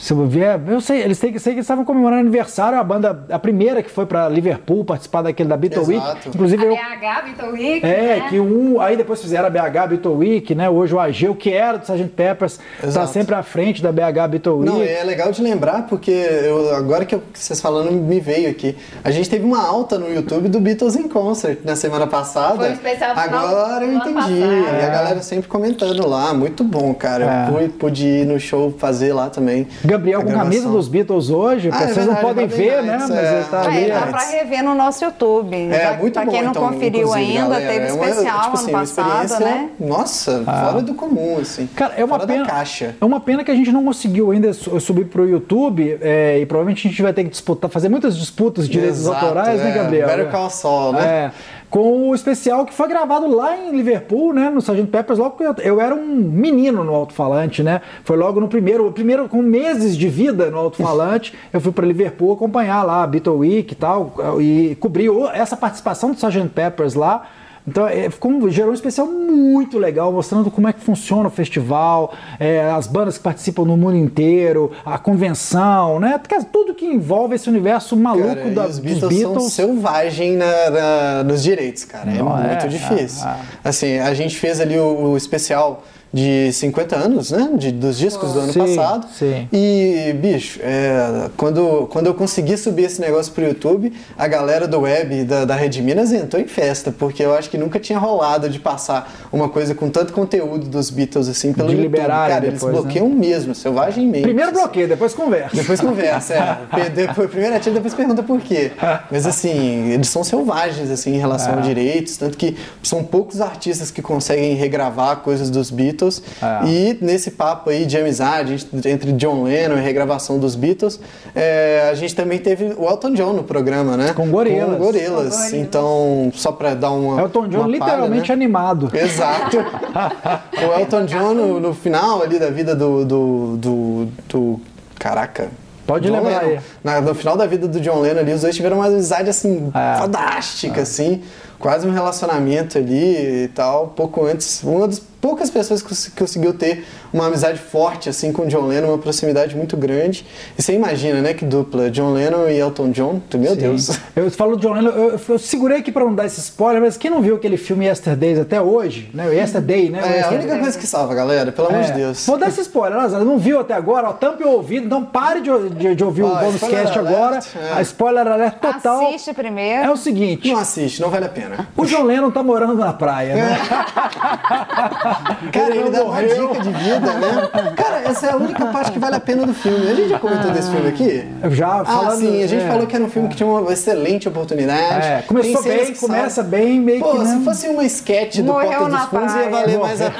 se 0.00 0.12
eu 0.14 0.26
vier, 0.26 0.58
eu 0.66 0.80
sei, 0.80 1.02
eles 1.02 1.18
têm 1.18 1.30
que 1.30 1.38
sei 1.38 1.52
que 1.52 1.58
eles 1.58 1.64
estavam 1.66 1.84
comemorando 1.84 2.20
aniversário, 2.22 2.78
a 2.78 2.82
banda, 2.82 3.24
a 3.30 3.38
primeira 3.38 3.82
que 3.82 3.90
foi 3.90 4.06
para 4.06 4.28
Liverpool 4.30 4.82
participar 4.84 5.20
daquele 5.22 5.48
da 5.48 5.56
Beatle 5.58 5.84
Week, 5.84 6.02
Exato. 6.02 6.28
inclusive 6.30 6.64
eu, 6.64 6.72
A 6.74 6.96
BH, 6.96 7.26
Vitor 7.26 7.52
Week. 7.52 7.84
é, 7.86 8.16
né? 8.20 8.26
que 8.30 8.40
um. 8.40 8.80
Aí 8.80 8.96
depois 8.96 9.20
fizeram 9.20 9.46
a 9.46 9.50
BH 9.50 9.86
Beatle 9.88 10.14
Week, 10.14 10.54
né? 10.54 10.70
Hoje 10.70 10.94
o 10.94 10.98
Ageu, 11.00 11.34
que 11.34 11.52
era 11.52 11.76
do 11.76 11.82
Sgt. 11.84 12.08
Peppers, 12.16 12.58
está 12.82 13.06
sempre 13.06 13.34
à 13.34 13.42
frente 13.42 13.82
da 13.82 13.92
BH 13.92 14.28
Beatle 14.30 14.52
Week. 14.54 14.72
Não, 14.72 14.82
é 14.82 15.04
legal 15.04 15.30
de 15.32 15.42
lembrar 15.42 15.86
porque 15.86 16.10
eu, 16.10 16.74
agora 16.74 17.04
que, 17.04 17.14
eu- 17.14 17.22
que 17.32 17.38
vocês 17.38 17.60
falando 17.60 17.92
me 17.92 18.20
veio 18.20 18.50
aqui. 18.50 18.74
A 19.04 19.10
gente 19.10 19.28
teve 19.28 19.44
uma 19.44 19.62
alta 19.62 19.98
no 19.98 20.10
YouTube 20.12 20.48
do 20.48 20.60
Beatles 20.60 20.96
in 20.96 21.08
Concert 21.08 21.58
na 21.62 21.76
semana 21.76 22.06
passada. 22.06 22.56
Foi 22.56 22.70
um 22.70 22.72
especial 22.72 23.12
Agora 23.16 23.84
eu 23.84 23.92
entendi. 23.92 24.40
E 24.40 24.84
a 24.84 24.88
galera 24.88 25.20
sempre 25.20 25.46
comentando 25.48 26.06
lá, 26.08 26.32
muito 26.32 26.64
bom, 26.64 26.94
cara. 26.94 27.24
É. 27.24 27.48
Eu 27.50 27.52
fui, 27.52 27.68
pude 27.68 28.06
ir 28.06 28.26
no 28.26 28.40
show 28.40 28.74
fazer 28.78 29.12
lá 29.12 29.28
também. 29.28 29.68
Gabriel 29.90 30.22
com 30.22 30.32
camisa 30.32 30.68
dos 30.68 30.88
Beatles 30.88 31.30
hoje, 31.30 31.68
Ah, 31.72 31.76
é 31.76 31.78
vocês 31.86 31.96
verdade, 31.96 32.08
não 32.22 32.28
podem 32.28 32.46
ver, 32.46 32.82
né? 32.82 32.96
Mas 33.00 33.10
é. 33.10 33.34
ele 33.36 33.44
tá 33.44 33.64
É, 33.64 33.66
ali. 33.66 33.88
dá 33.90 33.98
ó. 34.06 34.06
pra 34.10 34.20
rever 34.20 34.62
no 34.64 34.74
nosso 34.74 35.04
YouTube. 35.04 35.56
É, 35.56 35.96
muito 35.96 36.12
pra 36.14 36.24
bom, 36.24 36.30
quem 36.30 36.42
não 36.42 36.50
então, 36.50 36.68
conferiu 36.68 37.12
ainda, 37.12 37.40
galera. 37.48 37.72
teve 37.72 37.84
É 37.84 37.88
especial 37.88 38.40
tipo 38.42 38.54
assim, 38.54 38.62
ano 38.70 38.72
passado, 38.72 39.08
experiência, 39.24 39.38
né? 39.40 39.68
Nossa, 39.80 40.42
fora 40.44 40.82
do 40.82 40.94
comum, 40.94 41.38
assim. 41.40 41.66
Cara, 41.74 41.94
é 41.96 42.04
uma 42.04 42.16
fora 42.18 42.26
pena. 42.26 42.46
caixa. 42.46 42.94
É 43.00 43.04
uma 43.04 43.20
pena 43.20 43.42
que 43.44 43.50
a 43.50 43.54
gente 43.54 43.72
não 43.72 43.84
conseguiu 43.84 44.30
ainda 44.30 44.52
su- 44.52 44.78
subir 44.80 45.06
pro 45.06 45.28
YouTube 45.28 45.98
é, 46.00 46.38
e 46.38 46.46
provavelmente 46.46 46.86
a 46.86 46.90
gente 46.90 47.02
vai 47.02 47.12
ter 47.12 47.24
que 47.24 47.30
disputar, 47.30 47.70
fazer 47.70 47.88
muitas 47.88 48.16
disputas 48.16 48.66
de 48.66 48.72
direitos 48.72 49.00
Exato, 49.00 49.24
autorais, 49.26 49.60
né, 49.60 49.70
é. 49.70 49.74
Gabriel? 49.74 50.06
Better 50.06 50.30
Call 50.30 50.50
Saul, 50.50 50.92
né? 50.92 51.02
É. 51.04 51.30
Com 51.70 52.10
o 52.10 52.14
especial 52.16 52.66
que 52.66 52.74
foi 52.74 52.88
gravado 52.88 53.32
lá 53.32 53.56
em 53.56 53.70
Liverpool, 53.70 54.32
né? 54.32 54.50
No 54.50 54.58
Sgt. 54.58 54.88
Peppers, 54.88 55.20
logo 55.20 55.36
que 55.36 55.44
eu, 55.62 55.80
era 55.80 55.94
um 55.94 56.04
menino 56.04 56.82
no 56.82 56.92
alto-falante, 56.92 57.62
né? 57.62 57.80
Foi 58.02 58.16
logo 58.16 58.40
no 58.40 58.48
primeiro, 58.48 58.90
primeiro 58.90 59.28
com 59.28 59.40
meses 59.40 59.96
de 59.96 60.08
vida 60.08 60.50
no 60.50 60.58
alto-falante, 60.58 61.32
eu 61.52 61.60
fui 61.60 61.70
para 61.70 61.86
Liverpool 61.86 62.32
acompanhar 62.32 62.82
lá 62.82 63.04
a 63.04 63.06
Beatle 63.06 63.36
Week 63.36 63.72
e 63.72 63.76
tal, 63.76 64.12
e 64.40 64.76
cobri 64.80 65.06
essa 65.32 65.56
participação 65.56 66.10
do 66.10 66.16
Sgt. 66.16 66.48
Peppers 66.48 66.94
lá. 66.94 67.28
Então, 67.68 67.86
é, 67.86 68.08
um- 68.24 68.50
gerou 68.50 68.70
um 68.70 68.74
especial 68.74 69.06
muito 69.06 69.78
legal, 69.78 70.10
mostrando 70.12 70.50
como 70.50 70.66
é 70.68 70.72
que 70.72 70.80
funciona 70.80 71.28
o 71.28 71.30
festival, 71.30 72.12
é, 72.38 72.70
as 72.70 72.86
bandas 72.86 73.18
que 73.18 73.22
participam 73.24 73.64
no 73.64 73.76
mundo 73.76 73.96
inteiro, 73.96 74.72
a 74.84 74.98
convenção, 74.98 76.00
né? 76.00 76.18
Dizer, 76.28 76.46
Tudo 76.50 76.74
que 76.74 76.86
envolve 76.86 77.34
esse 77.34 77.48
universo 77.48 77.96
maluco 77.96 78.28
Cara, 78.34 78.50
da, 78.50 78.62
os 78.66 78.68
dos 78.70 78.78
Beatles, 78.78 79.08
Beatles. 79.18 79.42
são 79.42 79.50
selvagem 79.50 80.36
na- 80.36 80.70
na- 80.70 81.24
nos 81.24 81.42
direitos, 81.42 81.84
cara. 81.84 82.10
É 82.10 82.14
Não, 82.18 82.30
muito 82.36 82.64
é, 82.64 82.68
difícil. 82.68 83.26
é, 83.28 83.36
Assim, 83.62 83.98
a 83.98 84.14
gente 84.14 84.36
fez 84.36 84.58
ali 84.60 84.78
o, 84.78 85.10
o 85.10 85.16
especial 85.16 85.82
de 86.12 86.52
50 86.52 86.96
anos, 86.96 87.30
né? 87.30 87.50
de- 87.54 87.70
dos 87.70 87.96
discos 87.96 88.32
do 88.32 88.40
ano 88.40 88.52
Sim, 88.52 88.58
passado. 88.58 89.06
sim. 89.16 89.48
E, 89.52 90.12
bicho, 90.20 90.58
é, 90.62 91.28
quando, 91.36 91.86
quando 91.90 92.06
eu 92.08 92.14
consegui 92.14 92.56
subir 92.56 92.84
esse 92.84 93.00
negócio 93.00 93.32
pro 93.32 93.44
YouTube, 93.44 93.92
a 94.18 94.26
galera 94.26 94.66
do 94.66 94.80
web 94.80 95.22
da, 95.24 95.44
da 95.44 95.54
Rede 95.54 95.80
Minas 95.80 96.12
entrou 96.12 96.42
em 96.42 96.48
festa, 96.48 96.90
porque 96.90 97.22
eu 97.22 97.32
acho 97.32 97.48
que 97.48 97.56
nunca 97.56 97.78
tinha 97.78 97.96
rolado 97.98 98.48
de 98.48 98.58
passar 98.58 99.28
uma 99.32 99.48
coisa 99.48 99.72
com 99.72 99.88
tanto 99.88 100.12
conteúdo 100.12 100.66
dos 100.66 100.90
Beatles 100.90 101.28
assim 101.28 101.52
pelo 101.52 101.68
De 101.68 101.74
YouTube. 101.76 101.92
liberarem 101.96 102.34
Cara, 102.34 102.46
eles 102.46 102.58
depois, 102.60 102.74
né? 102.74 102.80
bloqueiam 102.82 103.08
mesmo, 103.08 103.54
selvagemmente. 103.54 104.22
Primeiro 104.22 104.50
assim. 104.50 104.60
bloqueio, 104.60 104.88
depois 104.88 105.14
conversa. 105.14 105.54
Depois 105.56 105.80
conversa, 105.80 106.34
é. 106.34 106.90
Depois, 106.90 107.30
primeiro 107.30 107.54
atira, 107.54 107.74
depois 107.76 107.94
pergunta 107.94 108.22
por 108.22 108.40
quê. 108.40 108.72
Mas 109.10 109.26
assim, 109.26 109.90
eles 109.92 110.08
são 110.08 110.24
selvagens 110.24 110.90
assim, 110.90 111.14
em 111.14 111.18
relação 111.18 111.54
É. 111.54 111.58
a 111.58 111.60
direitos, 111.60 112.16
tanto 112.16 112.36
que 112.36 112.56
são 112.82 113.04
poucos 113.04 113.40
artistas 113.40 113.92
que 113.92 114.02
conseguem 114.02 114.54
regravar 114.54 115.18
coisas 115.18 115.48
dos 115.50 115.70
Beatles. 115.70 115.99
É. 116.42 116.66
E 116.66 116.98
nesse 117.00 117.32
papo 117.32 117.70
aí 117.70 117.84
de 117.84 117.96
amizade 117.98 118.66
entre 118.86 119.12
John 119.12 119.42
Lennon 119.44 119.76
e 119.76 119.80
regravação 119.80 120.38
dos 120.38 120.54
Beatles, 120.54 120.98
é, 121.34 121.88
a 121.90 121.94
gente 121.94 122.14
também 122.14 122.38
teve 122.38 122.74
o 122.76 122.88
Elton 122.88 123.12
John 123.14 123.32
no 123.32 123.42
programa, 123.44 123.96
né? 123.96 124.12
Com 124.14 124.28
Gorillaz. 124.30 124.70
Com 124.72 124.78
Gorillaz. 124.78 125.08
Com 125.08 125.14
Gorillaz. 125.36 125.52
Então, 125.52 126.30
só 126.34 126.52
pra 126.52 126.74
dar 126.74 126.90
uma. 126.90 127.20
Elton 127.20 127.48
John 127.48 127.58
uma 127.58 127.64
palha, 127.64 127.72
literalmente 127.72 128.28
né? 128.28 128.34
animado. 128.34 128.90
Exato. 128.94 129.56
o 130.58 130.80
Elton 130.80 131.04
John, 131.06 131.34
no, 131.34 131.60
no 131.60 131.74
final 131.74 132.22
ali 132.22 132.38
da 132.38 132.50
vida 132.50 132.74
do. 132.74 133.04
do, 133.04 133.56
do, 133.56 134.08
do- 134.28 134.60
caraca. 134.98 135.48
Pode 135.86 136.06
John 136.06 136.14
lembrar 136.14 136.42
Lennon. 136.42 136.52
aí. 136.52 136.60
Na- 136.84 137.00
no 137.00 137.14
final 137.14 137.36
da 137.36 137.46
vida 137.46 137.66
do 137.66 137.80
John 137.80 138.00
Lennon 138.00 138.20
ali, 138.20 138.32
os 138.32 138.42
dois 138.42 138.54
tiveram 138.54 138.76
uma 138.76 138.86
amizade 138.86 139.28
assim, 139.28 139.72
É. 139.74 139.98
fantástica, 139.98 140.82
assim. 140.82 141.22
Quase 141.58 141.86
um 141.86 141.90
relacionamento 141.92 142.78
ali 142.78 143.44
e 143.44 143.48
tal. 143.48 143.88
Pouco 143.88 144.24
antes. 144.24 144.62
Uma 144.62 144.86
das 144.86 145.02
poucas 145.20 145.50
pessoas 145.50 145.82
que 145.82 145.88
cons- 145.88 146.10
conseguiu 146.18 146.54
ter 146.54 146.84
uma 147.12 147.26
amizade 147.26 147.58
forte, 147.58 148.08
assim, 148.08 148.32
com 148.32 148.42
o 148.42 148.46
John 148.46 148.66
Lennon, 148.66 148.88
uma 148.88 148.98
proximidade 148.98 149.56
muito 149.56 149.76
grande. 149.76 150.24
E 150.58 150.62
você 150.62 150.72
imagina, 150.74 151.20
né, 151.20 151.34
que 151.34 151.44
dupla, 151.44 151.90
John 151.90 152.12
Lennon 152.12 152.48
e 152.48 152.58
Elton 152.58 152.90
John. 152.90 153.20
Meu 153.34 153.54
Deus. 153.56 153.90
Eu 154.16 154.30
falo 154.30 154.56
John 154.56 154.72
Lennon, 154.72 154.90
eu, 154.90 155.20
eu 155.28 155.38
segurei 155.38 155.78
aqui 155.78 155.90
pra 155.92 156.04
não 156.04 156.14
dar 156.14 156.26
esse 156.26 156.40
spoiler, 156.40 156.80
mas 156.80 156.96
quem 156.96 157.10
não 157.10 157.20
viu 157.20 157.36
aquele 157.36 157.56
filme 157.56 157.86
Yesterdays 157.86 158.38
até 158.38 158.60
hoje, 158.60 159.10
né? 159.12 159.26
O 159.28 159.32
Yesterday, 159.32 159.90
né? 159.90 159.98
É 159.98 160.02
a 160.02 160.06
Yesterday. 160.16 160.38
única 160.38 160.58
coisa 160.58 160.78
que 160.78 160.86
salva, 160.86 161.14
galera, 161.14 161.52
pelo 161.52 161.68
amor 161.68 161.80
É. 161.80 161.84
de 161.84 161.92
Deus. 161.92 162.26
Vou 162.26 162.38
dar 162.38 162.48
esse 162.48 162.60
spoiler, 162.62 162.96
Lázaro. 162.98 163.24
Não 163.24 163.38
viu 163.38 163.60
até 163.60 163.74
agora? 163.74 164.08
Ó, 164.08 164.12
tampe 164.12 164.42
o 164.44 164.48
ouvido, 164.48 164.86
então 164.86 165.04
pare 165.04 165.40
de, 165.40 165.50
de- 165.70 165.94
de 165.94 166.04
ouvir 166.04 166.22
o 166.22 166.26
Ó, 166.26 166.34
bônus 166.38 166.54
spoiler 166.56 166.82
cast 166.82 166.98
alert, 166.98 167.14
agora. 167.14 167.40
é. 167.56 167.72
A 167.78 167.82
spoiler 167.82 168.26
alert 168.26 168.54
total. 168.58 169.06
Assiste 169.08 169.32
primeiro. 169.34 169.84
É 169.84 169.90
o 169.90 169.96
seguinte: 169.96 170.50
Não 170.50 170.58
assiste, 170.58 171.00
não 171.00 171.10
vale 171.10 171.26
a 171.26 171.28
pena. 171.28 171.68
o 171.76 171.84
John 171.84 172.04
Lennon 172.04 172.30
tá 172.30 172.42
morando 172.42 172.74
na 172.76 172.92
praia, 172.92 173.34
né? 173.34 173.58
Cara, 175.52 175.74
ele 175.76 175.90
dá 175.90 176.04
uma 176.04 176.22
dica 176.22 176.60
de 176.62 176.70
vida, 176.70 177.00
né? 177.14 177.72
Cara, 177.76 178.00
essa 178.04 178.26
é 178.26 178.32
a 178.32 178.36
única 178.36 178.66
parte 178.66 178.92
que 178.92 178.98
vale 178.98 179.16
a 179.16 179.20
pena 179.20 179.46
do 179.46 179.54
filme. 179.54 179.88
A 179.90 179.94
gente 179.94 180.08
já 180.08 180.18
comentou 180.18 180.50
desse 180.50 180.70
filme 180.70 180.88
aqui? 180.88 181.24
Já 181.50 181.80
Ah, 181.80 181.84
falando. 181.84 182.18
sim, 182.20 182.42
a 182.42 182.46
gente 182.46 182.64
é. 182.64 182.68
falou 182.68 182.86
que 182.86 182.94
era 182.94 183.04
um 183.04 183.10
filme 183.10 183.28
que 183.28 183.36
tinha 183.36 183.48
uma 183.48 183.72
excelente 183.72 184.28
oportunidade. 184.28 185.06
É, 185.06 185.22
começou 185.26 185.62
bem, 185.62 185.94
começa 185.94 186.42
bem, 186.42 186.80
meio 186.80 187.00
Pô, 187.00 187.12
que. 187.12 187.26
se 187.26 187.36
né? 187.36 187.42
fosse 187.44 187.68
uma 187.68 187.84
sketch 187.84 188.36
do 188.38 188.44
Morreu 188.44 188.70
Porta 188.78 188.96
dos 188.96 189.04
Fundos, 189.06 189.34
ia 189.34 189.48
valer, 189.50 189.78
mais 189.78 190.00
a, 190.02 190.12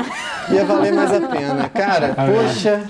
ia 0.51 0.65
valer 0.65 0.93
mais 0.93 1.13
a 1.13 1.21
pena. 1.21 1.69
Cara, 1.73 2.15
poxa. 2.17 2.83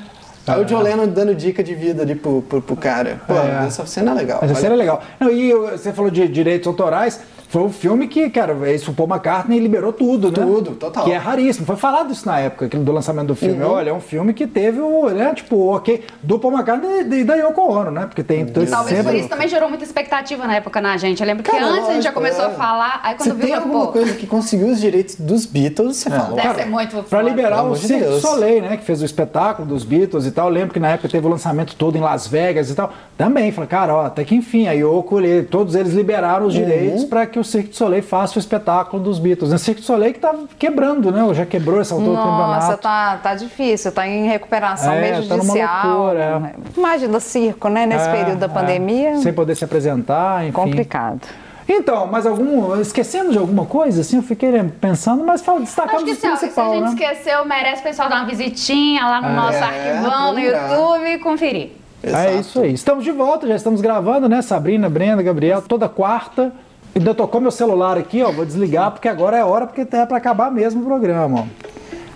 Aí 0.47 0.61
o 0.61 0.65
John 0.65 0.81
Lennon 0.83 1.07
dando 1.07 1.35
dica 1.35 1.63
de 1.63 1.75
vida 1.75 2.03
ali 2.03 2.15
pro, 2.15 2.43
pro, 2.43 2.61
pro 2.63 2.75
cara. 2.75 3.21
Pô, 3.27 3.35
É. 3.35 3.67
essa 3.67 3.87
cena 3.87 4.11
é 4.13 4.15
legal. 4.15 4.39
Mas 4.43 4.51
a 4.51 4.55
Vale 4.55 4.63
série 4.63 4.75
é 4.75 4.77
legal. 4.77 5.01
Não, 5.21 5.31
e 5.31 5.53
você 5.55 5.93
falou 5.93 6.11
de 6.11 6.27
direitos 6.27 6.67
autorais. 6.67 7.21
Foi 7.51 7.63
um 7.63 7.71
filme 7.73 8.07
que, 8.07 8.31
cara, 8.31 8.55
isso 8.73 8.93
o 8.93 8.95
Paul 8.95 9.09
McCartney 9.09 9.59
liberou 9.59 9.93
tudo, 9.93 10.29
né? 10.29 10.47
Tudo, 10.47 10.71
total. 10.77 11.05
Que 11.05 11.11
é 11.11 11.17
raríssimo. 11.17 11.67
Foi 11.67 11.75
falado 11.75 12.13
isso 12.13 12.25
na 12.25 12.39
época, 12.39 12.67
aquilo 12.67 12.85
do 12.85 12.93
lançamento 12.93 13.27
do 13.27 13.35
filme. 13.35 13.61
Uhum. 13.61 13.73
Olha, 13.73 13.91
é 13.91 13.93
um 13.93 14.01
filme 14.01 14.33
que 14.33 14.47
teve 14.47 14.79
o, 14.81 15.11
né, 15.11 15.35
tipo, 15.35 15.67
ok, 15.67 16.05
do 16.23 16.39
Paul 16.39 16.55
McCartney 16.55 17.21
e 17.21 17.25
da 17.25 17.35
Yoko 17.35 17.61
Ono, 17.61 17.91
né? 17.91 18.07
Porque 18.07 18.23
tem 18.23 18.47
tem 18.47 18.67
Talvez 18.67 18.97
sempre... 18.97 19.13
por 19.13 19.19
isso 19.19 19.29
também 19.29 19.49
gerou 19.49 19.69
muita 19.69 19.83
expectativa 19.83 20.47
na 20.47 20.55
época 20.55 20.81
na 20.81 20.97
gente. 20.97 21.21
Eu 21.21 21.27
lembro 21.27 21.43
que 21.43 21.51
Cara, 21.51 21.67
antes 21.67 21.89
a 21.89 21.93
gente 21.93 22.05
já 22.05 22.11
lógico, 22.11 22.15
começou 22.15 22.45
é. 22.45 22.47
a 22.47 22.51
falar, 22.51 23.01
aí 23.03 23.15
quando 23.17 23.31
Se 23.31 23.35
viu, 23.35 23.47
tem 23.47 23.55
alguma 23.55 23.87
pô, 23.87 23.93
coisa 23.95 24.15
que 24.15 24.27
conseguiu 24.29 24.69
os 24.69 24.81
direitos 24.81 25.17
dos 25.17 25.45
Beatles, 25.45 25.97
você 25.97 26.09
fala, 26.09 26.29
deve 26.29 26.43
cara, 26.43 26.55
ser 26.55 26.67
muito 26.67 27.03
Pra 27.03 27.21
liberar 27.21 27.63
Pelo 27.63 27.73
o 27.73 27.75
de 27.75 27.87
Cirque 27.87 28.05
Deus. 28.05 28.23
Soleil, 28.23 28.63
né? 28.63 28.77
Que 28.77 28.85
fez 28.85 29.03
o 29.03 29.05
espetáculo 29.05 29.67
dos 29.67 29.83
Beatles 29.83 30.25
e 30.25 30.31
tal. 30.31 30.47
Eu 30.47 30.55
lembro 30.55 30.73
que 30.73 30.79
na 30.79 30.91
época 30.91 31.09
teve 31.09 31.27
o 31.27 31.31
lançamento 31.31 31.75
todo 31.75 31.99
em 31.99 32.01
Las 32.01 32.29
Vegas 32.29 32.71
e 32.71 32.77
tal. 32.77 32.93
Também, 33.19 33.51
falei, 33.51 33.69
cara, 33.69 33.97
ó, 33.97 34.07
até 34.07 34.25
que 34.25 34.37
enfim, 34.37 34.69
a 34.69 34.73
Yoko, 34.73 35.19
ele, 35.19 35.43
todos 35.43 35.75
eles 35.75 35.95
liberaram 35.95 36.47
os 36.47 36.55
direitos 36.55 37.05
para 37.05 37.27
que 37.27 37.40
o 37.41 37.45
Cirque 37.45 37.71
du 37.71 37.77
Soleil 37.77 38.03
faça 38.03 38.37
o 38.37 38.39
espetáculo 38.39 39.03
dos 39.03 39.19
Beatles. 39.19 39.53
O 39.53 39.59
Cirque 39.59 39.81
du 39.81 39.87
Soleil 39.87 40.13
que 40.13 40.21
tá 40.21 40.35
quebrando, 40.59 41.11
né? 41.11 41.35
Já 41.35 41.45
quebrou 41.47 41.81
essa 41.81 41.95
altura 41.95 42.13
do 42.13 42.23
campeonato. 42.23 42.65
Nossa, 42.67 42.77
tá, 42.77 43.19
tá 43.23 43.35
difícil, 43.35 43.91
tá 43.93 44.07
em 44.07 44.27
recuperação 44.29 44.93
É, 44.93 45.01
meio 45.01 45.29
tá 45.29 45.37
numa 45.37 45.45
judicial. 45.45 45.99
loucura, 45.99 46.53
Imagina 46.77 47.21
circo, 47.21 47.69
né? 47.69 47.87
Nesse 47.87 48.09
É, 48.09 48.13
período 48.13 48.39
da 48.39 48.47
é. 48.47 48.49
pandemia. 48.49 49.17
Sem 49.19 49.33
poder 49.33 49.55
se 49.55 49.65
apresentar, 49.65 50.43
enfim. 50.45 50.53
Complicado. 50.53 51.21
Então, 51.69 52.07
mas 52.09 52.27
algum. 52.27 52.81
Esquecendo 52.81 53.31
de 53.31 53.39
alguma 53.39 53.65
coisa, 53.65 54.01
assim, 54.01 54.17
eu 54.17 54.23
fiquei 54.25 54.51
pensando, 54.81 55.25
mas 55.25 55.41
fala, 55.41 55.59
Acho 55.59 55.67
destacamos 55.67 56.03
que 56.05 56.11
o 56.11 56.17
se, 56.17 56.27
ó, 56.27 56.31
se 56.31 56.35
a 56.35 56.39
principal, 56.39 56.73
gente 56.73 56.83
né? 56.83 56.89
esqueceu, 56.91 57.45
merece 57.45 57.81
o 57.81 57.85
pessoal 57.85 58.09
dar 58.09 58.17
uma 58.17 58.27
visitinha 58.27 59.05
lá 59.07 59.21
no 59.21 59.35
nosso 59.37 59.59
É, 59.59 59.63
arquivão 59.63 60.33
no. 60.33 60.41
YouTube 60.41 61.09
e 61.15 61.19
conferir. 61.19 61.71
É 62.03 62.35
isso 62.37 62.61
aí. 62.61 62.73
Estamos 62.73 63.05
de 63.05 63.13
volta, 63.13 63.47
já 63.47 63.55
estamos 63.55 63.81
gravando, 63.81 64.29
né? 64.29 64.41
Sabrina, 64.43 64.89
Brenda, 64.89 65.23
Gabriel, 65.23 65.63
toda 65.63 65.89
quarta. 65.89 66.51
Ainda 66.95 67.15
tocou 67.15 67.41
meu 67.41 67.51
celular 67.51 67.97
aqui, 67.97 68.23
ó. 68.23 68.31
Vou 68.31 68.45
desligar 68.45 68.91
porque 68.91 69.09
agora 69.09 69.37
é 69.37 69.45
hora, 69.45 69.67
porque 69.67 69.83
é 69.83 70.07
para 70.07 70.17
acabar 70.17 70.51
mesmo 70.51 70.83
o 70.83 70.85
programa, 70.85 71.41
ó. 71.41 71.70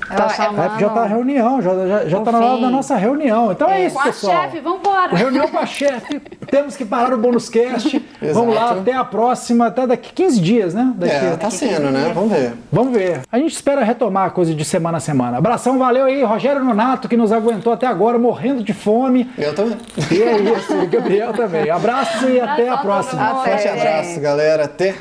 Tá 0.08 0.26
é- 0.26 0.28
chamando. 0.30 0.64
É, 0.64 0.68
porque 0.68 0.84
já 0.84 0.90
tá 0.90 1.04
reunião, 1.06 1.62
já, 1.62 1.86
já, 1.86 2.06
já 2.06 2.20
tá 2.20 2.32
na 2.32 2.38
hora 2.38 2.60
da 2.60 2.70
nossa 2.70 2.96
reunião. 2.96 3.52
Então 3.52 3.68
é, 3.68 3.86
isso, 3.86 3.94
Com 3.94 4.00
a 4.00 4.04
pessoal. 4.04 4.42
chefe, 4.42 4.60
vambora. 4.60 5.14
Reunião 5.16 5.48
com 5.48 5.58
a 5.58 5.66
chefe. 5.66 6.20
Temos 6.50 6.76
que 6.76 6.84
parar 6.84 7.14
o 7.14 7.18
bônus 7.18 7.48
cast. 7.48 8.04
Vamos 8.32 8.54
lá, 8.54 8.72
até 8.72 8.92
a 8.92 9.04
próxima, 9.04 9.66
até 9.66 9.86
daqui 9.86 10.12
15 10.12 10.40
dias, 10.40 10.74
né? 10.74 10.92
Daqui. 10.96 11.14
É, 11.14 11.36
tá 11.36 11.50
sendo, 11.50 11.90
né? 11.90 12.12
Vamos 12.14 12.32
ver. 12.32 12.54
Vamos 12.70 12.92
ver. 12.96 13.20
A 13.30 13.38
gente 13.38 13.52
espera 13.52 13.82
retomar 13.82 14.26
a 14.26 14.30
coisa 14.30 14.54
de 14.54 14.64
semana 14.64 14.98
a 14.98 15.00
semana. 15.00 15.38
Abração, 15.38 15.78
valeu 15.78 16.04
aí, 16.06 16.22
Rogério 16.22 16.62
Nonato, 16.64 17.08
que 17.08 17.16
nos 17.16 17.32
aguentou 17.32 17.72
até 17.72 17.86
agora, 17.86 18.18
morrendo 18.18 18.62
de 18.62 18.72
fome. 18.72 19.30
Eu 19.38 19.54
também. 19.54 19.76
E 20.10 20.22
é 20.22 20.36
isso, 20.38 20.86
Gabriel 20.86 21.32
também. 21.32 21.70
Abraço 21.70 22.28
e 22.28 22.40
até 22.40 22.68
a 22.68 22.76
próxima. 22.78 23.22
Até. 23.22 23.58
Forte 23.58 23.68
abraço, 23.68 24.20
galera. 24.20 24.64
Até. 24.64 24.94